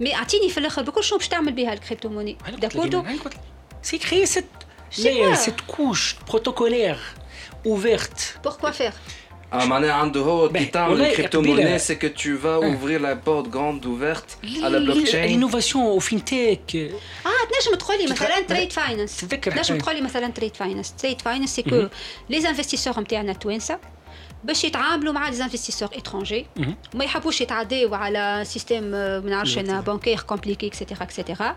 مي 0.00 0.14
اعطيني 0.14 0.48
في 0.48 0.58
الاخر 0.58 0.82
بكل 0.82 1.04
شنو 1.04 1.18
باش 1.18 1.28
تعمل 1.28 1.52
بها 1.52 1.72
الكريبتو 1.72 2.08
موني 2.08 2.36
داكوردو 2.58 3.04
C'est 3.90 3.98
créer 4.06 4.26
cette, 4.34 4.58
C'est 4.90 5.02
layer, 5.04 5.26
quoi 5.26 5.36
cette 5.46 5.62
couche 5.74 6.16
protocolaire 6.30 7.00
ouverte. 7.66 8.38
بوركوا 8.44 8.70
فير 8.70 8.92
Ah, 9.52 9.56
معناها 9.56 9.92
عنده 9.92 10.20
هو 10.20 10.48
كي 10.48 10.52
باه، 10.52 10.64
تعمل 10.64 10.90
والله 10.92 11.10
الكريبتو 11.10 11.38
قبيلة. 11.40 11.62
موني 11.64 11.78
سي 11.78 11.94
كو 11.94 12.06
تو 12.08 12.36
فا 12.38 12.54
اوفرير 12.54 13.00
لا 13.00 13.12
بورت 13.12 13.54
غراند 13.56 13.86
اوفرت 13.86 14.24
على 14.62 14.78
بلوك 14.78 15.06
تشين 15.06 15.40
L'innovation 15.50 15.98
au 15.98 16.00
fintech. 16.04 16.74
اه 16.76 17.44
تنجم 17.50 17.74
تقول 17.78 17.98
لي 17.98 18.06
مثلا 18.12 18.28
تتخ- 18.28 18.46
تريد 18.48 18.72
فاينانس 18.72 19.16
تتذكر 19.16 19.50
تنجم 19.52 19.68
حاجة. 19.74 19.78
تقول 19.82 19.94
لي 19.94 20.00
مثلا 20.00 20.28
تريد 20.28 20.56
فاينانس 20.56 20.92
تريد 20.94 21.20
فاينانس 21.20 21.54
سي 21.56 21.62
كو 21.62 21.88
لي 22.30 22.48
انفستيسور 22.48 23.00
نتاعنا 23.00 23.32
توانسه 23.32 23.78
باش 24.44 24.64
يتعاملوا 24.64 25.12
مع 25.12 25.28
لي 25.28 25.42
انفستيسور 25.44 25.88
اترونجي 25.94 26.46
مهم. 26.56 26.76
ما 26.94 27.04
يحبوش 27.04 27.40
يتعداو 27.40 27.94
على 27.94 28.42
سيستيم 28.46 28.84
ما 28.84 29.20
نعرفش 29.20 29.58
انا 29.58 29.80
بانكير 29.80 30.20
كومبليكي 30.20 30.66
اكسيتيرا 30.66 31.02
اكسيتيرا 31.02 31.56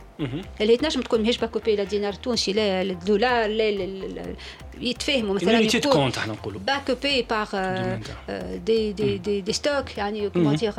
مهم. 0.20 0.42
اللي 0.60 0.76
تنجم 0.76 1.00
تكون 1.00 1.20
ماهيش 1.22 1.38
باكوبي 1.38 1.76
لا 1.76 1.84
دينار 1.84 2.12
تونسي 2.12 2.52
لا 2.52 2.82
الدولار 2.82 3.46
لا 3.46 3.70
لا- 3.70 4.06
لا- 4.06 4.34
يتفاهموا 4.80 5.38
Une 5.38 5.42
مثلا 5.42 5.60
unité 5.68 5.72
de 5.72 5.74
يكون 5.86 6.12
compte 6.12 6.18
احنا 6.18 6.32
نقولوا. 6.32 6.60
باكوبي 6.60 7.22
باغ 7.22 7.50
Domaine. 7.50 8.30
دي 8.54 8.92
دي 8.92 9.18
دي 9.18 9.40
دي 9.40 9.52
ستوك 9.52 9.98
يعني 9.98 10.30
كومون 10.30 10.56
دير 10.56 10.72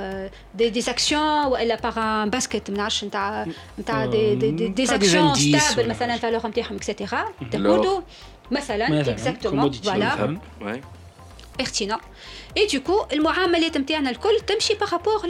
دي 0.55 0.70
دي 0.70 0.80
اكسيون 0.88 1.45
والا 1.45 1.76
باغ 1.76 1.99
ان 1.99 2.30
باسكت 2.30 2.72
ما 2.72 2.78
نعرفش 2.78 3.03
نتاع 3.03 3.47
نتاع 3.80 4.05
دي 4.05 4.36
دي 4.36 4.51
دي 4.51 4.68
دي 4.68 4.84
نتاع 4.84 4.95
des 4.97 4.99
اكسيون 4.99 5.34
indices 5.34 5.38
ستابل 5.58 5.80
ولا 5.84 5.89
مثلا 5.89 6.12
حاجة. 6.12 6.20
فالور 6.20 6.47
نتاعهم 6.47 6.76
اكسيتيرا 6.76 7.26
تاخذوا 7.51 8.01
مثلا 8.51 8.89
مثلاً، 8.99 9.14
اكزاكتومون 9.14 9.74
commodity. 9.74 9.84
فوالا 9.86 10.16
فهمت. 10.16 10.41
اي 12.57 12.66
دوكو 12.66 13.07
المعاملات 13.12 13.76
نتاعنا 13.76 14.11
الكل 14.11 14.40
تمشي 14.46 14.74
بارابور 14.74 15.26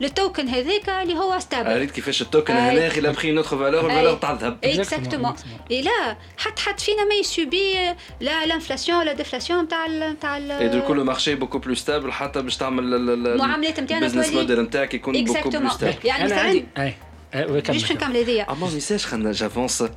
للتوكن 0.00 0.48
هذاك 0.48 0.88
اللي 0.88 1.14
هو 1.14 1.38
ستابل 1.38 1.70
قريت 1.70 1.90
كيفاش 1.90 2.22
التوكن. 2.22 2.54
هنا 2.54 2.86
الا 2.86 3.10
بخي 3.10 3.30
نوتخ 3.30 3.50
فالور. 3.54 3.90
الفالور 3.90 4.14
تاع 4.14 4.32
الذهب 4.32 4.58
اكزاكتومون. 4.64 5.34
اي 5.70 5.82
لا 5.82 6.16
حتى 6.36 6.62
حد 6.62 6.80
فينا 6.80 7.04
ما 7.04 7.14
يسوبي 7.14 7.74
لا 8.20 8.46
لانفلاسيون 8.46 8.98
ولا 8.98 9.12
ديفلاسيون 9.12 9.64
نتاع 9.64 9.86
نتاع 9.86 10.36
اي 10.36 10.68
دوكو 10.68 10.94
لو 10.94 11.04
مارشي 11.04 11.34
بوكو 11.34 11.58
بلو 11.58 11.74
ستابل 11.74 12.12
حتى 12.12 12.42
باش 12.42 12.56
تعمل 12.56 12.94
المعاملات 12.94 13.80
نتاعنا 13.80 14.06
البزنس 14.06 14.34
موديل 14.34 14.60
نتاعك 14.60 14.94
يكون 14.94 15.14
بوكو 15.14 15.24
بلو 15.24 15.38
اكزاكتومون 15.38 15.70
ستابل 15.70 16.06
يعني 16.06 16.24
مثلا 16.24 16.92
باش 17.34 17.92
نكمل 17.92 18.16
هذيا 18.16 18.50
اما 18.52 18.66
ما 18.66 18.76
نساش 18.76 19.06
خلينا 19.06 19.32
جافونس 19.32 19.82
ما 19.82 19.90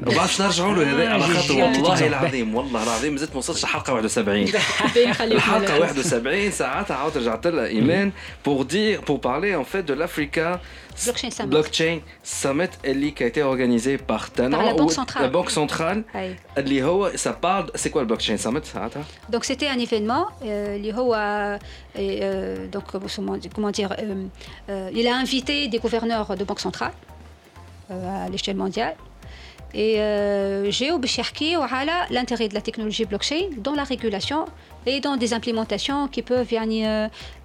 بعرفش 0.00 0.40
نرجعوا 0.40 0.74
له 0.74 0.92
هذا 0.92 1.08
على 1.08 1.22
خاطر 1.22 1.54
والله 1.54 2.06
العظيم 2.06 2.54
والله 2.54 2.82
العظيم 2.82 3.12
مازلت 3.12 3.30
ما 3.30 3.38
وصلتش 3.38 3.64
الحلقة 3.64 3.92
71 3.92 4.48
الحلقة 5.20 5.80
71 5.80 6.50
ساعات 6.50 6.90
عاود 6.90 7.18
رجعت 7.18 7.46
لها 7.46 7.66
ايمان 7.66 8.12
بور 8.44 8.62
دير 8.62 9.00
بور 9.00 9.16
بارلي 9.16 9.56
ان 9.56 9.64
فيت 9.64 9.84
دو 9.84 9.94
لافريكا 9.94 10.60
Blockchain 11.04 11.30
Summit. 11.30 11.48
Blockchain 11.48 11.98
Summit, 12.22 12.68
qui 13.14 13.24
a 13.24 13.26
été 13.26 13.42
organisée 13.42 13.98
par 13.98 14.30
Tana. 14.30 14.56
Par 14.56 14.66
la 14.66 14.74
Banque 14.74 14.92
Centrale. 14.92 15.22
La 15.22 15.28
Banque 15.28 15.50
Centrale. 15.50 16.04
Ça 17.16 17.32
parle. 17.32 17.70
C'est 17.74 17.90
quoi 17.90 18.02
le 18.02 18.06
Blockchain 18.06 18.36
Summit 18.36 18.60
Donc 19.28 19.44
c'était 19.44 19.68
un 19.68 19.78
événement. 19.78 20.26
Euh, 20.44 20.78
euh, 21.98 22.66
donc 22.68 22.84
comment 23.54 23.70
dire, 23.70 23.94
euh, 23.98 24.26
euh, 24.68 24.90
il 24.94 25.06
a 25.06 25.16
invité 25.16 25.68
des 25.68 25.78
gouverneurs 25.78 26.36
de 26.36 26.44
Banque 26.44 26.60
Centrale 26.60 26.92
euh, 27.90 28.26
à 28.26 28.28
l'échelle 28.28 28.56
mondiale. 28.56 28.96
Et 29.74 29.94
j'ai 30.68 30.92
observé 30.92 31.56
l'intérêt 32.10 32.48
de 32.48 32.52
la 32.52 32.60
technologie 32.60 33.06
blockchain 33.06 33.48
dans 33.56 33.72
la 33.72 33.84
régulation 33.84 34.44
et 34.84 35.00
dans 35.00 35.16
des 35.16 35.32
implémentations 35.32 36.08
qui 36.08 36.20
peuvent 36.20 36.46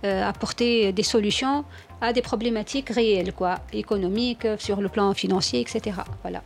apporter 0.04 0.92
des 0.92 1.04
solutions 1.04 1.64
à 2.02 2.14
des 2.14 2.22
problématiques 2.22 2.90
réelles, 2.90 3.34
quoi, 3.34 3.60
économiques, 3.74 4.48
sur 4.60 4.82
le 4.82 4.90
plan 4.90 5.14
financier, 5.14 5.60
etc. 5.62 5.98
Voilà. 6.22 6.42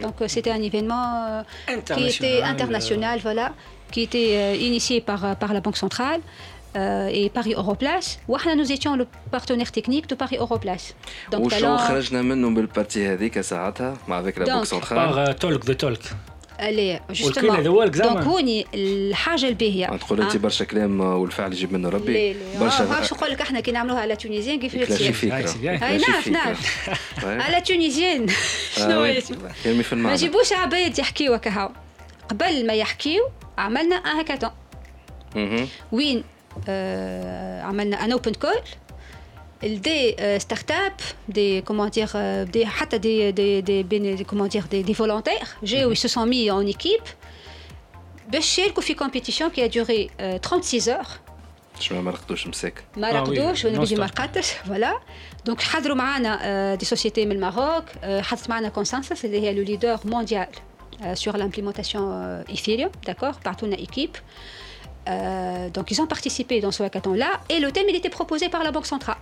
Donc 0.00 0.20
euh, 0.20 0.28
c'était 0.28 0.50
un 0.50 0.62
événement 0.62 1.26
euh, 1.28 1.42
qui 1.94 2.06
était 2.08 2.42
international, 2.42 3.20
voilà, 3.22 3.52
qui 3.90 4.02
était 4.02 4.36
euh, 4.36 4.56
initié 4.56 5.00
par, 5.00 5.36
par 5.36 5.52
la 5.52 5.60
Banque 5.60 5.76
centrale. 5.76 6.20
Et 6.76 7.30
Paris 7.32 7.54
Europlace. 7.54 8.18
nous 8.56 8.72
étions 8.72 8.96
le 8.96 9.06
partenaire 9.30 9.70
technique 9.70 10.08
de 10.08 10.16
Paris 10.16 10.38
Europlace. 10.40 10.96
Donc, 11.30 11.52
alors... 11.52 11.78
avec 14.16 14.36
la 14.36 14.44
Banque 14.44 14.66
centrale. 14.66 14.96
Par 14.96 15.36
Talk 15.36 15.64
the 15.64 15.76
Talk. 15.76 16.00
لا 16.60 17.00
جوستومون 17.10 17.62
دونك 17.90 18.24
هوني 18.24 18.66
الحاجة 18.74 19.48
الباهيه 19.48 19.86
تقول 19.86 20.20
انت 20.20 20.36
برشا 20.36 20.64
كلام 20.64 21.00
والفعل 21.00 21.52
يجيب 21.52 21.72
منه 21.72 21.88
ربي 21.88 22.36
برشا 22.60 22.82
ما 22.82 22.98
باش 22.98 23.12
نقول 23.12 23.30
لك 23.30 23.40
إحنا 23.40 23.60
كي 23.60 23.72
نعملوها 23.72 24.00
على 24.00 24.16
تونيزيان 24.16 24.60
كيف 24.60 24.72
فكره 24.72 24.94
اي 25.88 25.98
نعرف 25.98 26.28
نعرف 26.28 26.90
على 27.24 27.60
تونيزيان 27.60 28.26
شنو 28.76 29.04
يرمي 29.04 29.82
في 29.82 29.92
المعنى 29.92 30.08
ما 30.08 30.12
نجيبوش 30.12 30.52
عباد 30.52 30.98
يحكيو 30.98 31.38
كهو 31.38 31.70
قبل 32.28 32.66
ما 32.66 32.72
يحكيو 32.72 33.28
عملنا 33.58 33.96
ان 33.96 34.16
هاكاتون 34.16 34.50
وين 35.92 36.24
عملنا 37.64 38.04
ان 38.04 38.12
اوبن 38.12 38.32
كول 38.32 38.58
دي 39.63 40.15
آه 40.19 40.37
ستارت 40.37 40.71
اب 40.71 40.93
دي 41.29 41.61
كومون 41.61 41.89
دير 41.89 42.09
آه، 42.15 42.43
دي 42.43 42.65
حتى 42.65 42.97
دي 42.97 43.31
دي 43.31 43.61
دي 43.61 43.83
بين- 43.83 44.15
دي 44.15 44.23
كومون 44.23 44.47
دير 44.49 44.63
دي, 44.65 44.81
دي 44.83 44.93
فولونتير 44.93 45.39
جاو 45.63 45.93
ils 45.93 45.97
se 45.97 46.07
sont 46.11 46.25
mis 46.25 46.51
en 46.51 46.75
équipe 46.77 47.09
باش 48.29 48.59
يشاركوا 48.59 48.83
في 48.83 48.93
كومبيتيسيون 48.93 49.51
qui 49.51 49.59
a 49.69 49.73
duré 49.73 50.09
آه 50.19 50.37
36 50.37 50.87
heures 50.89 51.07
شو 51.79 52.01
ما 52.01 52.11
رقدوش 52.11 52.47
مساك 52.47 52.83
ما 52.97 53.09
آه 53.09 53.23
وي، 53.23 53.37
رقدوش 53.39 53.65
وانا 53.65 53.79
بيجي 53.79 53.95
ما 53.95 54.07
non-stop. 54.07 54.11
رقدتش 54.11 54.51
فوالا 54.51 54.99
دونك 55.45 55.61
حضروا 55.61 55.95
معنا 55.95 56.39
آه، 56.41 56.75
دي 56.75 56.85
سوسيتي 56.85 57.25
من 57.25 57.31
الماروك 57.31 57.83
آه، 58.03 58.21
حضرت 58.21 58.49
معنا 58.49 58.69
كونسنسس 58.69 59.25
اللي 59.25 59.41
هي 59.41 59.53
لو 59.53 59.63
ليدر 59.63 59.99
مونديال 60.05 60.47
sur 61.23 61.33
l'implémentation 61.41 62.01
euh, 62.17 62.55
Ethereum, 62.55 62.91
d'accord, 63.07 63.35
par 63.45 63.55
toute 63.59 63.73
équipe. 63.87 64.17
Euh, 65.07 65.69
donc 65.75 65.85
ils 65.91 65.99
ont 66.03 66.09
participé 66.15 66.55
dans 66.65 66.73
ce 66.77 66.81
hackathon-là 66.87 67.31
et 67.53 67.57
le 67.65 67.69
thème 67.75 67.87
il 67.91 67.95
était 68.01 68.13
proposé 68.19 68.45
par 68.55 68.61
la 68.67 68.71
Banque 68.75 68.89
centrale. 68.95 69.21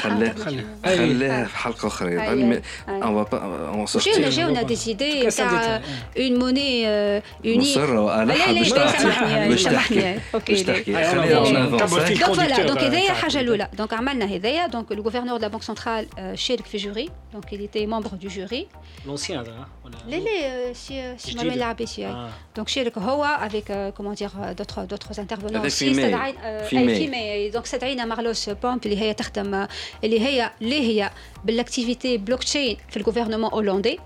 خليها 0.00 1.44
في 1.44 1.56
حلقه 1.56 1.86
اخرى 1.86 2.08
أي، 2.08 2.14
يعني 2.14 2.54
أي. 2.54 2.62
اون 2.88 3.24
با 3.24 3.38
اون 3.38 3.72
جاونا 3.72 3.86
سورتي 3.86 4.28
جاونا 4.28 4.62
دي 4.62 4.74
زيدي 4.74 5.22
كاسة 5.22 5.50
تاع 5.50 5.52
ديتها. 5.52 5.82
اون 6.18 6.38
موني 6.38 6.86
اونيك 6.88 7.60
مصر 7.60 7.94
والحها 7.94 8.24
لا، 8.24 8.52
لا، 8.52 8.60
باش 8.60 8.72
لا، 8.72 8.84
تحكي 8.86 9.02
سامحني، 9.02 9.48
باش 9.48 9.60
سامحني. 9.62 10.00
تحكي 10.00 10.20
أوكي، 10.34 10.52
باش 10.52 10.62
لا. 10.66 10.72
تحكي 10.74 10.98
أي، 10.98 11.04
خليها 11.10 11.38
أنا 11.38 11.38
اون 11.38 11.62
نكبر 11.62 11.84
افونس 11.84 12.02
في 12.02 12.14
دونك 12.14 12.32
فوالا 12.32 12.56
conducteur, 12.56 12.60
دونك 12.60 12.78
هذايا 12.78 13.06
تاع- 13.06 13.14
حاجه 13.14 13.40
الاولى 13.40 13.68
دونك 13.78 13.92
عملنا 13.94 14.24
هذايا 14.24 14.66
دونك 14.66 14.92
لو 14.92 15.02
غوفرنور 15.02 15.38
دو 15.38 15.48
بانك 15.48 15.62
سنترال 15.62 16.06
شارك 16.34 16.66
في 16.66 16.76
جوري 16.78 17.08
دونك 17.32 17.44
il 17.54 17.58
était 17.58 17.86
membre 17.86 18.24
du 18.24 18.28
jury 18.30 18.64
لونسيان 19.06 19.38
هذا 19.38 19.66
ولا 19.84 19.96
لا 20.08 20.16
لا 20.16 20.72
سي 20.72 21.14
سي 21.18 21.30
جديدة. 21.30 21.42
مروان 21.42 21.56
العباسي 21.56 22.06
آه. 22.06 22.30
دونك 22.56 22.68
شارك 22.68 22.98
هو 22.98 23.48
avec 23.50 23.72
كومون 23.96 24.14
دير 24.14 24.30
دوتر 24.58 24.84
دوتر 24.84 25.06
انترفونون 25.18 25.56
هذا 25.56 25.68
في 25.68 25.90
ماي. 25.90 26.32
في 26.32 26.68
في 26.68 26.76
ماي. 26.76 26.94
في 26.96 27.08
ماي 27.08 27.50
دونك 27.50 27.64
استدعينا 27.64 28.04
مارلوس 28.04 28.48
بومب 28.50 28.86
اللي 28.86 29.00
هي 29.00 29.14
تخدم 29.14 29.66
اللي 30.04 30.20
هي 30.20 30.50
اللي 30.62 30.80
هي 30.80 31.10
بالاكتيفيتي 31.44 32.18
بلوك 32.18 32.44
تشين 32.44 32.76
في 32.90 32.96
الجوفرنمون 32.96 33.50
هولندي 33.52 33.98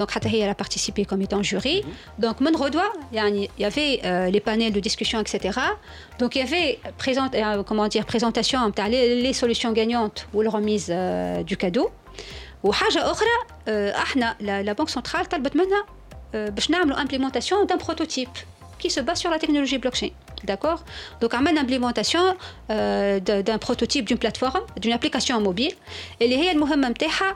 Donc, 0.00 0.10
حتى 0.10 0.28
هي 0.28 0.44
elle 0.44 0.50
a 0.50 0.64
participé 0.64 1.04
comme 1.04 1.22
étant 1.22 1.42
jury. 1.42 1.84
Donc, 2.18 2.42
من 2.42 2.56
غدوة 2.56 2.92
يعني 3.12 3.50
il 3.58 3.62
y 3.62 3.64
avait 3.64 4.00
euh, 4.04 4.30
les 4.30 4.40
panels 4.40 4.72
de 4.72 4.80
discussion, 4.80 5.20
etc. 5.20 5.60
Donc, 6.18 6.34
il 6.34 6.38
y 6.38 6.42
avait 6.42 6.78
présente, 6.98 7.34
euh, 7.34 7.62
comment 7.62 7.88
dire, 7.88 8.04
présentation 8.04 8.66
نتاع 8.68 8.88
les, 8.88 9.22
les 9.22 9.32
solutions 9.32 9.72
gagnantes 9.72 10.26
ou 10.34 10.42
la 10.42 10.50
remise 10.50 10.88
euh, 10.90 11.42
du 11.42 11.56
cadeau. 11.56 11.90
وحاجة 12.64 13.10
أخرى 13.10 13.28
euh, 13.68 13.70
احنا 13.96 14.36
la, 14.40 14.62
la 14.62 14.74
Banque 14.74 14.90
centrale 14.90 15.26
طلبت 15.30 15.56
منا 15.56 15.84
euh, 16.34 16.50
باش 16.50 16.70
نعملوا 16.70 16.96
implémentation 16.96 17.66
d'un 17.66 17.78
prototype 17.78 18.38
qui 18.81 18.89
se 18.89 18.99
base 18.99 19.19
sur 19.19 19.29
la 19.29 19.39
technologie 19.39 19.77
blockchain. 19.77 20.09
D'accord? 20.43 20.83
Donc, 21.21 21.31
on 21.33 21.45
a 21.45 21.51
l'implémentation 21.53 22.35
euh, 22.69 23.19
d'un 23.19 23.57
prototype 23.57 24.05
d'une 24.05 24.17
plateforme, 24.17 24.65
d'une 24.81 24.91
application 24.91 25.39
mobile. 25.39 25.73
Et 26.19 26.27
les 26.27 26.35
réels 26.35 26.57
Mohamed 26.57 26.91
Mteha, 26.91 27.29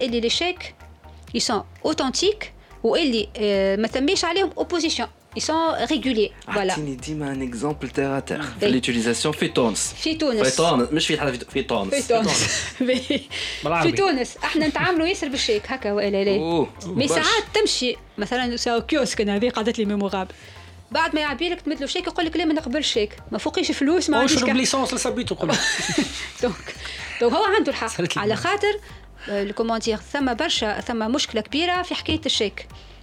les 0.00 0.18
échecs, 0.26 0.74
ils 1.34 1.42
sont 1.42 1.64
authentiques 1.82 2.54
ou 2.82 2.96
ils 2.96 3.28
euh, 3.38 3.76
ne 3.76 4.44
opposition. 4.56 5.08
ils 5.36 5.44
sont 5.50 5.64
réguliers. 5.94 6.32
Ah, 6.46 6.52
voilà. 6.56 6.74
Dima 7.04 7.26
un 7.26 7.40
exemple 7.48 7.86
terre 7.88 8.12
à 8.12 8.22
terre. 8.22 8.46
L'utilisation 8.62 9.32
Fitons. 9.32 9.80
Fitons. 10.04 10.44
Fitons. 10.44 10.92
مش 10.92 11.06
في 11.06 11.20
حدا 11.20 11.32
Fitons. 11.32 11.88
Fitons. 11.90 12.28
Fitons. 13.86 14.44
إحنا 14.44 14.68
نتعاملوا 14.68 15.06
ياسر 15.06 15.28
بالشيك 15.28 15.62
هكا 15.66 15.92
ولا 15.92 16.24
لا. 16.24 16.66
مي 16.86 17.08
ساعات 17.08 17.44
تمشي 17.54 17.96
مثلا 18.18 18.56
كيوسك 18.80 19.20
أنا 19.20 19.36
هذه 19.36 19.50
قعدت 19.50 19.78
لي 19.78 19.84
ميمورابل. 19.84 20.34
بعد 20.90 21.14
ما 21.14 21.20
يعبي 21.20 21.48
لك 21.48 21.60
تمد 21.60 21.80
له 21.80 21.86
شيك 21.86 22.06
يقول 22.06 22.26
لك 22.26 22.36
لا 22.36 22.44
ما 22.44 22.54
نقبل 22.54 22.84
شيك 22.84 23.16
ما 23.32 23.38
فوقيش 23.38 23.72
فلوس 23.72 24.10
ما 24.10 24.18
عنديش 24.18 24.40
شرب 24.40 24.48
ليسونس 24.48 24.94
لسبيته 24.94 25.34
قبل 25.34 25.56
دونك 26.42 26.74
دونك 27.20 27.34
هو 27.34 27.44
عنده 27.44 27.70
الحق 27.70 28.18
على 28.18 28.36
خاطر 28.36 28.80
الكومونتير 29.28 29.96
ثم 30.12 30.34
برشا 30.34 30.80
ثم 30.80 31.12
مشكله 31.12 31.40
كبيره 31.40 31.82
في 31.82 31.94
حكايه 31.94 32.20
الشيك 32.26 32.66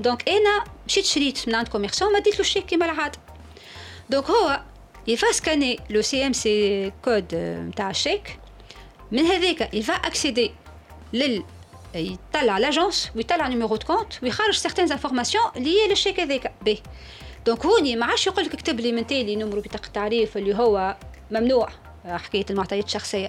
دونك 0.00 0.28
أنا 0.28 0.64
مشيت 0.86 1.04
شريت 1.04 1.48
من 1.48 1.54
عند 1.54 1.68
كوميرسون 1.68 2.12
ما 2.12 2.18
ديتلو 2.18 2.40
الشيك 2.40 2.66
كيما 2.66 2.84
العاده 2.84 3.18
دونك 4.10 4.30
هو 4.30 4.60
يفا 5.06 5.32
سكاني 5.32 5.80
لو 5.90 6.02
سي 6.02 6.26
ام 6.26 6.32
سي 6.32 6.92
كود 7.04 7.34
نتاع 7.34 7.90
الشيك 7.90 8.38
من 9.12 9.26
هذاك 9.26 9.74
يفا 9.74 9.94
اكسيدي 9.94 10.52
لل 11.12 11.44
يطلع 11.94 12.58
لاجونس 12.58 13.10
ويطلع 13.16 13.48
نيميرو 13.48 13.76
دو 13.76 13.86
كونت 13.86 14.22
ويخرج 14.22 14.54
سيغتان 14.54 14.92
انفورماسيون 14.92 15.44
لي 15.56 15.88
للشيك 15.88 16.20
هذاك 16.20 16.52
باهي 16.64 16.78
دونك 17.46 17.66
هوني 17.66 17.96
ما 17.96 18.06
عادش 18.06 18.26
يقول 18.26 18.44
لك 18.44 18.54
اكتب 18.54 18.80
لي 18.80 18.92
من 18.92 19.06
تالي 19.06 19.36
نمرو 19.36 19.60
بطاقه 19.60 19.86
التعريف 19.86 20.36
اللي 20.36 20.54
هو 20.54 20.96
ممنوع 21.30 21.68
حكايه 22.04 22.46
المعطيات 22.50 22.84
الشخصيه 22.84 23.28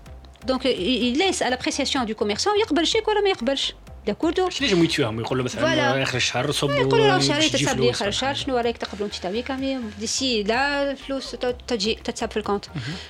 دونك 0.44 0.66
يليس 0.66 1.42
على 1.42 1.50
لابريسياسيون 1.50 2.06
دو 2.06 2.14
كوميرسون 2.14 2.58
يقبل 2.60 2.82
الشيك 2.82 3.08
ولا 3.08 3.20
ما 3.20 3.28
يقبلش 3.28 3.74
داكوردو 4.06 4.50
شنو 4.50 4.68
يجم 4.68 4.84
يتفاهم 4.84 5.20
يقول 5.20 5.38
له 5.38 5.44
مثلا 5.44 6.02
اخر 6.02 6.16
الشهر 6.16 6.50
صب 6.50 6.70
يقول 6.70 7.00
له 7.00 7.18
شهري 7.18 7.48
تتساب 7.48 7.80
لي 7.80 7.90
اخر 7.90 8.08
الشهر 8.08 8.34
شنو 8.34 8.56
رايك 8.56 8.78
تقبلوا 8.78 9.06
انت 9.06 9.14
تاويك 9.14 9.52
ديسي 10.00 10.42
لا 10.42 10.90
الفلوس 10.90 11.36
تجي 11.68 11.94
تتساب 11.94 12.30
في 12.30 12.36
الكونت 12.36 12.64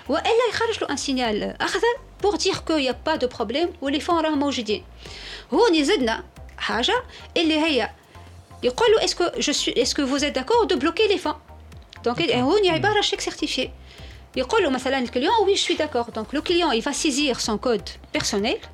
والا 0.08 0.48
يخرج 0.50 0.82
له 0.82 0.90
ان 0.90 0.96
سينيال 0.96 1.62
اخضر 1.62 1.96
بور 2.22 2.36
دير 2.36 2.54
كو 2.54 2.72
يا 2.72 2.94
با 3.06 3.16
دو 3.16 3.28
بروبليم 3.28 3.68
ولي 3.80 4.00
فون 4.00 4.24
راهم 4.24 4.38
موجودين 4.38 4.84
هوني 5.54 5.84
زدنا 5.84 6.24
حاجه 6.58 7.02
اللي 7.36 7.58
هي 7.58 7.90
يقول 8.62 8.92
له 8.92 9.04
اسكو 9.04 9.24
جو 9.38 9.52
سوي 9.52 9.82
اسكو 9.82 10.06
فوز 10.06 10.24
êtes 10.24 10.28
داكور 10.28 10.64
دو 10.64 10.76
بلوكي 10.76 11.08
لي 11.08 11.18
فون 11.18 11.34
دونك 12.04 12.30
هوني 12.32 12.70
عباره 12.70 13.00
شيك 13.00 13.20
سيرتيفيي 13.20 13.70
يقول 14.36 14.62
له 14.62 14.70
مثلا 14.70 14.98
الكليون 14.98 15.34
وي 15.46 15.54
جو 15.54 15.60
سوي 15.60 15.76
داكور 15.76 16.02
دونك 16.02 16.34
لو 16.34 16.42
كليون 16.42 16.80
il 16.80 16.84
va 16.84 16.92
saisir 16.92 17.40
son 17.40 17.58
code 17.66 18.18
personnel 18.18 18.66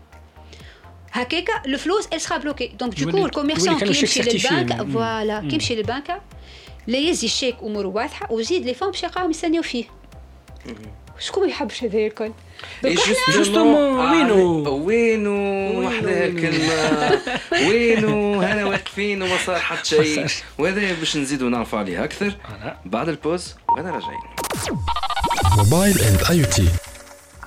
هكاك 1.12 1.48
الفلوس 1.66 2.06
elle 2.06 2.20
sera 2.20 2.38
bloquée 2.38 2.76
دونك 2.76 3.00
دوكو 3.00 3.26
الكوميرسون 3.26 3.78
كي 3.78 3.86
يمشي 3.86 4.22
للبنك 4.22 4.92
فوالا 4.92 5.40
كي 5.40 5.54
يمشي 5.54 5.74
للبنك 5.74 6.20
لا 6.86 6.98
يزي 6.98 7.26
الشيك 7.26 7.56
اموره 7.62 7.86
واضحه 7.86 8.32
وزيد 8.32 8.64
لي 8.64 8.74
فون 8.74 8.90
باش 8.90 9.02
يلقاهم 9.02 9.30
يستناو 9.30 9.62
فيه 9.62 9.84
شكون 11.18 11.42
ما 11.42 11.48
يحبش 11.48 11.84
هذا 11.84 11.98
الكل 11.98 12.32
جوستومون 13.34 14.10
وينو 14.10 14.76
وينو 14.86 15.80
وحده 15.86 16.26
الكلمه 16.26 17.20
وينو 17.52 18.40
هنا 18.40 18.64
واقفين 18.64 19.22
وما 19.22 19.38
صار 19.46 19.58
حتى 19.58 19.84
شيء 19.84 20.26
وهذا 20.58 20.94
باش 20.94 21.16
نزيدوا 21.16 21.50
نعرفوا 21.50 21.78
عليه 21.78 22.04
اكثر 22.04 22.36
بعد 22.84 23.08
البوز 23.08 23.54
وانا 23.68 23.90
راجعين 23.90 24.20
موبايل 25.45 25.95
إند 26.01 26.19
آي 26.29 26.45
تي. 26.45 26.67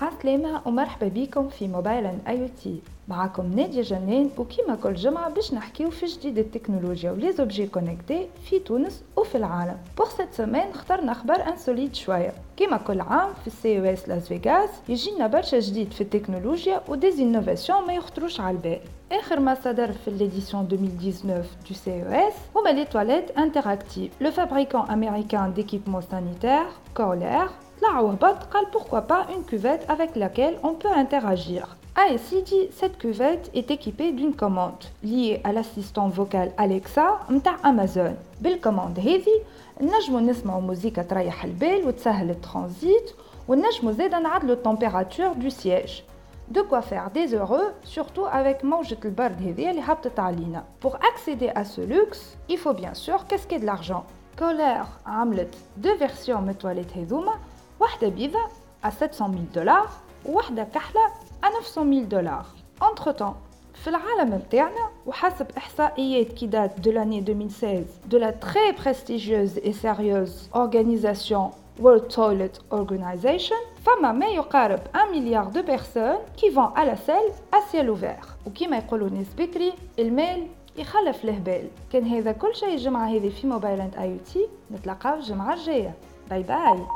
عسلامة 0.01 0.61
ومرحبا 0.67 1.09
بكم 1.09 1.49
في 1.49 1.69
موبايل 1.69 2.07
إند 2.07 2.21
آي 2.29 2.49
تي. 2.63 2.81
معكم 3.09 3.53
نادية 3.57 3.83
جنان 3.83 4.31
وكيما 4.39 4.75
كل 4.75 4.95
جمعة 4.95 5.31
باش 5.31 5.55
نحكيو 5.55 5.91
في 5.91 6.07
جديد 6.07 6.39
التكنولوجيا 6.39 7.11
ولي 7.11 7.33
زوبجي 7.33 7.67
كونيكتي 7.67 8.27
في 8.51 8.59
تونس 8.59 9.03
وفي 9.17 9.35
العالم. 9.35 9.77
بوغ 9.99 10.09
سيت 10.17 10.35
سيمين 10.35 10.71
اخترنا 10.75 11.13
أخبار 11.13 11.49
انسوليت 11.49 11.95
شوية. 11.95 12.33
كيما 12.57 12.77
كل 12.77 13.01
عام 13.01 13.29
في 13.41 13.47
السي 13.47 13.79
أو 13.79 13.85
اس 13.85 14.09
لاس 14.09 14.29
فيغاس 14.29 14.71
يجينا 14.89 15.27
برشا 15.27 15.61
جديد 15.61 15.93
في 15.93 16.01
التكنولوجيا 16.01 16.81
وديز 16.89 17.21
انوفاسيون 17.21 17.87
ما 17.87 17.93
يخطروش 17.93 18.41
على 18.41 18.57
البال. 18.57 18.81
آخر 19.13 19.41
ما 19.41 19.57
صدر 19.65 19.93
في 19.93 20.11
l'édition 20.11 20.55
2019 20.55 21.45
du 21.69 21.73
CES 21.73 22.57
هما 22.57 22.69
لي 22.71 22.85
تواليت 22.85 23.31
انتراكتيف 23.39 24.13
لو 24.21 24.31
فابريكون 24.31 24.81
امريكان 24.81 25.55
d'équipements 25.57 26.05
sanitaires 26.13 26.99
Kohler 27.01 27.51
طلع 27.82 28.00
وهبط 28.00 28.44
قال 28.44 28.66
pourquoi 28.72 29.02
pas 29.02 29.26
une 29.36 29.44
cuvette 29.44 29.86
avec 29.90 30.16
laquelle 30.16 30.58
on 30.64 30.74
peut 30.74 30.96
interagir 30.96 31.78
ASI 31.96 32.42
dit 32.44 32.68
cette 32.72 32.98
cuvette 32.98 33.50
est 33.54 33.72
équipée 33.72 34.12
d'une 34.12 34.36
commande 34.36 34.84
liée 35.04 35.42
à 35.44 35.52
l'assistant 35.54 36.10
vocal 36.10 36.52
Alexa 36.58 37.20
متاع 37.30 37.58
Amazon 37.64 38.14
بالكوماند 38.42 39.00
هذه 39.00 39.42
نجمو 39.82 40.20
نسمعو 40.20 40.62
موسيقى 40.62 41.04
تريح 41.04 41.44
البال 41.44 41.88
وتسهل 41.88 42.30
الترانزيت 42.30 43.12
ونجمو 43.48 43.92
زادا 43.92 44.20
نعدلو 44.20 44.54
التمبيراتور 44.54 45.34
دو 45.34 45.50
سياج 45.50 46.04
De 46.52 46.62
quoi 46.62 46.84
faire 46.84 47.10
des 47.10 47.34
heureux, 47.34 47.74
surtout 47.84 48.26
avec 48.32 48.64
موجة 48.64 48.98
البرد 49.06 49.42
هذه 49.42 49.72
اللي 49.72 49.82
هبطت 49.82 50.20
علينا. 50.20 50.64
Pour 50.80 50.96
accéder 50.96 51.50
à 51.56 51.66
ce 51.66 51.82
luxe, 51.82 52.38
il 52.50 52.58
faut 52.58 52.74
bien 52.74 52.94
sûr 52.94 53.26
casquer 53.26 53.58
de 53.60 53.66
l'argent. 53.66 54.04
Kohler 54.38 54.84
عملت 55.06 55.56
deux 55.78 55.96
versions 55.96 56.42
من 56.42 56.50
التواليت 56.50 56.98
هذوما 56.98 57.34
واحدة 57.81 58.09
بيضة 58.09 58.41
à 58.85 58.91
700 58.91 59.29
000 59.31 59.41
دولار 59.55 59.89
وواحدة 60.27 60.65
كحلة 60.65 61.01
à 61.43 61.49
900 61.63 61.85
000 61.85 62.05
دولار. 62.05 62.45
Entre 62.81 63.13
temps, 63.13 63.37
في 63.75 63.89
العالم 63.91 64.35
متاعنا 64.35 64.91
وحسب 65.07 65.47
إحصائيات 65.57 66.33
qui 66.33 66.47
date 66.47 66.81
de 66.81 66.91
l'année 66.91 67.23
2016 67.23 67.85
de 68.07 68.19
la 68.19 68.33
très 68.33 68.73
prestigieuse 68.73 69.59
et 69.63 69.73
sérieuse 69.73 70.51
organisation 70.53 71.51
World 71.81 72.09
Toilet 72.09 72.53
Organization, 72.71 73.57
فما 73.87 74.13
ما 74.13 74.27
يقارب 74.27 74.81
1 74.95 75.11
مليار 75.13 75.51
personnes 75.53 76.21
qui 76.37 76.51
vont 76.51 76.75
à 76.75 76.85
la 76.85 76.97
salle 76.97 77.33
à 77.53 77.61
ciel 77.71 77.91
ouvert. 77.91 78.27
وكيما 78.47 78.79
يقولوا 78.79 79.09
الناس 79.09 79.35
بكري 79.39 79.73
المال 79.99 80.47
يخلف 80.77 81.25
الهبال. 81.25 81.69
كان 81.93 82.07
هذا 82.07 82.33
كل 82.33 82.55
شيء 82.55 82.75
الجمعة 82.75 83.09
هذه 83.09 83.29
في 83.29 83.47
موبايل 83.47 83.81
إند 83.81 83.95
آي 83.99 84.19
تي 84.33 84.47
نتلاقاو 84.71 85.15
الجمعة 85.15 85.55
الجاية. 85.55 85.95
باي 86.31 86.43
باي. 86.43 86.87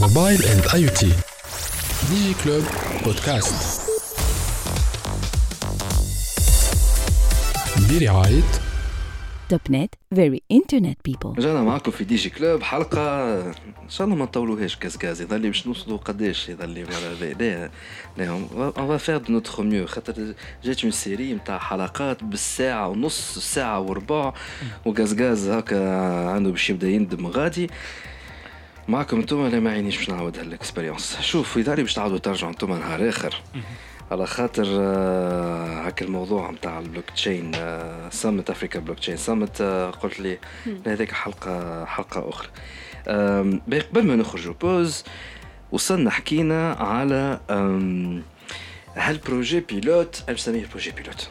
موبايل 0.00 0.42
اند 0.44 0.66
اي 0.74 0.88
تي 0.88 1.12
ديجي 2.10 2.34
كلوب 2.44 2.64
بودكاست 3.04 3.82
برعاية 7.90 8.42
توب 9.48 9.60
نت 9.70 9.94
فيري 10.14 10.42
انترنت 10.52 10.98
بيبل 11.04 11.34
رجعنا 11.38 11.62
معكم 11.62 11.90
في 11.90 12.04
دي 12.04 12.16
جي 12.16 12.30
كلوب 12.30 12.62
حلقة 12.62 13.34
إن 13.82 13.88
شاء 13.88 14.04
الله 14.04 14.16
ما 14.16 14.24
نطولوهاش 14.24 14.76
كازكاز 14.76 15.20
يظل 15.22 15.40
لي 15.40 15.48
باش 15.48 15.66
نوصلوا 15.66 15.98
قداش 15.98 16.48
يظل 16.48 16.68
لي. 16.68 16.82
لا 17.38 17.70
لا. 18.18 18.28
اون 18.28 18.72
فا 18.88 18.96
فير 18.96 19.16
دو 19.16 19.32
نوتر 19.32 19.62
ميو 19.62 19.86
خاطر 19.86 20.34
جات 20.64 20.82
اون 20.82 20.90
سيري 20.92 21.34
نتاع 21.34 21.58
حلقات 21.58 22.24
بالساعة 22.24 22.88
ونص 22.88 23.38
ساعة 23.38 23.80
وربع. 23.80 24.32
وكازكاز 24.84 25.48
هكا 25.48 25.90
عنده 26.28 26.50
باش 26.50 26.70
يبدا 26.70 26.88
يندم 26.88 27.26
غادي. 27.26 27.70
معكم 28.88 29.16
أنتم 29.16 29.46
لا 29.46 29.60
ما 29.60 29.70
عينيش 29.70 29.96
باش 29.96 30.10
نعاود 30.10 30.38
هالاكسبيريونس. 30.38 31.20
شوف 31.20 31.58
اذا 31.58 31.74
باش 31.74 31.94
تعاودوا 31.94 32.18
ترجعوا 32.18 32.52
أنتم 32.52 32.72
نهار 32.72 33.08
آخر. 33.08 33.34
على 34.10 34.26
خاطر 34.26 34.66
آه، 34.68 35.86
هاك 35.86 36.02
الموضوع 36.02 36.50
نتاع 36.50 36.78
البلوك 36.78 37.10
تشين 37.10 37.52
سمت 38.10 38.50
افريكا 38.50 38.80
بلوك 38.80 38.98
تشين 38.98 39.16
سمت 39.16 39.62
قلت 40.02 40.20
لي 40.20 40.38
هذيك 40.86 41.12
حلقة 41.12 41.84
حلقة 41.84 42.28
أخرى. 42.28 42.48
قبل 43.90 44.06
ما 44.06 44.16
نخرجوا 44.16 44.54
بوز 44.60 45.04
وصلنا 45.72 46.10
حكينا 46.10 46.72
على 46.72 47.40
هالبروجي 48.96 49.60
بيلوت 49.60 50.22
أنا 50.28 50.36
نسميه 50.36 50.66
بروجي 50.66 50.90
بيلوت 50.90 51.30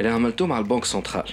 اللي 0.00 0.10
عملتوه 0.10 0.46
مع 0.46 0.58
البنك 0.58 0.84
سنترال. 0.84 1.30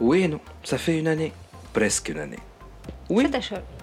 وينو؟ 0.00 0.38
سافي 0.64 0.98
اون 0.98 1.06
اني 1.06 1.32
بريسك 1.74 2.10
اون 2.10 2.20
اني 2.20 2.38
وين؟ 3.10 3.28
ستة 3.28 3.38
اشهر 3.38 3.62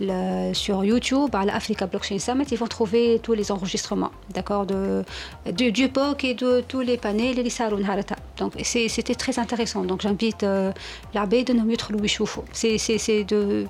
le, 0.00 0.52
sur 0.54 0.84
YouTube, 0.84 1.34
à 1.34 1.44
l'Africa 1.44 1.86
Blockchain 1.86 2.18
Summit, 2.18 2.44
ils 2.50 2.58
vont 2.58 2.66
trouver 2.66 3.20
tous 3.22 3.32
les 3.34 3.52
enregistrements, 3.52 4.10
d'accord, 4.30 4.66
de, 4.66 5.04
de, 5.46 5.70
du 5.70 5.88
POC 5.88 6.24
et 6.24 6.34
de 6.34 6.62
tous 6.66 6.80
les 6.80 6.96
panels 6.96 7.36
les 7.36 7.50
salons 7.50 7.82
Harata. 7.84 8.16
Donc 8.38 8.54
c'était 8.64 9.14
très 9.14 9.38
intéressant. 9.38 9.84
Donc 9.84 10.00
j'invite 10.00 10.42
euh, 10.42 10.72
l'abbé 11.14 11.44
de 11.44 11.52
nous 11.52 11.64
mettre 11.64 11.92
Louis 11.92 12.08
Choufou. 12.08 12.44
C'est 12.52 12.76
de, 13.24 13.66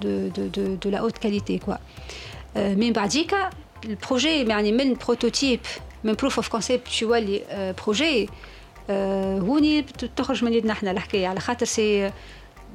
de, 0.00 0.30
de, 0.34 0.76
de, 0.76 0.90
la 0.90 1.04
haute 1.04 1.18
qualité, 1.18 1.58
quoi. 1.58 1.78
Euh, 2.56 2.74
mais 2.76 2.90
Bardika, 2.90 3.50
le 3.86 3.96
projet, 3.96 4.44
mais 4.44 4.72
même 4.72 4.96
prototype, 4.96 5.66
même 6.04 6.16
proof 6.16 6.38
of 6.38 6.48
concept, 6.48 6.88
tu 6.88 7.04
vois, 7.04 7.20
les 7.20 7.44
euh, 7.50 7.72
projets, 7.72 8.28
euh, 8.88 9.40
c'est 11.64 12.12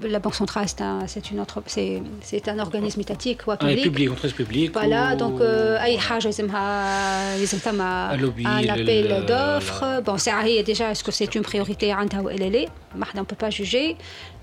الحكايه 0.04 0.16
على 0.16 0.16
خاطر 0.16 0.16
سي 0.16 0.16
la 0.16 0.18
Banque 0.20 0.34
centrale, 0.34 0.68
c'est 0.68 0.82
un, 0.82 1.06
c'est 1.06 1.30
une 1.30 1.40
entre, 1.40 1.62
c'est, 1.66 2.02
c'est 2.22 2.48
un 2.48 2.58
organisme 2.58 3.00
étatique 3.00 3.40
ou 3.46 3.50
Ouais, 3.50 3.56
public. 3.56 3.82
public, 3.84 4.10
entreprise 4.10 4.32
publique. 4.42 4.72
Voilà, 4.74 5.14
ou- 5.14 5.18
donc 5.22 5.40
euh, 5.40 5.82
أي 5.82 5.98
حاجة 5.98 6.26
يلزمها 6.26 7.36
يلزم 7.36 7.58
ثم 7.58 7.80
Un 7.80 8.16
lobby, 8.16 8.44
un 8.46 8.60
le- 8.62 8.70
appel 8.70 9.08
le- 9.08 9.26
d'offres. 9.30 10.02
Bon, 10.06 10.18
c'est 10.18 10.28
هي 10.28 10.64
déjà 10.64 10.90
est-ce 10.92 11.04
que 11.04 11.12
c'est 11.12 11.34
une 11.34 11.42
priorité 11.42 11.84
عندها 11.84 12.20
ولا 12.20 12.44
لا؟ 12.44 12.66
ما 12.94 13.04
حدا 13.04 13.22
on 13.22 13.24
peut 13.24 13.46
pas 13.46 13.50
juger. 13.50 13.96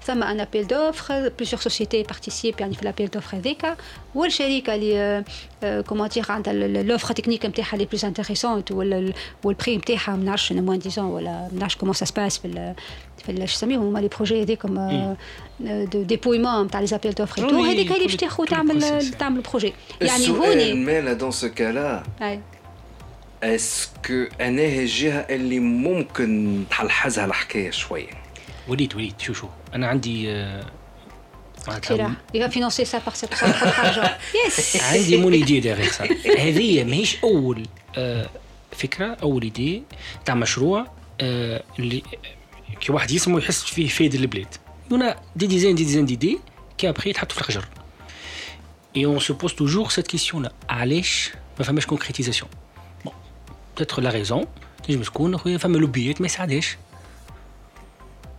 ثم 0.07 0.23
un 0.23 0.39
appel 0.39 0.67
d'offres, 0.67 1.11
plusieurs 1.38 1.61
sociétés 1.61 2.03
participent 2.13 2.59
يعني 2.59 2.75
في 2.75 2.81
l'appel 2.91 3.09
d'offres 3.17 3.34
هذاك 3.34 3.77
والشركة 4.15 4.75
اللي 4.75 5.23
euh, 5.63 5.84
comment 5.89 6.13
dire 6.15 6.29
عندها 6.29 6.53
ال- 6.53 6.77
ال- 6.77 6.99
l'offre 6.99 7.13
technique 7.13 7.45
نتاعها 7.45 7.77
les 7.77 7.86
plus 7.95 7.99
intéressantes 8.03 8.71
ولا 8.71 8.97
ال- 8.99 9.13
والبري 9.43 9.77
نتاعها 9.77 10.15
ما 10.15 10.23
نعرفش 10.23 10.53
moins 10.53 10.84
disant 10.88 10.97
ولا 10.97 11.31
ما 11.31 11.49
نعرفش 11.59 11.77
comment 11.77 11.97
ça 11.97 12.05
se 12.05 12.11
passe 12.11 12.39
في 12.41 12.45
ال 12.45 12.75
في 13.28 13.34
ال- 13.42 13.48
شو 13.48 13.54
يسميهم 13.56 13.82
هما 13.82 13.98
لي 13.98 14.08
بروجي 14.08 14.42
هذيك 14.42 14.62
كوم 14.62 15.16
دو 15.60 16.02
ديبويمون 16.02 16.64
نتاع 16.64 16.80
لي 16.80 16.86
زابيل 16.86 17.12
دوفر 17.12 17.50
تو 17.50 17.64
هذيك 17.64 17.90
هي 17.92 17.94
اللي 17.96 18.06
باش 18.06 18.16
تاخذ 18.16 18.44
تعمل. 18.44 19.10
تعمل 19.10 19.40
بروجي 19.40 19.72
يعني 20.00 20.28
هوني 20.28 20.74
مالا 20.74 21.12
دون 21.12 21.30
سو 21.30 21.48
كالا. 21.48 22.02
اسكو 23.42 24.24
أنا 24.40 24.62
هي 24.62 24.80
الجهه 24.82 25.18
اللي 25.18 25.58
ممكن 25.60 26.64
تحلحزها 26.70 27.24
الحكاية 27.24 27.70
شوية 27.70 28.10
وليد 28.68 28.94
وليد 28.94 29.14
شو 29.18 29.32
شو 29.32 29.46
أنا 29.74 29.86
عندي 29.86 30.44
il 32.34 32.40
va 32.40 32.48
financer 32.56 32.84
ça 32.92 32.98
par 33.06 33.14
cette 33.20 33.30
propre 33.30 33.80
argent. 33.86 34.10
Yes. 34.38 34.82
عندي 34.82 35.16
مون 35.16 35.32
ايدي 35.32 35.60
ديغيغ 35.60 35.90
سا 35.90 36.04
هذه 36.38 36.84
ماهيش 36.84 37.16
اول 37.24 37.66
فكره 38.72 39.16
اول 39.22 39.42
ايدي 39.42 39.82
تاع 40.24 40.34
مشروع 40.34 40.86
اللي 41.20 42.02
كي 42.81 42.91
واحد 42.91 43.11
يسمو 43.11 43.38
يحس 43.38 43.63
فيه 43.63 43.88
فايد 43.88 44.13
البلاد 44.15 44.47
يونا 44.91 45.15
دي 45.36 45.47
ديزين 45.47 45.75
دي 45.75 45.84
ديزين 45.84 46.05
ديدي 46.05 46.39
كي 46.77 46.89
ابخي 46.89 47.09
يتحطوا 47.09 47.36
في 47.36 47.41
الحجر 47.41 47.65
اي 48.95 49.05
اون 49.05 49.19
سو 49.19 49.34
بوز 49.34 49.53
توجور 49.53 49.89
سيت 49.89 50.07
كيسيون 50.07 50.43
لا 50.43 50.51
علاش 50.69 51.31
ما 51.59 51.65
فماش 51.65 51.86
كونكريتيزاسيون 51.86 52.49
بون 53.05 53.13
بتاتر 53.75 54.01
لا 54.01 54.09
ريزون 54.09 54.45
تنجم 54.88 55.01
تكون 55.01 55.38
خويا 55.38 55.57
فما 55.57 55.77
لوبيات 55.77 56.21
ما 56.21 56.25
يساعدهاش 56.27 56.77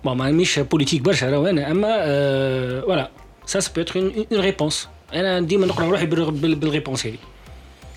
بون 0.05 0.17
ما 0.17 0.31
مش 0.33 0.59
بوليتيك 0.59 1.01
برشا 1.03 1.31
راهو 1.31 1.47
انا 1.47 1.71
اما 1.71 1.89
آه، 1.91 2.81
فوالا 2.81 3.11
سا 3.47 3.61
سو 3.61 3.73
بو 3.73 3.81
اتر 3.81 4.01
اون 4.01 4.27
ريبونس 4.41 4.89
انا 5.13 5.41
ديما 5.41 5.67
نقرا 5.67 5.87
روحي 5.87 6.07
بال- 6.07 6.31
بال- 6.31 6.55
بالريبونس 6.55 7.07
هذه 7.07 7.19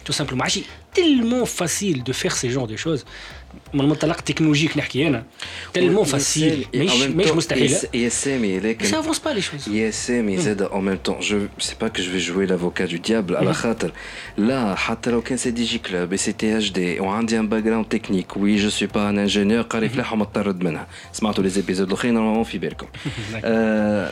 تو 0.05 0.13
سامبلومون 0.13 0.43
ماشي 0.43 0.63
تيلمون 0.93 1.45
فاسيل 1.45 2.03
دو 2.03 2.13
فير 2.13 2.31
سي 2.31 2.47
جون 2.47 2.67
دو 2.67 2.75
شوز 2.75 3.05
من 3.73 3.81
المنطلق 3.81 4.17
التكنولوجيك 4.17 4.77
نحكي 4.77 5.07
انا 5.07 5.23
تيلمون 5.73 6.05
فاسيل 6.05 6.65
ماهيش 6.75 7.03
ماهيش 7.03 7.31
مستحيله 7.31 7.81
يا 7.93 8.09
سامي 8.09 8.59
بس 8.59 8.65
لكن 8.65 8.95
افونس 8.95 9.19
با 9.19 9.29
لي 9.29 9.41
شوز 9.41 9.69
يا 9.69 9.91
سامي 9.91 10.37
زاد 10.37 10.63
en 10.63 10.81
même 10.81 11.09
temps 11.09 11.21
je 11.21 11.35
c'est 11.59 11.77
pas 11.83 11.89
que 11.89 12.01
je 12.01 12.09
vais 12.09 12.19
jouer 12.19 12.45
l'avocat 12.47 12.87
du 12.87 12.99
diable 12.99 13.35
على 13.35 13.53
خاطر 13.53 13.91
لا 14.37 14.75
حتى 14.75 15.11
لو 15.11 15.21
كان 15.21 15.37
سي 15.37 15.51
دي 15.51 15.63
جي 15.63 15.77
كلوب 15.77 16.15
سي 16.15 16.31
تي 16.31 16.57
اتش 16.57 16.71
دي 16.71 16.99
وعندي 16.99 17.39
ان 17.39 17.49
باك 17.49 17.63
جراوند 17.63 17.85
تكنيك 17.85 18.37
وي 18.37 18.55
جو 18.55 18.69
سوي 18.69 18.87
با 18.87 19.09
ان 19.09 19.19
انجينيور 19.19 19.61
قاري 19.61 19.89
فلاح 19.89 20.13
ومطرد 20.13 20.63
منها 20.63 20.87
سمعتوا 21.13 21.43
لي 21.43 21.49
زيبيزود 21.49 21.87
الاخرين 21.87 22.13
نورمالمون 22.13 22.43
في 22.43 22.57
بالكم 22.57 22.87
آه، 23.43 24.11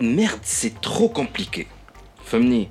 merde 0.00 0.44
c'est 0.44 0.88
trop 0.88 1.08
compliqué 1.20 1.64
فهمني 2.24 2.68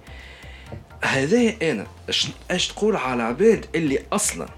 هذا 1.04 1.54
انا 1.72 1.88
اش 2.10 2.28
اش 2.52 2.68
تقول 2.68 2.96
على 2.96 3.24
عباد 3.24 3.66
اللي 3.76 4.00
اصلا 4.14 4.50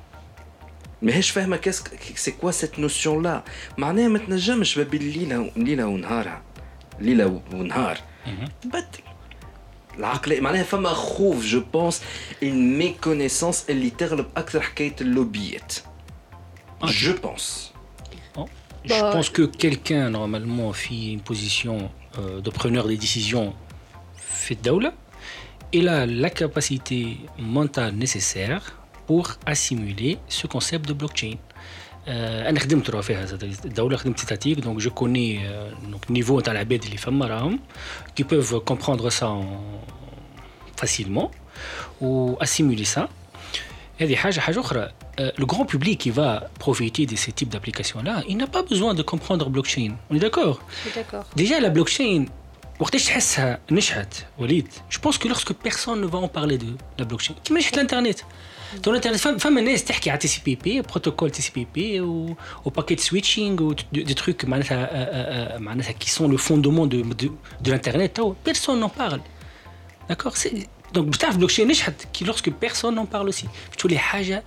ماهيش 1.01 1.29
فاهمه 1.29 1.57
كاس 1.57 1.83
سي 2.15 2.31
كوا 2.31 2.51
سيت 2.51 2.79
نوسيون 2.79 3.23
لا 3.23 3.43
معناها 3.77 4.07
ما 4.07 4.19
تنجمش 4.19 4.77
ما 4.77 4.83
بين 4.83 5.01
ليله 5.01 5.51
ليله 5.55 5.85
ونهارها 5.85 6.41
ليله 6.99 7.41
ونهار 7.53 7.99
بدل 8.65 8.85
العقل 9.99 10.41
معناها 10.41 10.63
فما 10.63 10.89
خوف 10.89 11.45
جو 11.45 11.61
بونس 11.73 12.01
ان 12.43 12.77
ميكونيسونس 12.77 13.65
اللي 13.69 13.89
تغلب 13.89 14.25
اكثر 14.37 14.61
حكايه 14.61 14.95
اللوبيات 15.01 15.73
جو 16.83 17.13
بونس 17.23 17.71
Je 18.85 18.93
Bah, 18.93 19.11
pense 19.15 19.29
que 19.37 19.43
quelqu'un, 19.63 20.03
normalement, 20.19 20.71
fait 20.83 21.01
une 21.15 21.23
position 21.31 21.75
euh, 21.77 22.00
de 22.17 22.49
preneur 22.49 22.87
des 22.87 22.97
décisions 22.97 23.53
fait 24.15 24.59
Daoula, 24.61 24.93
il 25.73 25.87
a 25.89 26.05
la 26.05 26.29
capacité 26.29 27.17
mentale 27.37 27.93
nécessaire 27.95 28.63
pour 29.05 29.25
assimiler 29.45 30.17
ce 30.27 30.47
concept 30.47 30.87
de 30.87 30.93
blockchain. 30.93 31.37
Euh, 32.07 32.49
انا 32.49 32.59
خدمت 32.59 32.89
راه 32.89 33.01
فيها 33.01 33.25
زاد 33.25 33.43
الدوله 33.43 33.97
خدمت 33.97 34.19
ستاتيك 34.19 34.59
دونك 34.59 34.77
جو 34.77 34.91
كوني 34.91 35.49
دونك 35.83 36.11
نيفو 36.11 36.39
تاع 36.39 36.53
العباد 36.53 36.83
اللي 36.83 36.97
فما 36.97 37.25
راهم 37.27 37.59
كي 38.15 38.23
بوف 38.23 38.55
كومبروندر 38.55 39.09
سا 39.09 39.45
facilement 40.77 41.31
ou 41.99 42.37
assimiler 42.39 42.85
ça 42.85 43.09
هذه 44.01 44.15
حاجة 44.15 44.39
حاجة 44.39 44.59
أخرى 44.59 44.89
le 45.19 45.45
grand 45.45 45.65
public 45.65 45.99
qui 45.99 46.11
va 46.11 46.49
profiter 46.59 47.05
de 47.07 47.15
ces 47.15 47.31
types 47.31 47.49
d'applications-là, 47.49 48.21
il 48.29 48.37
n'a 48.37 48.45
pas 48.45 48.61
besoin 48.61 48.93
de 48.93 49.01
comprendre 49.01 49.49
blockchain. 49.49 49.91
On 50.09 50.15
est 50.15 50.19
d'accord 50.19 50.61
Je 50.69 50.89
suis 50.89 50.99
d'accord. 50.99 51.25
Déjà, 51.35 51.59
la 51.59 51.69
blockchain, 51.69 52.25
وقتاش 52.79 53.05
تحسها 53.05 53.59
نشأت 53.71 54.15
وليد 54.37 54.67
je 54.91 54.97
pense 54.97 55.17
que 55.17 55.27
lorsque 55.27 55.53
personne 55.53 56.01
ne 56.01 56.05
va 56.05 56.19
en 56.19 56.27
parler 56.27 56.57
de 56.57 56.67
la 56.99 57.05
blockchain 57.05 57.33
كيما 57.45 57.59
نشأت 57.59 57.73
الانترنت 57.73 58.19
dans 58.75 58.91
l'internet 58.91 59.17
فما 59.17 59.37
فما 59.37 59.61
ناس 59.61 59.83
تحكي 59.83 60.09
على 60.09 60.19
تي 60.19 60.27
سي 60.27 60.41
بي 60.45 60.55
بي 60.55 60.81
بروتوكول 60.81 61.29
تي 61.29 61.41
سي 61.41 61.51
بي 61.55 61.67
بي 61.73 62.01
و 62.01 62.35
باكيت 62.65 62.99
سويتشينغ 62.99 63.63
و 63.63 63.75
دي 63.93 64.13
تروك 64.13 64.45
معناتها 64.45 64.77
آه، 64.77 65.55
آه، 65.55 65.57
معناتها 65.57 65.93
qui 65.93 66.09
sont 66.09 66.27
le 66.27 66.37
fondement 66.37 66.87
de 66.87 67.01
de, 67.23 67.29
de 67.61 67.71
l'internet 67.71 68.13
تو 68.13 68.33
personne 68.45 68.79
n'en 68.79 68.89
parle 68.89 69.21
d'accord 70.09 70.35
c'est 70.91 70.97
donc 70.97 71.03
بتعرف 71.03 71.37
blockchain 71.37 71.59
نشأت 71.59 72.03
كي 72.13 72.25
lorsque 72.25 72.49
personne 72.65 72.95
n'en 72.95 73.05
parle 73.15 73.29
aussi 73.33 73.45
تولي 73.77 73.97
حاجه 73.97 74.43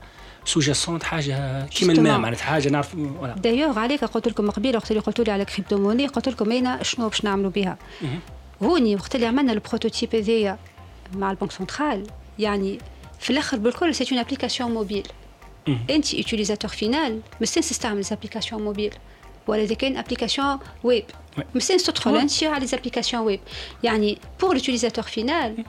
sous-jacente 0.47 1.03
حاجه 1.03 1.67
كيما 1.67 1.95
Justement. 1.95 1.99
الماء 1.99 2.19
معناتها 2.19 2.45
حاجه 2.45 2.69
نعرف 2.69 2.93
voilà 2.95 3.39
دايوغ 3.39 3.79
عليك 3.79 4.05
قلت 4.05 4.29
لكم 4.29 4.51
قبيله 4.51 4.79
وقت 4.79 4.91
اللي 4.91 5.03
قلتوا 5.03 5.25
لي 5.25 5.31
على 5.33 5.45
كريبتو 5.45 5.79
موني 5.79 6.07
قلت 6.07 6.29
لكم 6.29 6.53
انا 6.53 6.83
شنو 6.83 7.09
باش 7.09 7.25
نعملوا 7.25 7.51
بها 7.51 7.79
هوني 8.63 8.95
وقت 8.97 9.15
اللي 9.15 9.27
عملنا 9.27 9.53
البروتوتيب 9.53 10.15
هذايا 10.15 10.59
مع 11.15 11.31
البنك 11.31 11.53
سنترال 11.53 12.07
يعني 12.39 12.79
في 13.21 13.31
الاخر 13.31 13.57
بالكل 13.57 13.95
سي 13.95 14.05
اون 14.13 14.19
ابليكاسيون 14.19 14.71
موبيل 14.71 15.07
انت 15.91 16.15
يوتيليزاتور 16.15 16.71
فينال 16.71 17.21
مستنس 17.41 17.69
تستعمل 17.69 17.97
ليزابليكاسيون 17.97 18.63
موبيل 18.63 18.95
ولا 19.47 19.63
اذا 19.63 19.75
كان 19.75 19.97
ابليكاسيون 19.97 20.59
ويب 20.85 21.05
Ouais. 21.39 21.43
مستنس 21.55 21.83
تدخل 21.83 22.17
انت 22.17 22.45
على 22.45 22.61
ليزابليكاسيون 22.61 23.23
ويب 23.27 23.41
يعني 23.83 24.19
بور 24.41 24.55
لوتيليزاتور 24.55 25.05
فينال 25.05 25.65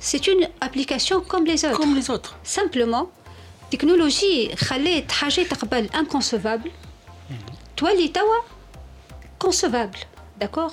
سي 0.00 0.20
اون 0.28 0.48
ابليكاسيون 0.62 1.20
كوم 1.20 1.46
لي 1.46 1.52
اوتر 1.52 1.74
comme 1.74 2.02
les 2.02 2.06
autres 2.06 2.30
سامبلومون 2.44 3.06
تكنولوجي 3.72 4.56
خلات 4.56 5.12
حاجات 5.12 5.54
قبل 5.54 5.88
انكونسيفابل 5.94 6.70
تولي 7.76 8.08
توا 8.08 8.40
كونسيفابل 9.38 9.98
داكوغ 10.40 10.72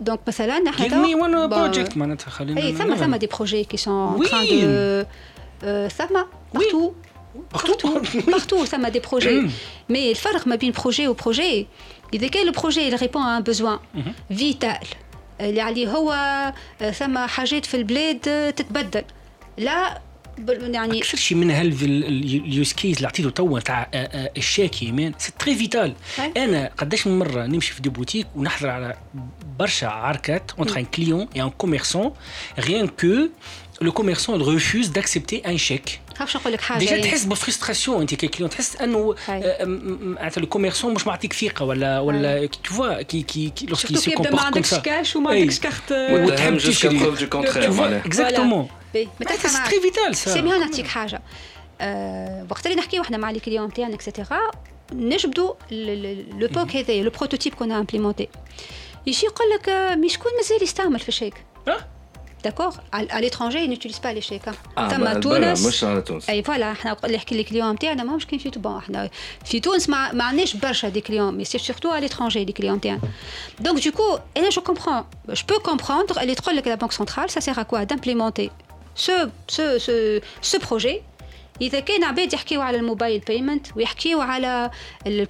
دونك 0.00 0.20
مثلا 0.28 0.70
إحنا 0.70 0.88
give 0.88 1.06
me 1.06 1.20
one 1.20 1.52
project 1.54 1.96
معناتها 1.96 2.30
خلينا 2.30 2.60
اي 2.60 2.72
ثم 2.72 2.78
نعمل. 2.78 2.98
ثم 2.98 3.16
دي 3.16 3.26
بروجي 3.26 3.64
كي 3.64 3.76
سون 3.76 4.18
Oui. 4.18 4.28
train 4.28 4.32
de 4.32 5.06
euh, 5.64 5.92
ثم 5.92 6.22
partout. 6.56 6.92
Partout. 7.54 8.00
Partout. 8.30 8.64
ثم 8.64 8.86
دي 8.88 9.00
بروجي 9.00 9.50
مي 9.88 10.10
الفرق 10.10 10.46
ما 10.46 10.56
بين 10.56 10.72
بروجي 10.72 11.08
وبروجي 11.08 11.66
اذا 12.14 12.28
كان 12.28 12.48
البروجي 12.48 12.96
répond 12.96 13.20
à 13.20 13.40
un 13.40 13.50
besoin. 13.50 13.78
Vital. 14.32 14.86
اللي 15.40 15.60
عليه 15.60 15.88
هو 15.92 16.14
ثم 16.92 17.18
حاجات 17.18 17.66
في 17.66 17.76
البلاد 17.76 18.20
تتبدل 18.56 19.04
لا 19.58 20.00
يعني 20.60 20.98
أكثر 20.98 21.18
شيء 21.18 21.38
من 21.38 21.50
هاليوز 21.50 22.72
كيس 22.72 22.96
اللي 22.96 23.08
عطيته 23.08 23.30
توا 23.30 23.60
تاع 23.60 23.90
الشاكي 24.36 24.92
مان 24.92 25.12
سي 25.18 25.32
تري 25.38 25.54
فيتال. 25.54 25.94
أنا 26.36 26.70
قداش 26.78 27.06
من 27.06 27.18
مره 27.18 27.46
نمشي 27.46 27.72
في 27.72 27.82
دي 27.82 27.88
بوتيك 27.88 28.26
ونحضر 28.36 28.68
على 28.68 28.96
برشا 29.59 29.87
عركات 29.87 30.51
اونتر 30.59 30.79
ان 30.79 30.85
كليون 30.85 31.27
اي 31.35 31.41
ان 31.41 31.49
كوميرسون 31.49 32.13
ريان 32.59 32.87
كو 32.87 33.07
لو 33.81 33.91
كوميرسون 33.91 34.41
ريفوز 34.41 34.87
داكسبتي 34.87 35.37
ان 35.45 35.57
شيك 35.57 35.99
خافش 36.17 36.37
نقول 36.37 36.53
لك 36.53 36.61
حاجه 36.61 36.79
ديجا 36.79 36.91
يعني. 36.91 37.03
تحس 37.03 37.23
بفرستراسيون 37.25 38.01
انت 38.01 38.15
ككليون 38.15 38.49
تحس 38.49 38.75
انه 38.75 39.15
هاي. 39.27 39.41
آه، 39.45 39.65
م- 39.65 39.69
م- 39.69 40.13
معناتها 40.13 40.41
لو 40.41 40.47
كوميرسون 40.47 40.93
مش 40.93 41.07
معطيك 41.07 41.33
ثقه 41.33 41.65
ولا 41.65 41.99
ولا 41.99 42.45
تو 42.45 42.73
فوا 42.73 43.01
كي 43.01 43.21
كي 43.21 43.49
كي 43.49 43.65
لوسكي 43.65 43.87
سورتو 43.87 44.01
سي 44.01 44.11
كي 44.11 44.15
يبدا 44.17 44.29
ما 44.31 44.37
كومبورت 44.37 44.53
كوم 44.53 44.55
عندكش 44.55 44.69
سا 44.69 44.77
كاش 44.79 45.15
وما 45.15 45.31
أي. 45.31 45.41
عندكش 45.41 45.59
كارت 45.59 45.91
وتهم 45.91 46.25
وتحب 46.25 46.57
جوسكا 46.57 46.89
تشري. 46.89 46.97
بروف 46.99 47.19
دو 47.19 47.29
كونترير 47.29 47.69
Tu 47.71 47.73
vois, 47.75 47.79
معناها 47.79 48.03
exactement. 48.03 48.71
باهي 48.93 49.07
معناتها 49.21 49.47
سي 49.49 49.69
تري 49.71 49.81
فيتال 49.81 50.15
سي 50.15 50.29
سا 50.29 50.41
ميون 50.41 50.59
نعطيك 50.59 50.87
حاجه 50.87 51.21
آه، 51.81 52.47
وقت 52.51 52.65
اللي 52.65 52.77
نحكيو 52.77 53.01
احنا 53.01 53.17
مع 53.17 53.31
لي 53.31 53.39
كليون 53.39 53.73
تاعنا 53.73 53.95
اكسيتيرا 53.95 54.51
نجبدوا 54.93 55.53
لو 55.71 56.47
بوك 56.47 56.75
هذا 56.75 56.93
لو 57.01 57.09
بروتوتيب 57.09 57.53
كنا 57.53 57.79
امبليمونتي 57.79 58.27
يجي 59.07 59.25
يقول 59.25 59.49
لك 59.49 59.69
آه، 59.69 59.95
مي 59.95 60.09
شكون 60.09 60.31
مازال 60.37 60.63
يستعمل 60.63 60.99
في 60.99 61.09
الشيك 61.09 61.45
آه. 61.67 61.85
داكور 62.43 62.73
على 62.93 63.07
ليترونجي 63.21 63.67
نوتيليز 63.67 63.99
با 63.99 64.07
لي 64.09 64.21
شيك 64.21 64.41
آه، 64.77 64.89
ثم 64.89 65.03
برا- 65.03 65.13
تونس 65.19 65.65
مش 65.65 65.83
على 65.83 66.01
تونس 66.01 66.29
اي 66.29 66.43
فوالا 66.43 66.71
احنا 66.71 66.97
اللي 67.03 67.15
يحكي 67.15 67.35
لي 67.35 67.43
كليون 67.43 67.79
تاعنا 67.79 68.03
ماهمش 68.03 68.25
كاين 68.25 68.39
في 68.39 68.49
بون 68.49 68.77
احنا 68.77 69.09
في 69.45 69.59
تونس 69.59 69.89
ما 69.89 70.11
ما 70.11 70.23
عندناش 70.23 70.55
برشا 70.55 70.89
دي 70.89 71.01
كليون 71.01 71.35
مي 71.37 71.45
سي 71.45 71.57
سورتو 71.57 71.89
على 71.89 72.01
ليترونجي 72.01 72.43
دي 72.43 72.53
كليون 72.53 72.81
تاعنا 72.81 72.99
دونك 73.59 73.81
du 73.83 73.91
coup 73.91 74.19
انا 74.37 74.49
جو 74.49 74.61
كومبرون 74.61 75.03
جو 75.29 75.43
بو 75.49 75.59
كومبروندر 75.63 76.21
اللي 76.21 76.35
تقول 76.35 76.55
لك 76.55 76.67
لا 76.67 76.75
بنك 76.75 76.91
سنترال 76.91 77.29
سا 77.29 77.39
سير 77.39 77.59
ا 77.59 77.63
كوا 77.63 77.83
دامبليمونتي 77.83 78.51
سو 78.95 79.27
سو 79.47 79.77
سو 79.77 80.19
سو 80.41 80.57
بروجي 80.69 81.01
اذا 81.61 81.79
كان 81.79 82.03
عباد 82.03 82.33
يحكيو 82.33 82.61
على 82.61 82.77
الموبايل 82.77 83.19
بيمنت 83.19 83.67
ويحكيو 83.75 84.21
على 84.21 84.71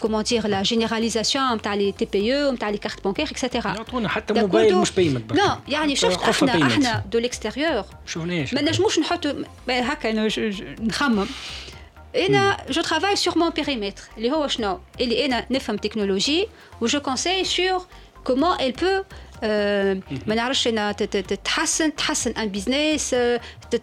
كومون 0.01 0.23
دير 0.23 0.47
لا 0.47 0.63
جينيراليزاسيون 0.63 1.53
نتاع 1.53 1.73
لي 1.73 1.91
تي 1.91 2.05
بي 2.05 2.35
او 2.45 2.51
نتاع 2.51 2.69
لي 2.69 2.77
كارت 2.77 3.03
بانكير 3.03 3.25
اكسيتيرا 3.25 3.67
يعطونا 3.67 4.09
حتى 4.09 4.33
موبايل 4.33 4.77
مش 4.81 4.91
بيمنت 4.91 5.33
لا 5.33 5.59
يعني 5.67 5.95
شفت 5.95 6.19
احنا 6.29 6.51
احنا 6.73 7.03
دو 7.11 7.19
ليكستيريور 7.19 7.83
شفناش 8.05 8.53
ما 8.53 8.61
نجموش 8.61 8.99
نحطوا 8.99 9.31
ما 9.67 9.93
هكا 9.93 10.09
أنا 10.11 10.27
ج- 10.27 10.39
ج- 10.39 10.81
نخمم 10.81 11.27
انا 12.15 12.57
جو 12.69 12.81
ترافاي 12.81 13.15
سور 13.15 13.37
مون 13.37 13.49
بيريمتر 13.49 14.01
اللي 14.17 14.31
هو 14.31 14.47
شنو 14.47 14.79
اللي 15.01 15.25
انا 15.25 15.45
نفهم 15.51 15.77
تكنولوجي 15.77 16.47
وجو 16.81 16.99
كونساي 16.99 17.43
سور 17.43 17.85
كومون 18.23 18.57
elle 18.57 18.73
peut 18.81 19.03
آه، 19.45 19.99
ما 20.27 20.35
نعرفش 20.35 20.67
انا 20.67 20.91
ت- 20.91 21.03
ت- 21.03 21.17
تتحسن 21.17 21.95
تحسن 21.95 22.31
ان 22.31 22.47
بيزنس 22.49 23.15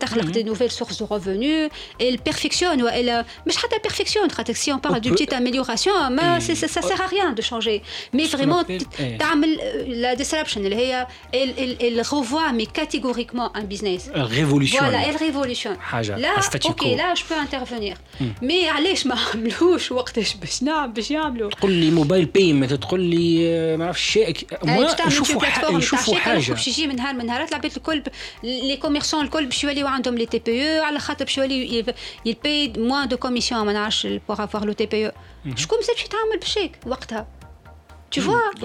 تخلق 0.01 0.25
دي 0.25 0.43
نوفيل 0.43 0.71
سورس 0.71 1.03
دو 1.03 1.09
ريفوني 1.13 1.69
البيرفكسيون 2.01 2.83
والا 2.83 3.25
مش 3.47 3.57
حتى 3.57 3.77
البيرفكسيون 3.77 4.31
خاطر 4.31 4.53
سي 4.55 4.71
اون 4.73 4.81
بارل 4.81 5.01
دو 5.01 5.09
On 5.11 5.13
peut- 5.13 5.15
بتيت 5.15 5.35
امélioration 5.35 5.89
ما 6.11 6.41
سي 6.41 6.55
سا 6.55 6.67
سير 6.67 7.03
ا 7.03 7.07
ريان 7.13 7.35
دو 7.35 7.43
شانجي 7.43 7.83
مي 8.13 8.27
Ce 8.27 8.31
qu'on 8.31 8.33
فريمون 8.33 8.65
appelle- 8.65 8.83
eh. 8.99 9.19
تعمل 9.19 9.55
لا 9.87 10.15
ديسربشن 10.15 10.65
اللي 10.65 10.77
هي 10.77 11.07
الريفوا 11.35 12.51
مي 12.51 12.67
كاتيغوريكمون 12.67 13.51
ان 13.57 13.67
بيزنس 13.67 14.09
ريفولوسيون 14.09 14.83
فوالا 14.83 15.11
الريفولوشن 15.11 15.81
حاجه 15.81 16.17
لا 16.17 16.41
statu 16.41 16.67
اوكي 16.67 16.95
quo. 16.95 16.99
لا 16.99 17.15
جو 17.15 17.23
بو 17.31 17.35
انترفونير 17.43 17.97
مي 18.43 18.69
علاش 18.69 19.07
ما 19.07 19.17
عملوش 19.35 19.93
وقتاش 19.93 20.35
باش 20.35 20.63
نعمل 20.63 20.93
باش 20.93 21.11
يعملوا 21.11 21.51
تقول 21.51 21.73
لي 21.73 21.91
موبايل 21.91 22.25
بيمنت 22.25 22.73
تقول 22.73 23.01
لي 23.01 23.49
آه، 23.49 23.77
ما 23.77 23.85
نعرفش 23.85 24.11
شيء 24.11 24.37
ما 24.65 24.95
نشوفوا 25.07 25.41
ح- 25.45 25.71
نشوفوا 25.71 26.15
حاجه 26.17 26.51
باش 26.51 26.69
يجي 26.69 26.87
من 26.87 26.97
نهار 26.97 27.15
من 27.15 27.27
نهارات 27.27 27.49
العباد 27.49 27.73
الكل 27.77 28.01
ب- 28.01 28.09
لي 28.43 28.77
كوميرسون 28.77 29.25
الكل 29.25 29.47
باش 29.47 29.65
يوليو 29.76 29.88
عندهم 29.88 30.16
لي 30.18 30.26
تي 30.26 30.40
بي 30.40 30.80
أو 30.80 30.84
على 30.84 31.00
خاطر 31.00 31.26
باش 31.26 31.38
يوليو 31.38 31.86
يباي 32.26 32.74
موان 32.78 33.08
دو 33.08 33.18
كوميسيون 33.18 33.66
ما 33.66 33.74
نعرفش 33.74 34.08
بوغ 34.28 34.44
افوار 34.44 34.66
لو 34.66 34.74
تي 34.74 34.86
بي 34.86 35.08
أو 35.08 35.12
شكون 35.56 35.78
مازال 35.78 35.96
باش 35.96 36.06
يتعامل 36.06 36.40
بالشيك 36.40 36.78
وقتها؟ 36.86 37.28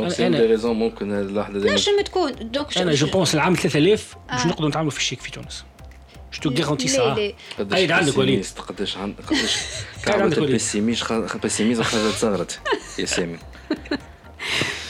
أنا- 0.07 0.09
سي 0.09 0.29
أنا- 0.29 0.37
دي 0.37 0.47
ريزون 0.47 0.77
ممكن 0.77 1.13
هذه 1.13 1.21
اللحظه 1.21 1.59
ديما 1.59 1.73
نجم 1.73 2.01
تكون؟ 2.01 2.33
دونك 2.41 2.79
أنا 2.79 2.95
جو 2.95 3.07
بونس 3.07 3.35
العام 3.35 3.55
3000 3.55 4.17
باش 4.31 4.41
آه. 4.41 4.47
نقدروا 4.49 4.69
نتعاملوا 4.69 4.91
في 4.91 4.99
الشيك 4.99 5.21
في 5.21 5.31
تونس. 5.31 5.65
جو 6.35 6.41
تو 6.41 6.51
لا 6.51 7.35
قداش 7.59 7.79
هاي 7.79 7.93
عندك 7.93 8.19
وليد. 8.19 8.47
قداش 8.69 8.97
عندك 9.03 9.25
قداش 9.27 9.57
كان 10.05 10.21
عندك 10.21 10.37
وليد. 10.37 10.49
البيسيميش 10.49 11.03
خ- 11.03 11.37
بيسيميزم 11.37 11.83
خرجت 11.83 12.15
صغرت. 12.15 12.61
يا 12.99 13.05
سامي. 13.07 13.39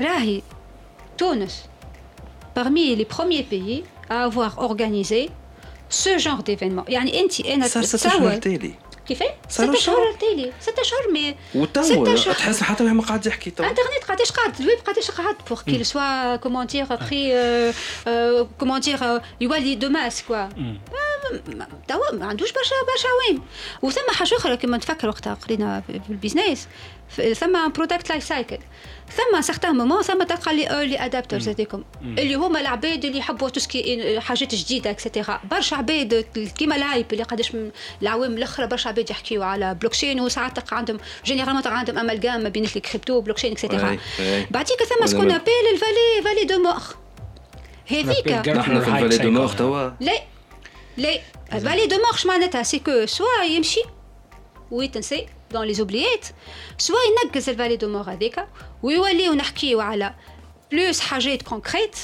راهي 0.00 0.42
تونس 1.18 1.62
parmi 2.58 2.96
les 3.00 3.04
premiers 3.16 3.44
pays 3.52 3.82
à 4.10 4.16
avoir 4.28 4.52
organisé 4.68 5.30
ce 6.02 6.18
genre 6.18 6.42
d'événement 6.42 6.84
يعني 6.88 7.20
انت 7.20 7.40
انا 7.40 7.68
صار 7.68 7.82
ست 7.84 7.96
تصور 7.96 8.12
شهور 8.12 8.34
تالي 8.36 8.74
كيفاه؟ 9.08 9.34
صار 9.48 9.74
ست 9.74 9.80
شهور 9.82 9.96
شهر. 9.96 10.06
على 10.06 10.14
التالي 10.14 10.52
ست 10.60 10.82
شهور 10.82 11.12
مي 11.12 11.34
وتوا 11.54 11.82
ستة 11.82 12.14
شهور. 12.14 12.34
تحس 12.34 12.62
حتى 12.62 12.84
واحد 12.84 12.94
ما 12.96 13.02
قاعد 13.02 13.26
يحكي 13.26 13.50
توا 13.50 13.66
انترنت 13.66 14.04
قداش 14.08 14.30
قعد 14.32 14.60
الويب 14.60 14.78
قداش 14.86 15.10
قعد 15.10 15.36
بور 15.48 15.58
كيل 15.66 15.86
سوا 15.86 16.36
كومون 16.36 16.66
دير 16.66 16.84
بري 16.84 17.72
كومون 18.60 18.80
دير 18.80 19.20
يولي 19.40 19.74
دو 19.74 19.88
ماس 19.88 20.22
كوا 20.22 20.48
توا 21.88 22.12
ما 22.12 22.26
عندوش 22.26 22.52
برشا 22.52 22.74
برشا 22.92 23.08
وين 23.28 23.42
وثم 23.82 24.10
حاجه 24.14 24.36
اخرى 24.36 24.56
كما 24.56 24.76
نتفكر 24.76 25.08
وقتها 25.08 25.34
قرينا 25.34 25.80
في 25.86 25.92
في 25.92 26.10
البيزنس 26.10 26.68
ف- 27.08 27.20
ثم 27.20 27.68
برودكت 27.72 28.08
لايف 28.10 28.24
سايكل 28.24 28.58
ثم 29.17 29.41
سارتان 29.41 29.75
مومون 29.75 30.01
ثم 30.01 30.23
تلقى 30.23 30.55
لي 30.55 30.69
ايرلي 30.69 31.05
ادابترز 31.05 31.49
هذيكم. 31.49 31.83
اللي 32.03 32.35
هما 32.35 32.59
العباد 32.59 33.05
اللي 33.05 33.17
يحبوا 33.17 33.49
توسكي 33.49 34.19
حاجات 34.19 34.55
جديدة 34.55 34.89
اكسترا 34.89 35.41
برشا 35.51 35.75
عباد 35.75 36.25
كيما 36.57 36.75
الهايب 36.75 37.05
اللي 37.13 37.23
قداش 37.23 37.55
من 37.55 37.71
العوام 38.01 38.37
الأخرى 38.37 38.67
برشا 38.67 38.89
عباد 38.89 39.09
يحكيو 39.09 39.43
على 39.43 39.73
بلوكشين 39.73 40.19
وساعات 40.19 40.59
تلقى 40.59 40.77
عندهم 40.77 40.99
جينيرالمون 41.25 41.61
تلقى 41.61 41.77
عندهم 41.77 41.97
امالجام 41.97 42.43
ما 42.43 42.49
بين 42.49 42.63
الكريبتو 42.63 43.23
اكسترا 43.29 43.89
أي، 43.89 43.99
أي. 44.19 44.47
بعديك 44.51 44.83
ثم 44.83 45.05
سكون 45.05 45.31
ابيل 45.31 45.53
الفالي 45.73 46.23
فالي 46.23 46.43
دو 46.45 46.63
مور 46.63 46.81
هذيك. 47.87 48.27
نحن 48.47 48.81
في 48.81 48.89
الفالي 48.89 49.17
دو 49.17 49.29
نور 49.29 49.47
توا. 49.47 49.89
لا 49.99 50.21
لا 50.97 51.19
فالي 51.51 51.87
دو 51.87 51.97
مارش 52.01 52.25
معناتها 52.25 52.63
سي 52.63 52.79
كو 52.79 53.05
سوا 53.05 53.43
يمشي 53.43 53.81
ويتنسي 54.73 55.25
دون 55.51 55.65
لي 55.67 55.73
زوبليات 55.73 56.25
سوا 56.77 56.95
ينقز 57.23 57.49
الفالي 57.49 57.75
دو 57.75 57.87
مور 57.89 58.01
هذيك 58.11 58.35
ويوليو 58.83 59.33
نحكيو 59.33 59.81
على 59.81 60.13
بلوس 60.71 60.99
حاجات 60.99 61.41
كونكريت 61.41 61.95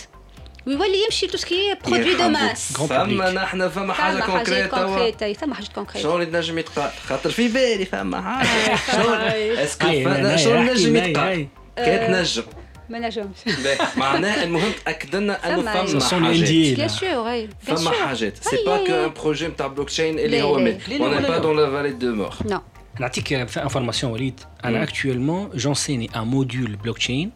ويولي 0.68 1.04
يمشي 1.04 1.28
تو 1.28 1.38
سكي 1.38 1.76
برودوي 1.88 2.14
دو 2.16 2.28
ماس 2.30 2.74
فما. 2.74 3.32
نحن 3.32 3.70
فما 3.70 3.94
حاجة 3.94 4.20
كونكريت 4.20 4.70
كونكريت 4.76 5.38
ثم 5.38 5.54
حاجات 5.54 5.74
كونكريت 5.74 6.04
شلون 6.04 6.22
نجم 6.22 6.58
يتقال 6.58 6.92
خاطر 7.08 7.32
في 7.32 7.48
بالي 7.48 7.86
فما 7.86 8.22
حاجة 8.22 8.78
شلون 8.92 9.14
اسكو 9.18 9.88
هاي، 9.88 10.06
هاي، 10.06 10.24
فما- 10.24 10.38
شلون 10.38 10.58
هاي، 10.68 10.74
نجم 10.74 10.96
هاي، 10.98 11.10
يتقال. 11.12 11.48
كي 11.76 11.98
تنجم 12.08 12.44
ما 12.91 12.99
نجمش 12.99 13.37
باهي. 13.65 13.79
معناه 13.97 14.43
المهم 14.45 14.73
تاكد 14.87 15.17
لنا 15.17 15.47
انه 15.53 15.63
فما- 15.63 15.87
فما 15.87 16.01
Ce 16.01 16.03
sont 16.03 16.13
les 16.13 16.25
حاجات 16.25 16.49
NDA. 16.49 16.77
بيان 16.77 16.89
سور 16.89 17.31
اي 17.31 17.47
بيان 17.47 17.51
فما 17.63 17.77
سور 17.77 17.95
حاجات 17.95 18.45
سي 18.45 18.57
أي، 18.57 18.65
با 18.65 18.79
أي، 18.79 18.87
كو 18.87 18.93
أي. 18.93 19.05
ان 19.05 19.13
بروجي 19.13 19.47
نتاع 19.49 19.67
بلوك 19.67 19.89
تشين 19.89 20.19
اللي 20.19 20.37
لا، 20.39 20.43
هو 20.43 20.59
لا. 20.59 20.65
مات 20.65 20.89
لا، 20.89 20.95
لا، 20.95 21.05
اون 21.05 21.11
لا، 21.15 21.21
با 21.21 21.29
لا. 21.29 21.39
دون 21.39 21.57
لا 21.57 21.71
فالي 21.71 21.91
دو 21.93 22.15
مور 22.15 22.35
نو 22.45 22.61
نعطيك 23.01 23.45
في 23.47 23.63
انفورماسيون 23.63 24.13
وليد 24.13 24.41
انا 24.65 24.87
اكtuellement 24.87 25.57
j'enseigne 25.59 26.09
un 26.15 26.25
module 26.35 26.77
blockchain 26.87 27.29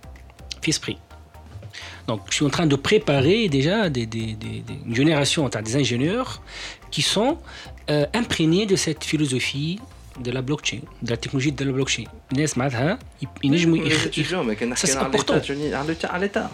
في 0.62 0.72
Esprit. 0.72 0.96
Donc, 2.10 2.20
je 2.30 2.34
suis 2.36 2.46
en 2.50 2.54
train 2.56 2.68
de 2.74 2.76
préparer 2.90 3.40
déjà 3.58 3.78
des, 3.96 4.06
des- 4.14 4.34
des- 4.44 4.60
des- 4.68 4.80
une 4.88 4.96
génération 5.00 5.40
enfin, 5.46 5.62
des 5.68 5.74
ingénieurs 5.82 6.30
qui 6.94 7.02
sont 7.14 7.32
euh, 7.90 8.06
imprégnés 8.22 8.64
de 8.72 8.76
cette 8.84 9.02
philosophie 9.10 9.72
دو 10.19 10.31
لا 10.31 10.39
بلوكتشين 10.39 10.81
دو 11.01 11.09
لا 11.09 11.15
تكنولوجي 11.15 11.49
دو 11.49 11.65
لا 11.65 11.71
بلوكتشين 11.71 12.07
الناس 12.33 12.57
معناتها 12.57 12.99
ينجموا 13.43 13.77
يخدموا 14.17 14.75
سي 14.75 14.99
امبورتون 14.99 15.41
على 15.73 16.27
تاع 16.27 16.49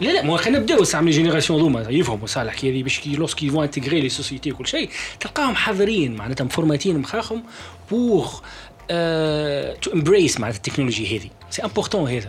لا 0.00 0.10
لا 0.10 0.22
مو 0.22 0.36
خلينا 0.36 0.58
نبداو 0.58 0.84
ساعه 0.84 1.00
من 1.00 1.10
جينيراسيون 1.10 1.60
هذوما 1.60 1.80
يفهموا 1.90 2.26
صح 2.26 2.40
الحكاية 2.40 2.72
هذه 2.72 2.82
باش 2.82 3.06
لوسكي 3.06 3.50
فون 3.50 3.64
انتيغري 3.64 4.00
لي 4.00 4.08
سوسيتي 4.08 4.52
وكل 4.52 4.66
شيء 4.66 4.90
تلقاهم 5.20 5.54
حاضرين 5.54 6.16
معناتها 6.16 6.44
مفورماتين 6.44 6.98
مخاخهم 6.98 7.42
بوغ 7.90 8.40
تو 9.82 9.92
امبريس 9.92 10.40
معناتها 10.40 10.56
التكنولوجي 10.56 11.18
هذه 11.18 11.30
سي 11.50 11.62
امبورتون 11.62 12.10
هذا 12.10 12.28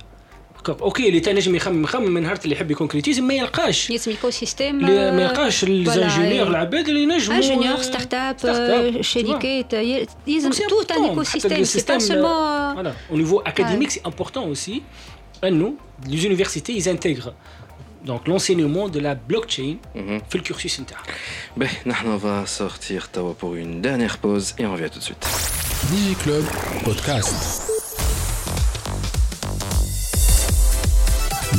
هكاك 0.67 0.83
اوكي 0.83 1.09
اللي 1.09 1.33
نجم 1.33 1.55
يخمم 1.55 1.85
يخمم 1.85 2.11
من 2.11 2.23
نهار 2.23 2.39
اللي 2.45 2.55
يحب 2.55 2.71
يكونكريتيزم 2.71 3.25
ما 3.25 3.35
يلقاش 3.35 3.91
يسمي 3.91 4.15
ايكو 4.15 4.31
سيستيم 4.31 4.81
اللي 4.81 5.13
ما 5.13 5.23
يلقاش 5.23 5.65
الانجينيور 5.65 6.49
العباد 6.49 6.89
اللي 6.89 7.03
ينجموا 7.03 7.37
انجينيور 7.37 7.83
ستارت 7.83 8.45
اب 8.45 9.01
شركات 9.01 9.75
لازم 10.27 10.51
توت 10.69 10.93
ان 10.93 11.05
ايكو 11.05 11.23
سيستيم 11.23 11.65
سي 11.65 11.85
با 11.89 11.99
سولمون 11.99 12.75
voilà 12.77 13.13
au 13.13 13.17
niveau 13.17 13.43
académique 13.51 13.91
c'est 13.91 14.07
important 14.07 14.45
aussi 14.55 14.83
انه 15.45 15.75
les 16.09 16.27
universités 16.27 16.73
ils 16.73 16.89
intègrent 16.89 17.33
donc 18.07 18.27
l'enseignement 18.27 18.89
de 18.89 19.01
la 19.01 19.15
blockchain 19.15 19.77
في 20.31 20.35
الكورسيس 20.35 20.81
نتاعها 20.81 21.03
Ben, 21.59 21.69
on 22.07 22.17
va 22.17 22.47
sortir 22.47 23.11
Tawa 23.11 23.35
pour 23.35 23.55
une 23.55 23.81
dernière 23.83 24.17
pause 24.19 24.55
et 24.59 24.65
on 24.67 24.73
revient 24.73 24.91
tout 24.95 24.99
de 24.99 25.05
suite. 25.05 25.25
Digi 25.91 26.15
Club 26.15 26.45
Podcast. 26.85 27.76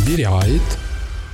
برعاية 0.07 0.61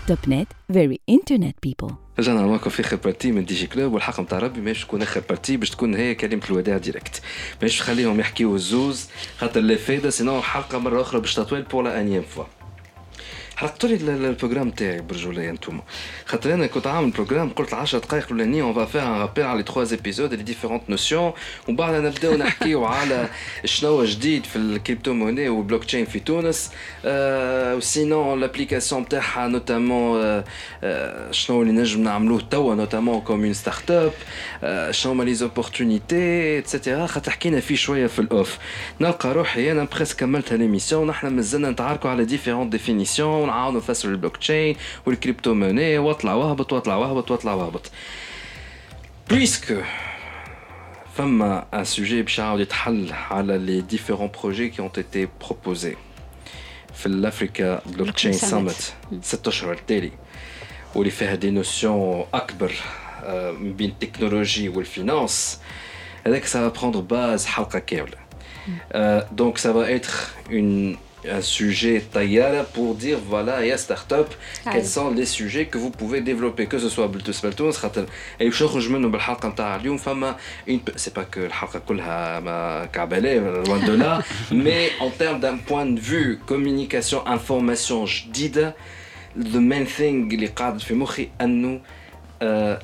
توب 0.07 0.19
نت 0.29 0.49
فيري 0.73 1.01
انترنت 1.09 1.57
بيبل 1.62 1.95
رجعنا 2.19 2.47
معكم 2.47 2.71
في 2.71 2.81
اخر 2.81 2.97
بارتي 2.97 3.33
من 3.33 3.45
دي 3.45 3.55
جي 3.55 3.67
كلوب 3.67 3.93
والحق 3.93 4.21
نتاع 4.21 4.39
ربي 4.39 4.61
ماهيش 4.61 4.85
تكون 4.85 5.03
اخر 5.03 5.23
بارتي 5.29 5.57
باش 5.57 5.71
تكون 5.71 5.95
هي 5.95 6.15
كلمة 6.15 6.43
الوداع 6.51 6.79
ديريكت. 6.79 7.23
ماهيش 7.62 7.79
تخليهم 7.79 8.21
يحكيو 8.21 8.55
الزوز 8.55 9.09
خاطر 9.39 9.61
لا 9.61 9.77
فايدة 9.77 10.11
سينو 10.11 10.39
الحلقة 10.39 10.79
مرة 10.79 11.01
أخرى 11.01 11.21
باش 11.21 11.35
تطويل 11.35 11.62
بور 11.62 11.85
لا 11.85 12.01
أنيام 12.01 12.23
فوا. 12.23 12.45
حرقتوا 13.57 13.88
لي 13.88 13.94
ال- 13.94 14.24
البروجرام 14.24 14.70
تاعي 14.70 15.00
برجوليه 15.00 15.50
انتوما 15.50 15.82
خاطر 16.26 16.55
أنا 16.55 16.66
كنت 16.66 16.86
عامل 16.86 17.11
بروجرام 17.11 17.50
قلت 17.50 17.74
10 17.74 17.98
دقائق 17.98 18.24
الأولانية 18.24 18.62
اون 18.62 18.86
فا 18.86 19.02
ان 19.02 19.20
رابيل 19.20 19.44
على 19.44 19.57
لي 19.57 19.62
تخوا 19.62 19.90
ايبيزود 19.92 20.34
لي 20.34 20.42
ديفيرونت 20.42 20.82
نوسيون 20.90 21.32
ومن 21.68 21.76
بعد 21.76 21.94
نبداو 21.94 22.36
نحكيو 22.36 22.84
على 22.94 23.28
شنو 23.64 24.05
جديد 24.05 24.44
في 24.44 24.57
الكريبتو 24.57 25.12
موني 25.12 25.48
والبلوك 25.48 25.84
تشين 25.84 26.05
في 26.05 26.20
تونس. 26.20 26.70
آه 27.05 27.76
وسينون 27.76 28.40
لابليكاسيون 28.40 29.09
تاعها 29.09 29.48
نوتامون 29.48 30.42
شنو 31.30 31.62
اللي 31.62 31.72
نجم 31.72 32.02
نعملوه 32.02 32.40
توا 32.50 32.74
نوتامون 32.74 33.20
كوم 33.20 33.44
اون 33.44 33.52
ستارت 33.52 33.90
اب 33.90 34.12
شنو 34.90 35.22
لي 35.22 35.34
زوبورتونيتي 35.34 36.59
اتسيتيرا 36.59 37.07
خاطر 37.07 37.30
حكينا 37.30 37.61
فيه 37.61 37.74
شوية 37.76 38.07
في 38.07 38.18
الأوف. 38.18 38.59
نلقى 39.00 39.32
روحي 39.32 39.72
أنا 39.72 39.84
بريسك 39.84 40.18
كملتها 40.20 40.57
ليميسيون 40.57 41.07
نحن 41.07 41.26
مازلنا 41.26 41.70
نتعاركوا 41.70 42.11
على 42.11 42.24
ديفيرونت 42.24 42.72
ديفينيسيون 42.72 43.43
ونعاونوا 43.43 43.80
نفسروا 43.80 44.14
البلوك 44.14 44.38
تشين 44.38 44.76
والكريبتو 45.05 45.53
موني 45.53 45.97
واطلع 45.97 46.34
واهبط 46.34 46.74
واطلع 46.74 46.95
واهبط 46.95 47.32
واطلع 47.32 47.53
واهبط 47.53 47.91
بويسكو 49.30 49.82
فما 51.16 51.66
ان 51.74 51.84
سوجي 51.84 52.22
باش 52.22 52.39
يعاود 52.39 52.60
يتحل 52.60 53.12
على 53.32 53.57
لي 53.57 53.82
ديفيرون 53.82 54.32
بروجي 54.41 54.70
كي 54.70 54.88
ont 54.88 54.99
été 54.99 55.45
proposés 55.47 55.97
في 56.95 57.05
الافريكا 57.05 57.82
بلوك 57.86 58.10
تشين 58.10 58.34
Summit. 58.34 58.36
سامت 58.36 58.93
ست 59.22 59.47
اشهر 59.47 59.72
التالي 59.72 60.12
واللي 60.95 61.12
فيها 61.12 61.36
دي 61.36 61.49
نوسيون 61.49 62.26
اكبر 62.34 62.72
آه، 63.24 63.51
من 63.51 63.74
بين 63.74 63.89
التكنولوجي 63.89 64.70
والفينانس 64.70 65.60
هذاك 66.28 66.45
ça 66.45 66.53
va 66.57 66.80
prendre 66.80 67.01
base 67.14 67.45
حلقه 67.45 67.80
كامله 67.80 68.30
Euh, 68.95 69.22
donc 69.32 69.60
ça 69.60 69.72
va 69.72 69.89
être 69.91 70.36
une, 70.49 70.97
un 71.28 71.41
sujet 71.41 72.01
taillade 72.14 72.66
pour 72.74 72.95
dire 72.95 73.20
voilà, 73.28 73.62
il 73.64 73.68
y 73.68 73.72
a 73.72 73.78
start-up, 73.78 74.30
quels 74.64 74.76
Aye. 74.76 74.86
sont 74.86 75.12
les 75.12 75.26
sujets 75.26 75.66
que 75.66 75.78
vous 75.78 75.89
pouvez 75.89 76.22
développer, 76.22 76.66
que 76.66 76.80
ce 76.80 76.89
soit 76.89 77.07
Bluetooth 77.07 77.36
Speltons, 77.36 77.72
خاطر 77.72 78.05
اي 78.41 78.49
باش 78.49 78.64
نخرج 78.64 78.89
منه 78.89 79.07
بالحلقه 79.07 79.49
نتاع 79.49 79.76
اليوم 79.76 79.97
فما 79.97 80.36
une 80.70 80.80
سي 80.95 81.12
با 81.16 81.24
كو 81.24 81.39
الحلقه 81.39 81.80
كلها 81.80 82.39
ما 82.39 82.86
كعبالة 82.86 83.64
loin 83.64 83.86
de 83.86 84.03
là 84.03 84.22
mais 84.51 84.91
en 85.01 85.10
termes 85.10 85.39
d'un 85.39 85.57
point 85.57 85.86
de 85.86 85.99
vue 85.99 86.39
communication 86.47 87.20
information 87.28 88.05
جديده 88.05 88.76
the 89.38 89.62
main 89.72 89.86
thing 89.97 90.34
اللي 90.34 90.47
قاعد 90.55 90.80
في 90.82 90.93
مخي 90.93 91.30
انه 91.41 91.82
آه 92.41 92.80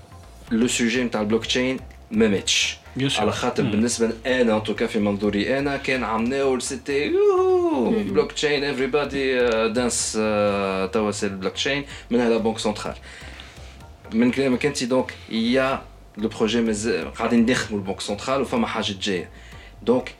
لو 0.51 0.67
سوجي 0.67 1.03
نتاع 1.03 1.21
البلوك 1.21 1.45
تشين 1.45 1.79
ما 2.11 2.27
ماتش 2.27 2.77
Bien 2.99 3.09
sûr. 3.09 3.19
على 3.19 3.31
خاطر 3.31 3.63
مم. 3.63 3.71
بالنسبه 3.71 4.11
انا 4.25 4.57
ان 4.57 4.63
توكا 4.63 4.87
في 4.87 4.99
منظوري 4.99 5.59
انا 5.59 5.77
كان 5.77 6.03
عملناو 6.03 6.59
سيتي 6.59 7.09
بلوك 8.09 8.31
تشين 8.31 8.75
everybody 8.75 9.15
دانس 9.73 10.11
توا 10.93 11.11
سي 11.11 11.25
البلوك 11.25 11.53
تشين 11.53 11.85
من 12.11 12.19
هذا 12.19 12.37
بنك 12.37 12.57
سنترال 12.59 12.95
من 14.13 14.31
كلامك 14.31 14.65
انت 14.65 14.83
دونك 14.83 15.13
يا 15.29 15.81
لو 16.17 16.27
بروجي 16.29 16.61
مازال 16.61 17.13
قاعدين 17.13 17.45
نخدموا 17.51 17.79
البنك 17.79 18.01
سنترال 18.01 18.41
وفما 18.41 18.67
حاجه 18.67 18.93
جايه 19.01 19.29
دونك 19.83 20.13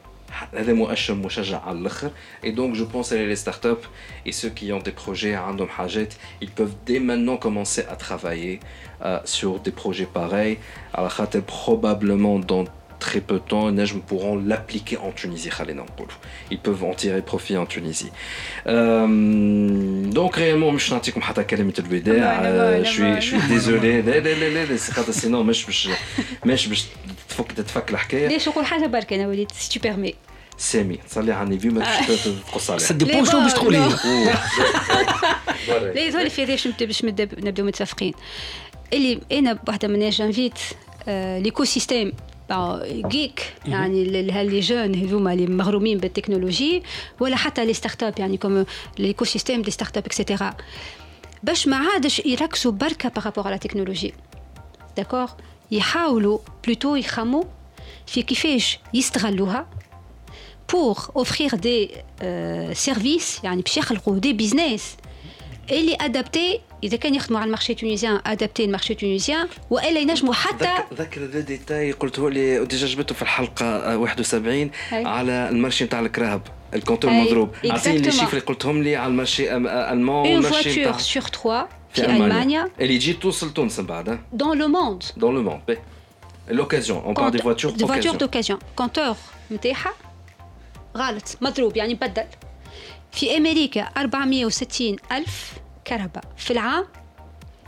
هذا 0.54 0.72
مؤشر 0.72 1.14
مشجع 1.14 1.60
على 1.60 1.78
الاخر 1.78 2.10
et 2.44 2.48
donc 2.48 2.74
je 2.74 2.84
pense 2.84 3.12
à 3.12 3.14
les 3.16 3.36
startups 3.36 3.86
et 4.26 4.32
ceux 4.32 4.50
qui 4.50 4.72
ont 4.72 4.82
des 4.88 4.92
projets 5.04 5.24
عندهم 5.34 5.68
حاجات 5.68 6.12
ils 6.44 6.50
peuvent 6.60 6.74
dès 6.86 6.98
maintenant 7.00 7.36
commencer 7.46 7.82
à 7.90 7.96
travailler 7.96 8.60
euh, 9.02 9.18
sur 9.24 9.58
des 9.60 9.72
projets 9.82 10.08
pareils 10.18 10.56
على 10.94 11.08
خاطر 11.08 11.40
probablement 11.46 12.38
dans 12.52 12.64
très 13.06 13.20
peu 13.30 13.34
de 13.34 13.46
temps 13.52 13.68
les 13.78 13.86
gens 13.86 14.02
pourront 14.10 14.36
l'appliquer 14.50 14.96
en 14.96 15.12
Tunisie 15.22 15.48
خلينا 15.50 15.82
نقولوا 15.82 16.14
ils 16.52 16.58
peuvent 16.58 16.84
en 16.84 16.94
tirer 16.94 17.22
profit 17.32 17.56
en 17.56 17.66
Tunisie 17.66 18.10
euh, 18.66 20.12
donc 20.18 20.36
réellement 20.36 20.72
مش 20.72 20.92
نعطيكم 20.92 21.20
حتى 21.20 21.44
كلمة 21.44 21.72
الوداع 21.78 22.14
لا، 22.16 22.40
euh, 22.40 22.42
لا، 22.42 22.82
لا، 22.82 22.84
je 22.84 22.94
suis 22.94 23.00
لا. 23.00 23.20
je 23.20 23.24
suis 23.24 23.48
désolé 23.58 23.84
لا 24.06 24.20
لا 24.20 24.34
لا 24.34 24.48
لا 24.48 24.64
لا 24.64 24.76
خاطر 24.78 25.12
سينو 25.12 25.42
مش 25.42 25.64
باش 25.66 25.88
مش 26.46 26.66
باش 26.68 26.84
تفك 27.28 27.52
تتفك 27.52 27.90
الحكايه 27.90 28.28
ليش 28.28 28.48
نقول 28.48 28.64
حاجه 28.66 28.86
برك 28.86 29.12
انا 29.12 29.28
وليد 29.28 29.52
سي 29.52 29.78
تو 29.78 29.80
بيرمي 29.88 30.14
سامي 30.58 30.96
تصلي 30.96 31.32
على 31.32 31.48
النبي 31.48 31.68
ما 31.68 31.84
تقص 32.06 32.28
تقص 32.52 32.70
عليه 32.70 32.84
ça 32.86 32.92
dépend 33.04 33.30
شنو 33.30 33.40
باش 33.40 33.52
تقول 33.52 33.74
هي 33.76 33.88
لا 35.94 36.00
يظهر 36.00 36.28
في 36.28 36.42
هذا 36.44 36.52
باش 36.52 36.68
باش 36.80 37.04
نبدا- 37.04 37.44
نبداو 37.44 37.66
متفقين 37.66 38.14
اللي 38.93 39.19
أنا 39.31 39.59
واحدة 39.67 39.87
من 39.87 40.09
جانفيت 40.09 40.59
ليكو 41.07 41.63
سيستيم 41.63 42.13
جيك 42.91 43.53
يعني 43.65 44.03
لي 44.03 44.59
جون 44.59 44.95
هذوما 44.95 45.33
اللي 45.33 45.47
مغرومين 45.47 45.97
بالتكنولوجي 45.97 46.83
ولا 47.19 47.35
حتى 47.35 47.65
لي 47.65 47.73
ستارت 47.73 48.03
اب 48.03 48.19
يعني 48.19 48.37
كوم 48.37 48.65
ليكو 48.99 49.25
سيستيم 49.25 49.61
دي 49.61 49.71
ستارت 49.71 49.97
اب 49.97 50.05
اكسيتيرا 50.05 50.53
باش 51.43 51.67
ما 51.67 51.77
عادش 51.77 52.19
يركزوا 52.19 52.71
بركة 52.71 53.09
بارابور 53.09 53.47
على 53.47 53.55
التكنولوجي 53.55 54.13
داكور 54.97 55.29
يحاولوا 55.71 56.39
بلوتو 56.65 56.95
يخموا 56.95 57.43
في 58.07 58.21
كيفاش 58.21 58.79
يستغلوها 58.93 59.67
pour 60.71 60.97
offrir 61.21 61.51
des 61.55 61.89
euh, 61.89 62.73
services 62.87 63.43
يعني 63.43 63.61
باش 63.61 63.77
يخلقوا 63.77 64.19
دي 64.19 64.33
بيزنس 64.33 64.95
اللي 65.70 65.96
ادابتي 66.00 66.60
اذا 66.84 66.96
كان 66.96 67.14
يخدموا 67.14 67.38
على 67.40 67.46
المارشي 67.46 67.74
تونيزيان 67.74 68.20
ادابتي 68.26 68.64
المارشي 68.64 68.94
تونيزيان 68.94 69.48
والا 69.70 70.00
ينجموا 70.00 70.34
حتى 70.34 70.64
ذك- 70.64 70.86
ذكر 71.00 71.20
ذا 71.24 71.40
ديتاي 71.40 71.92
قلته 71.92 72.30
لي 72.30 72.64
ديجا 72.64 72.86
جبته 72.86 73.14
في 73.14 73.22
الحلقه 73.22 73.66
آه، 73.66 73.96
71 73.98 74.70
أي. 74.92 75.04
على 75.04 75.48
المارشي 75.48 75.84
نتاع 75.84 76.00
الكراهب 76.00 76.42
الكونتور 76.74 77.10
أي، 77.10 77.20
مضروب 77.22 77.50
عطيني 77.64 77.98
لي 77.98 78.04
exactement. 78.10 78.14
شيفر 78.14 78.28
اللي 78.30 78.40
قلتهم 78.40 78.82
لي 78.82 78.96
على 78.96 79.10
المارشي 79.10 79.48
أم- 79.48 79.52
آه، 79.52 79.92
المون 79.92 80.26
اون 80.26 80.34
والمارشي 80.34 80.62
فواتور 80.62 80.82
نتاع 80.82 80.98
سور 80.98 81.22
3 81.22 81.66
في 81.94 82.02
في 82.02 82.06
المانيا 82.06 82.70
اللي 82.80 82.98
تجي 82.98 83.12
توصل 83.12 83.52
تونس 83.52 83.78
من 83.80 83.86
بعد 83.86 84.18
dans 84.36 84.54
le 84.58 84.66
monde 84.76 85.06
dans 85.20 85.32
le 85.32 85.48
monde 85.50 85.76
l'occasion 86.50 87.02
on 87.08 87.14
parle 87.14 87.30
des 87.36 87.42
voitures 87.42 87.66
دي 87.72 87.86
فواتور 87.86 88.12
occasion 88.12 88.16
دوكازيون 88.16 88.58
كونتور 88.76 89.16
نتاعها 89.50 89.92
غلط 90.96 91.38
مضروب 91.40 91.76
يعني 91.76 91.94
بدل 91.94 92.24
في 93.12 93.36
امريكا 93.36 93.80
460 93.80 94.96
الف 95.12 95.52
كهرباء. 95.85 96.23
في 96.37 96.51
العام 96.51 96.85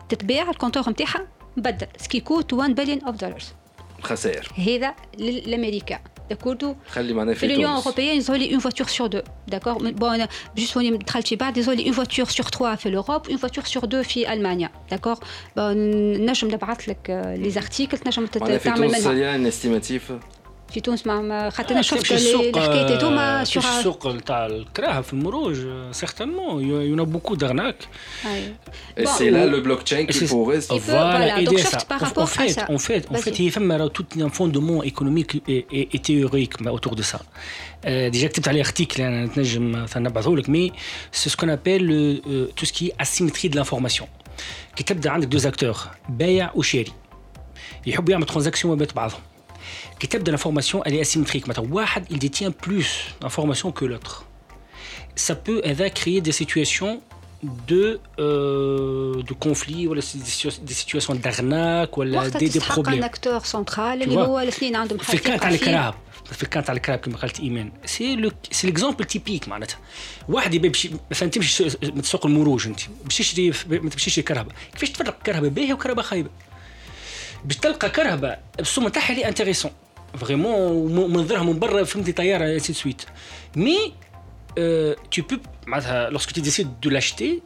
تتباع 0.09 0.49
الكونتور 0.49 0.89
نتاعها 0.89 1.28
بدل 1.57 1.88
سكيكوت 1.97 2.53
1 2.53 2.76
بليون 2.76 3.03
اوف 3.03 3.16
دولارز 3.16 3.53
خسائر. 4.01 4.49
هذا 4.57 4.95
للامريكان 5.20 5.99
داكوردو 6.30 6.76
خلي 6.88 7.14
معنا 7.14 7.34
في 7.34 7.47
لونيون 7.47 7.72
اوروبيا 7.72 8.14
يزور 8.14 8.36
لي 8.36 8.51
اون 8.51 8.59
فواتور 8.59 8.88
سور 8.88 9.07
دو 9.07 9.22
داكور 9.47 9.91
بون 9.91 10.28
جوست 10.57 10.78
وني 10.78 10.97
دخلت 10.97 11.28
في 11.28 11.36
بعض 11.36 11.57
يزولي 11.57 11.86
اون 11.86 11.91
فواتور 11.91 12.26
سور 12.26 12.45
تخوا 12.45 12.76
في 12.76 12.89
لوروب 12.89 13.28
اون 13.28 13.38
فواتور 13.38 13.64
سور 13.64 13.86
دو 13.86 14.03
في 14.03 14.34
المانيا 14.34 14.70
داكور 14.91 15.16
نجم 15.57 16.47
نبعث 16.47 16.89
لك 16.89 17.36
لي 17.38 17.49
زارتيكل 17.49 17.97
تنجم 17.97 18.26
تعمل 18.26 18.49
منها 18.49 18.57
في 18.57 18.72
تونس 18.72 19.07
استيماتيف 19.47 20.11
في 20.72 20.80
تونس 20.80 21.07
ما- 21.07 21.20
ما 21.22 21.51
خاطر 21.51 21.70
انا 21.72 21.82
شفت 21.82 21.99
تمشي 21.99 22.14
لي- 22.14 22.20
السوق 22.20 22.57
الحكايات 22.57 22.91
هذوما 22.91 23.41
آه، 23.41 23.45
sur 23.45 23.49
تمشي 23.55 23.78
السوق 23.78 24.07
نتاع 24.07 24.47
الكراهه 24.47 25.01
في 25.01 25.12
المروج 25.12 25.57
سيغتانمون 25.93 26.64
يون 26.64 27.01
ا 27.01 27.03
بوكو 27.03 27.34
دارناك 27.34 27.76
أيوة. 28.26 28.55
et 28.99 29.03
Bon, 29.03 29.09
c'est 29.18 29.30
là 29.30 29.47
le 29.47 29.61
blockchain 29.66 30.07
qui 30.07 30.12
c'est- 30.18 30.28
pourrait 30.34 30.59
Il 30.59 30.80
peut, 30.80 30.93
voilà, 30.93 31.28
donc 31.36 31.41
aider 31.43 31.62
sauf 31.62 31.72
ça. 31.72 31.84
par 31.93 32.03
En- 32.03 32.07
rapport 32.07 32.22
en 32.22 32.26
à 32.26 32.39
fait, 32.39 32.49
ça. 32.59 32.64
En 32.76 32.78
fait, 32.89 33.03
en 33.11 33.12
Vas-y. 33.14 33.22
fait, 33.22 33.34
il 33.39 33.45
y 33.47 33.82
a 33.84 33.89
tout 33.99 34.09
un 34.26 34.30
fondement 34.39 34.80
économique 34.93 35.32
et, 35.55 35.61
et, 35.78 35.84
et 35.95 35.99
théorique 36.09 36.55
mais 36.62 36.70
autour 36.78 36.95
de 37.01 37.05
ça. 37.11 37.18
Euh, 37.86 38.11
déjà 38.14 38.26
كتبت 38.26 38.49
عليه 38.49 38.62
article 38.64 39.01
انا 39.01 39.24
نتنجم 39.24 39.72
مثلا 39.72 40.09
نبعثه 40.09 40.36
لك 40.36 40.47
mais 40.47 40.72
c'est 41.18 41.30
ce 41.32 41.36
qu'on 41.36 41.49
appelle 41.49 41.84
le, 41.93 42.20
euh, 42.26 42.53
tout 42.61 42.66
ce 42.66 42.72
qui 42.72 42.84
est 42.89 42.95
asymétrie 43.03 43.49
de 43.49 43.57
l'information. 43.61 44.07
كي 44.76 44.84
تبدا 44.84 45.11
عندك 45.11 45.28
دو 45.28 45.49
اكتور 45.49 45.76
بايع 46.09 46.51
وشاري 46.55 46.93
يحبوا 47.86 48.11
يعملوا 48.11 48.28
ترانزاكسيون 48.28 48.72
ما 48.74 48.78
بين 48.78 48.89
بعضهم. 48.97 49.20
كي 50.01 50.07
تبدا 50.07 50.36
l'information 50.36 50.82
elle 50.86 50.95
est 50.95 51.09
asymétrique 51.09 51.49
مثلا 51.49 51.74
واحد 51.74 52.12
il 52.12 52.18
détient 52.18 52.51
plus 52.66 52.86
d'informations 53.20 53.72
que 53.72 53.84
l'autre. 53.84 54.24
ça 55.16 55.34
peut 55.34 55.61
créer 55.95 56.20
des 56.20 56.32
situations 56.32 57.01
de, 57.43 58.01
euh, 58.18 59.22
de 59.22 59.32
conflits 59.32 59.86
ou 59.86 59.95
des 59.95 60.74
situations 60.82 61.14
d'arnaque 61.14 61.97
ou 61.97 62.05
des, 62.05 62.49
des 62.49 62.61
problèmes. 62.61 63.03
un 63.03 63.07
acteur 63.07 63.47
central 63.47 64.03
اللي 64.03 64.16
هو 64.16 64.39
الاثنين 64.39 64.76
عندهم 64.76 64.99
في 64.99 65.14
الكان 65.14 65.41
تاع 65.41 65.49
الكراب 65.49 65.95
في 66.32 66.43
الكان 66.43 66.64
تاع 66.64 66.74
الكراب 66.74 66.99
كما 66.99 67.16
قالت 67.16 67.41
ايمان 67.41 67.72
سي 67.84 68.16
لو 68.16 68.30
سي 68.51 68.66
ليكزومبل 68.66 69.05
تيبيك 69.05 69.49
معناتها 69.49 69.78
واحد 70.28 70.55
يبي 70.55 70.72
مثلا 71.11 71.30
تمشي 71.30 71.64
من 71.82 72.03
سوق 72.03 72.26
المروج 72.26 72.66
انت 72.66 72.80
باش 73.05 73.18
تشري 73.18 73.53
ما 73.68 73.91
تمشيش 73.91 74.20
كرهبه 74.20 74.53
كيفاش 74.72 74.91
تفرق 74.91 75.22
كرهبه 75.22 75.49
باهيه 75.49 75.74
وكرهبه 75.74 76.03
خايبه 76.03 76.30
باش 77.45 77.57
تلقى 77.57 77.91
كرهبه 77.91 78.36
السوم 78.61 78.89
تاعها 78.89 79.14
لي 79.14 79.28
انتريسون 79.28 79.70
فريمون 80.16 81.12
منظرها 81.12 81.43
من 81.43 81.59
برا 81.59 81.84
فهمتي 81.84 82.12
طياره 82.12 82.59
سي 82.59 82.72
سويت 82.72 83.03
مي 83.57 83.93
Euh, 84.59 84.95
tu 85.11 85.22
peux, 85.22 85.41
lorsque 86.11 86.32
tu 86.32 86.41
décides 86.41 86.72
de 86.80 86.91
l'acheter, 86.91 87.43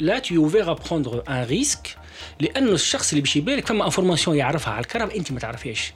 là 0.00 0.20
tu 0.20 0.34
es 0.34 0.38
ouvert 0.38 0.68
à 0.68 0.76
prendre 0.76 1.22
un 1.26 1.42
risque 1.42 1.96
لان 2.40 2.68
الشخص 2.68 3.10
اللي 3.10 3.20
باش 3.20 3.36
يبيع 3.36 3.54
لك 3.54 3.66
فما 3.66 3.84
انفورماسيون 3.84 4.36
يعرفها 4.36 4.72
على 4.72 4.80
الكرهب 4.80 5.10
انت 5.10 5.32
ما 5.32 5.40
تعرفيهاش 5.40 5.92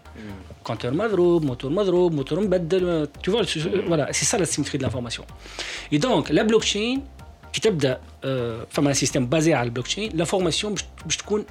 كونتور 0.65 0.91
مضروب 0.91 1.45
موتور 1.45 1.71
مضروب 1.71 2.13
موتور 2.13 2.41
مبدل 2.41 3.09
tu 3.27 3.31
vois 3.31 3.45
voilà 3.89 4.13
c'est 4.13 4.25
ça 4.25 4.39
la 4.39 4.47
symétrie 4.47 4.79
de 4.79 4.83
l'information 4.83 5.25
et 5.93 5.99
donc 5.99 6.31
la 6.31 6.45
blockchain 6.45 7.01
كي 7.53 7.61
تبدا 7.61 8.01
فما 8.71 8.93
سيستم 8.93 9.27
بازي 9.27 9.55
على 9.55 9.67
البلوكشين 9.67 10.11
لافورماسيون 10.15 10.75
باش 11.05 11.17
تكون 11.17 11.45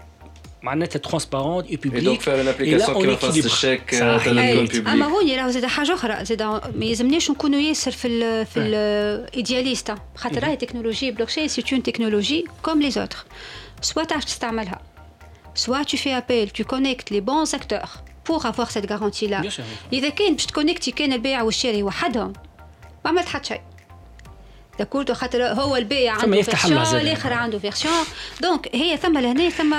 معناتها 0.64 1.00
ترونسبارون 1.00 1.64
اي 1.64 1.76
بوبليك 1.76 2.04
دونك 2.04 2.22
فعلا 2.22 2.42
الابليكاسيون 2.42 3.02
كيما 3.02 3.16
فاس 3.16 3.46
الشيك 3.46 3.90
تكون 3.90 4.24
بوبليك 4.24 4.88
اما 4.88 5.06
هوني 5.06 5.38
راهو 5.38 5.50
زاد 5.50 5.66
حاجه 5.66 5.94
اخرى 5.94 6.26
زاد 6.26 6.42
ما 6.76 6.86
يلزمناش 6.86 7.32
نكونوا 7.32 7.60
ياسر 7.60 7.92
في 7.92 8.08
ال 8.08 8.46
في 8.46 8.60
الايدياليست 8.60 9.96
خاطر 10.16 10.44
راهي 10.44 10.56
تكنولوجي 10.56 11.12
بلوكشين 11.12 11.48
سي 11.48 11.64
اون 11.74 11.84
تكنولوجي 11.84 12.46
كوم 12.64 12.82
لي 12.82 12.92
زوتر 12.92 13.26
سوا 13.82 14.04
تعرف 14.04 14.24
تستعملها 14.24 14.82
سوا 15.56 15.84
tu 15.84 15.98
fais 15.98 16.14
appel 16.22 16.52
tu 16.60 16.64
connectes 16.64 17.10
les 17.12 17.22
bons 17.22 17.54
acteurs 17.54 18.04
pour 18.28 18.46
avoir 18.46 18.72
cette 18.72 18.86
garantie 18.86 19.28
là 19.28 19.42
اذا 19.94 20.10
كان 20.10 20.34
باش 20.34 20.46
تكونكتي 20.46 20.92
كان 20.92 21.14
البائع 21.14 21.42
والشاري 21.42 21.84
وحدهم 21.84 22.34
ما 23.06 23.12
عملت 23.12 23.28
حتى 23.28 23.48
شيء 23.48 23.62
داكورد 24.79 25.13
خاطر 25.13 25.43
هو 25.43 25.77
البائع 25.77 26.13
عنده 26.13 26.43
فيرسيون 26.43 27.01
الآخر 27.01 27.33
عنده 27.33 27.59
فيرسيون 27.59 28.05
دونك 28.41 28.77
هي 28.77 28.97
ثم 28.97 29.19
لهنا 29.19 29.49
ثم 29.49 29.75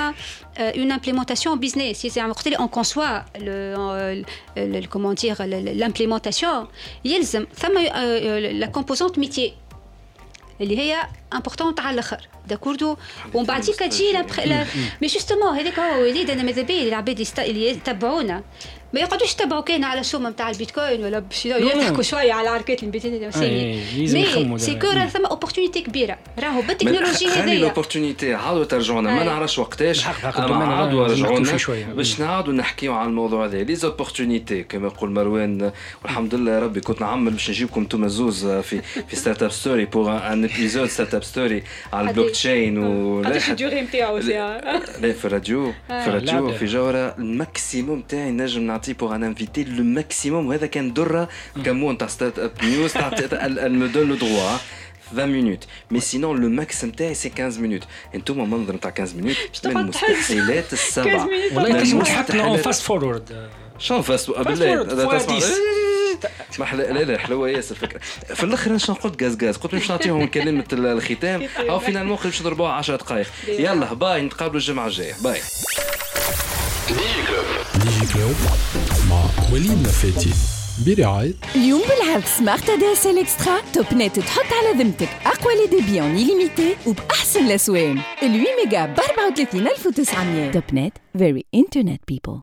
اون 0.58 0.92
امبليمونتاسيون 0.92 1.60
بيزنس 1.60 2.06
زعما 2.06 2.30
وقت 2.30 2.46
اللي 2.46 2.58
اون 2.58 2.68
كونسوا 2.68 3.18
كومون 4.86 5.14
دير 5.14 5.42
لامبليمونتاسيون 5.44 6.68
يلزم 7.04 7.46
ثم 7.54 7.78
لا 7.78 8.66
كومبوزونت 8.66 9.18
ميتي 9.18 9.54
اللي 10.60 10.78
هي 10.78 11.02
امبورطونت 11.32 11.80
على 11.80 11.94
الآخر 11.94 12.28
داكوردو 12.48 12.96
ومن 13.34 13.46
بعديك 13.46 13.76
تجي 13.76 14.12
مي 15.02 15.06
جوستومون 15.06 15.58
هذاك 15.58 15.78
هو 15.78 16.00
وليد 16.00 16.30
أنا 16.30 16.42
ماذا 16.42 16.62
بيا 16.62 16.82
العباد 16.82 17.26
اللي 17.38 17.68
يتبعونا 17.70 18.42
ما 18.92 19.00
يقعدوش 19.00 19.32
يتبعوا 19.32 19.62
كان 19.62 19.84
على 19.84 20.00
السوم 20.00 20.26
نتاع 20.26 20.50
البيتكوين 20.50 21.04
ولا 21.04 21.18
باش 21.18 21.46
يضحكوا 21.46 22.02
شوية 22.02 22.32
على 22.32 22.48
عركات 22.48 22.82
البيتين 22.82 23.30
مي 23.30 24.58
سي 24.58 24.74
كو 24.74 24.86
ثم 25.12 25.26
اوبورتونيتي 25.26 25.80
كبيرة. 25.80 26.18
راهو 26.38 26.60
بالتكنولوجيا 26.60 27.28
هذيا 27.28 27.42
خلي 27.42 27.56
الاوبورتونيتي 27.56 28.34
عاودوا 28.34 28.64
ترجعونا 28.64 29.14
ما 29.14 29.24
نعرفش 29.24 29.58
وقتاش. 29.58 30.06
أما 30.06 30.64
عاودوا 30.64 31.06
رجعونا 31.06 31.58
باش 31.94 32.20
نعاودوا 32.20 32.52
نحكيو 32.52 32.94
على 32.94 33.08
الموضوع 33.08 33.44
هذا. 33.44 33.62
لي 33.62 33.74
زوبورتونيتي 33.74 34.62
كما 34.62 34.86
يقول 34.86 35.10
مروان 35.10 35.72
والحمد 36.02 36.34
لله 36.34 36.52
يا 36.52 36.60
ربي 36.60 36.80
كنت 36.80 37.00
نعمل 37.00 37.30
باش 37.30 37.50
نجيبكم 37.50 37.80
أنتم 37.80 38.08
زوز 38.08 38.46
في 38.46 38.82
في 39.08 39.16
ستارت 39.16 39.42
اب 39.42 39.50
ستوري 39.50 39.84
بوغ 39.84 40.32
ان 40.32 40.44
ابيزود 40.44 40.88
ستارت 40.88 41.14
اب 41.14 41.24
ستوري 41.24 41.62
على 41.92 42.08
البلوك 42.08 42.30
تشين 42.30 42.78
و 42.78 43.18
قداش 43.18 43.50
الديوري 43.50 43.80
نتاعو 43.80 44.18
لا 44.18 45.12
في 45.12 45.24
الراديو 45.24 45.72
في 45.88 46.06
الراديو 46.06 46.52
في 46.52 46.66
جوهره 46.66 47.14
الماكسيموم 47.18 48.00
تاعي 48.00 48.30
نجم 48.30 48.79
نعطيه 48.80 48.94
بوغ 48.94 49.14
ان 49.14 49.24
انفيتي 49.24 49.64
لو 49.64 49.84
ماكسيموم 49.84 50.46
وهذا 50.46 50.66
كان 50.66 50.92
دره 50.92 51.28
كمون 51.64 51.98
تاع 51.98 52.06
ستارت 52.06 52.38
اب 52.38 52.52
نيوز 52.62 52.96
elle 52.96 53.76
me 53.82 53.88
donne 53.94 54.08
le 54.08 54.16
droit 54.16 54.60
20 55.12 55.26
minutes. 55.26 55.66
Mais 55.90 56.00
sinon 56.00 56.34
le 56.34 56.48
max 56.48 56.84
نتاعي 56.84 57.14
سي 57.14 57.30
15 57.30 57.58
minutes. 57.60 57.84
أنتم 58.14 58.50
منظر 58.50 58.74
نتاع 58.74 58.94
15 58.98 59.12
minutes 59.12 59.66
من 59.66 59.76
المستحيلات 59.76 60.72
السبعه 60.72 61.28
والله 61.54 61.72
تنجم 61.72 62.02
تحط 62.02 62.32
فاست 62.32 62.82
فورورد 62.82 63.50
شنو 63.78 64.02
فاست 64.02 64.30
بالله 64.30 64.82
اسمح 66.50 66.74
لا 66.74 67.04
لا 67.04 67.18
حلوة 67.18 67.48
ياسر 67.48 67.74
الفكرة 67.74 68.00
في 68.34 68.44
الآخر 68.44 68.70
أنا 68.70 68.78
قلت 68.78 69.22
غاز 69.22 69.44
غاز 69.44 69.56
قلت 69.56 69.74
مش 69.74 69.90
نعطيهم 69.90 70.26
كلمه 70.26 70.64
الختام 70.72 71.48
أو 71.58 71.78
فينا 71.78 72.02
الموقف 72.02 72.24
باش 72.24 72.40
نضربوها 72.40 72.72
10 72.72 72.96
دقائق 72.96 73.26
يلا 73.48 73.94
باي 73.94 74.22
نتقابلوا 74.22 74.60
الجمعه 74.60 74.86
الجايه 74.86 75.14
باي 75.22 75.40
كلوب 78.14 78.34
مع 79.10 79.22
وليد 79.52 79.70
نفاتي 79.82 80.30
برعاية 80.86 81.32
اليوم 81.56 81.80
بالعرض 81.80 82.24
سمارت 82.24 82.70
ادي 82.70 82.92
اس 82.92 83.06
اكسترا 83.06 83.60
توب 83.72 83.86
نت 83.94 84.18
تحط 84.20 84.44
على 84.52 84.82
ذمتك 84.84 85.08
اقوى 85.26 85.54
لي 85.54 85.66
ديبي 85.80 86.00
اون 86.00 86.16
ليميتي 86.16 86.76
وباحسن 86.86 87.46
الاسوان 87.46 87.98
ال 87.98 88.00
8 88.20 88.46
ميجا 88.64 88.86
ب 88.86 89.00
34900 89.00 90.50
توب 90.52 90.62
نت 90.72 90.92
فيري 91.18 91.44
انترنت 91.54 92.00
بيبل 92.08 92.38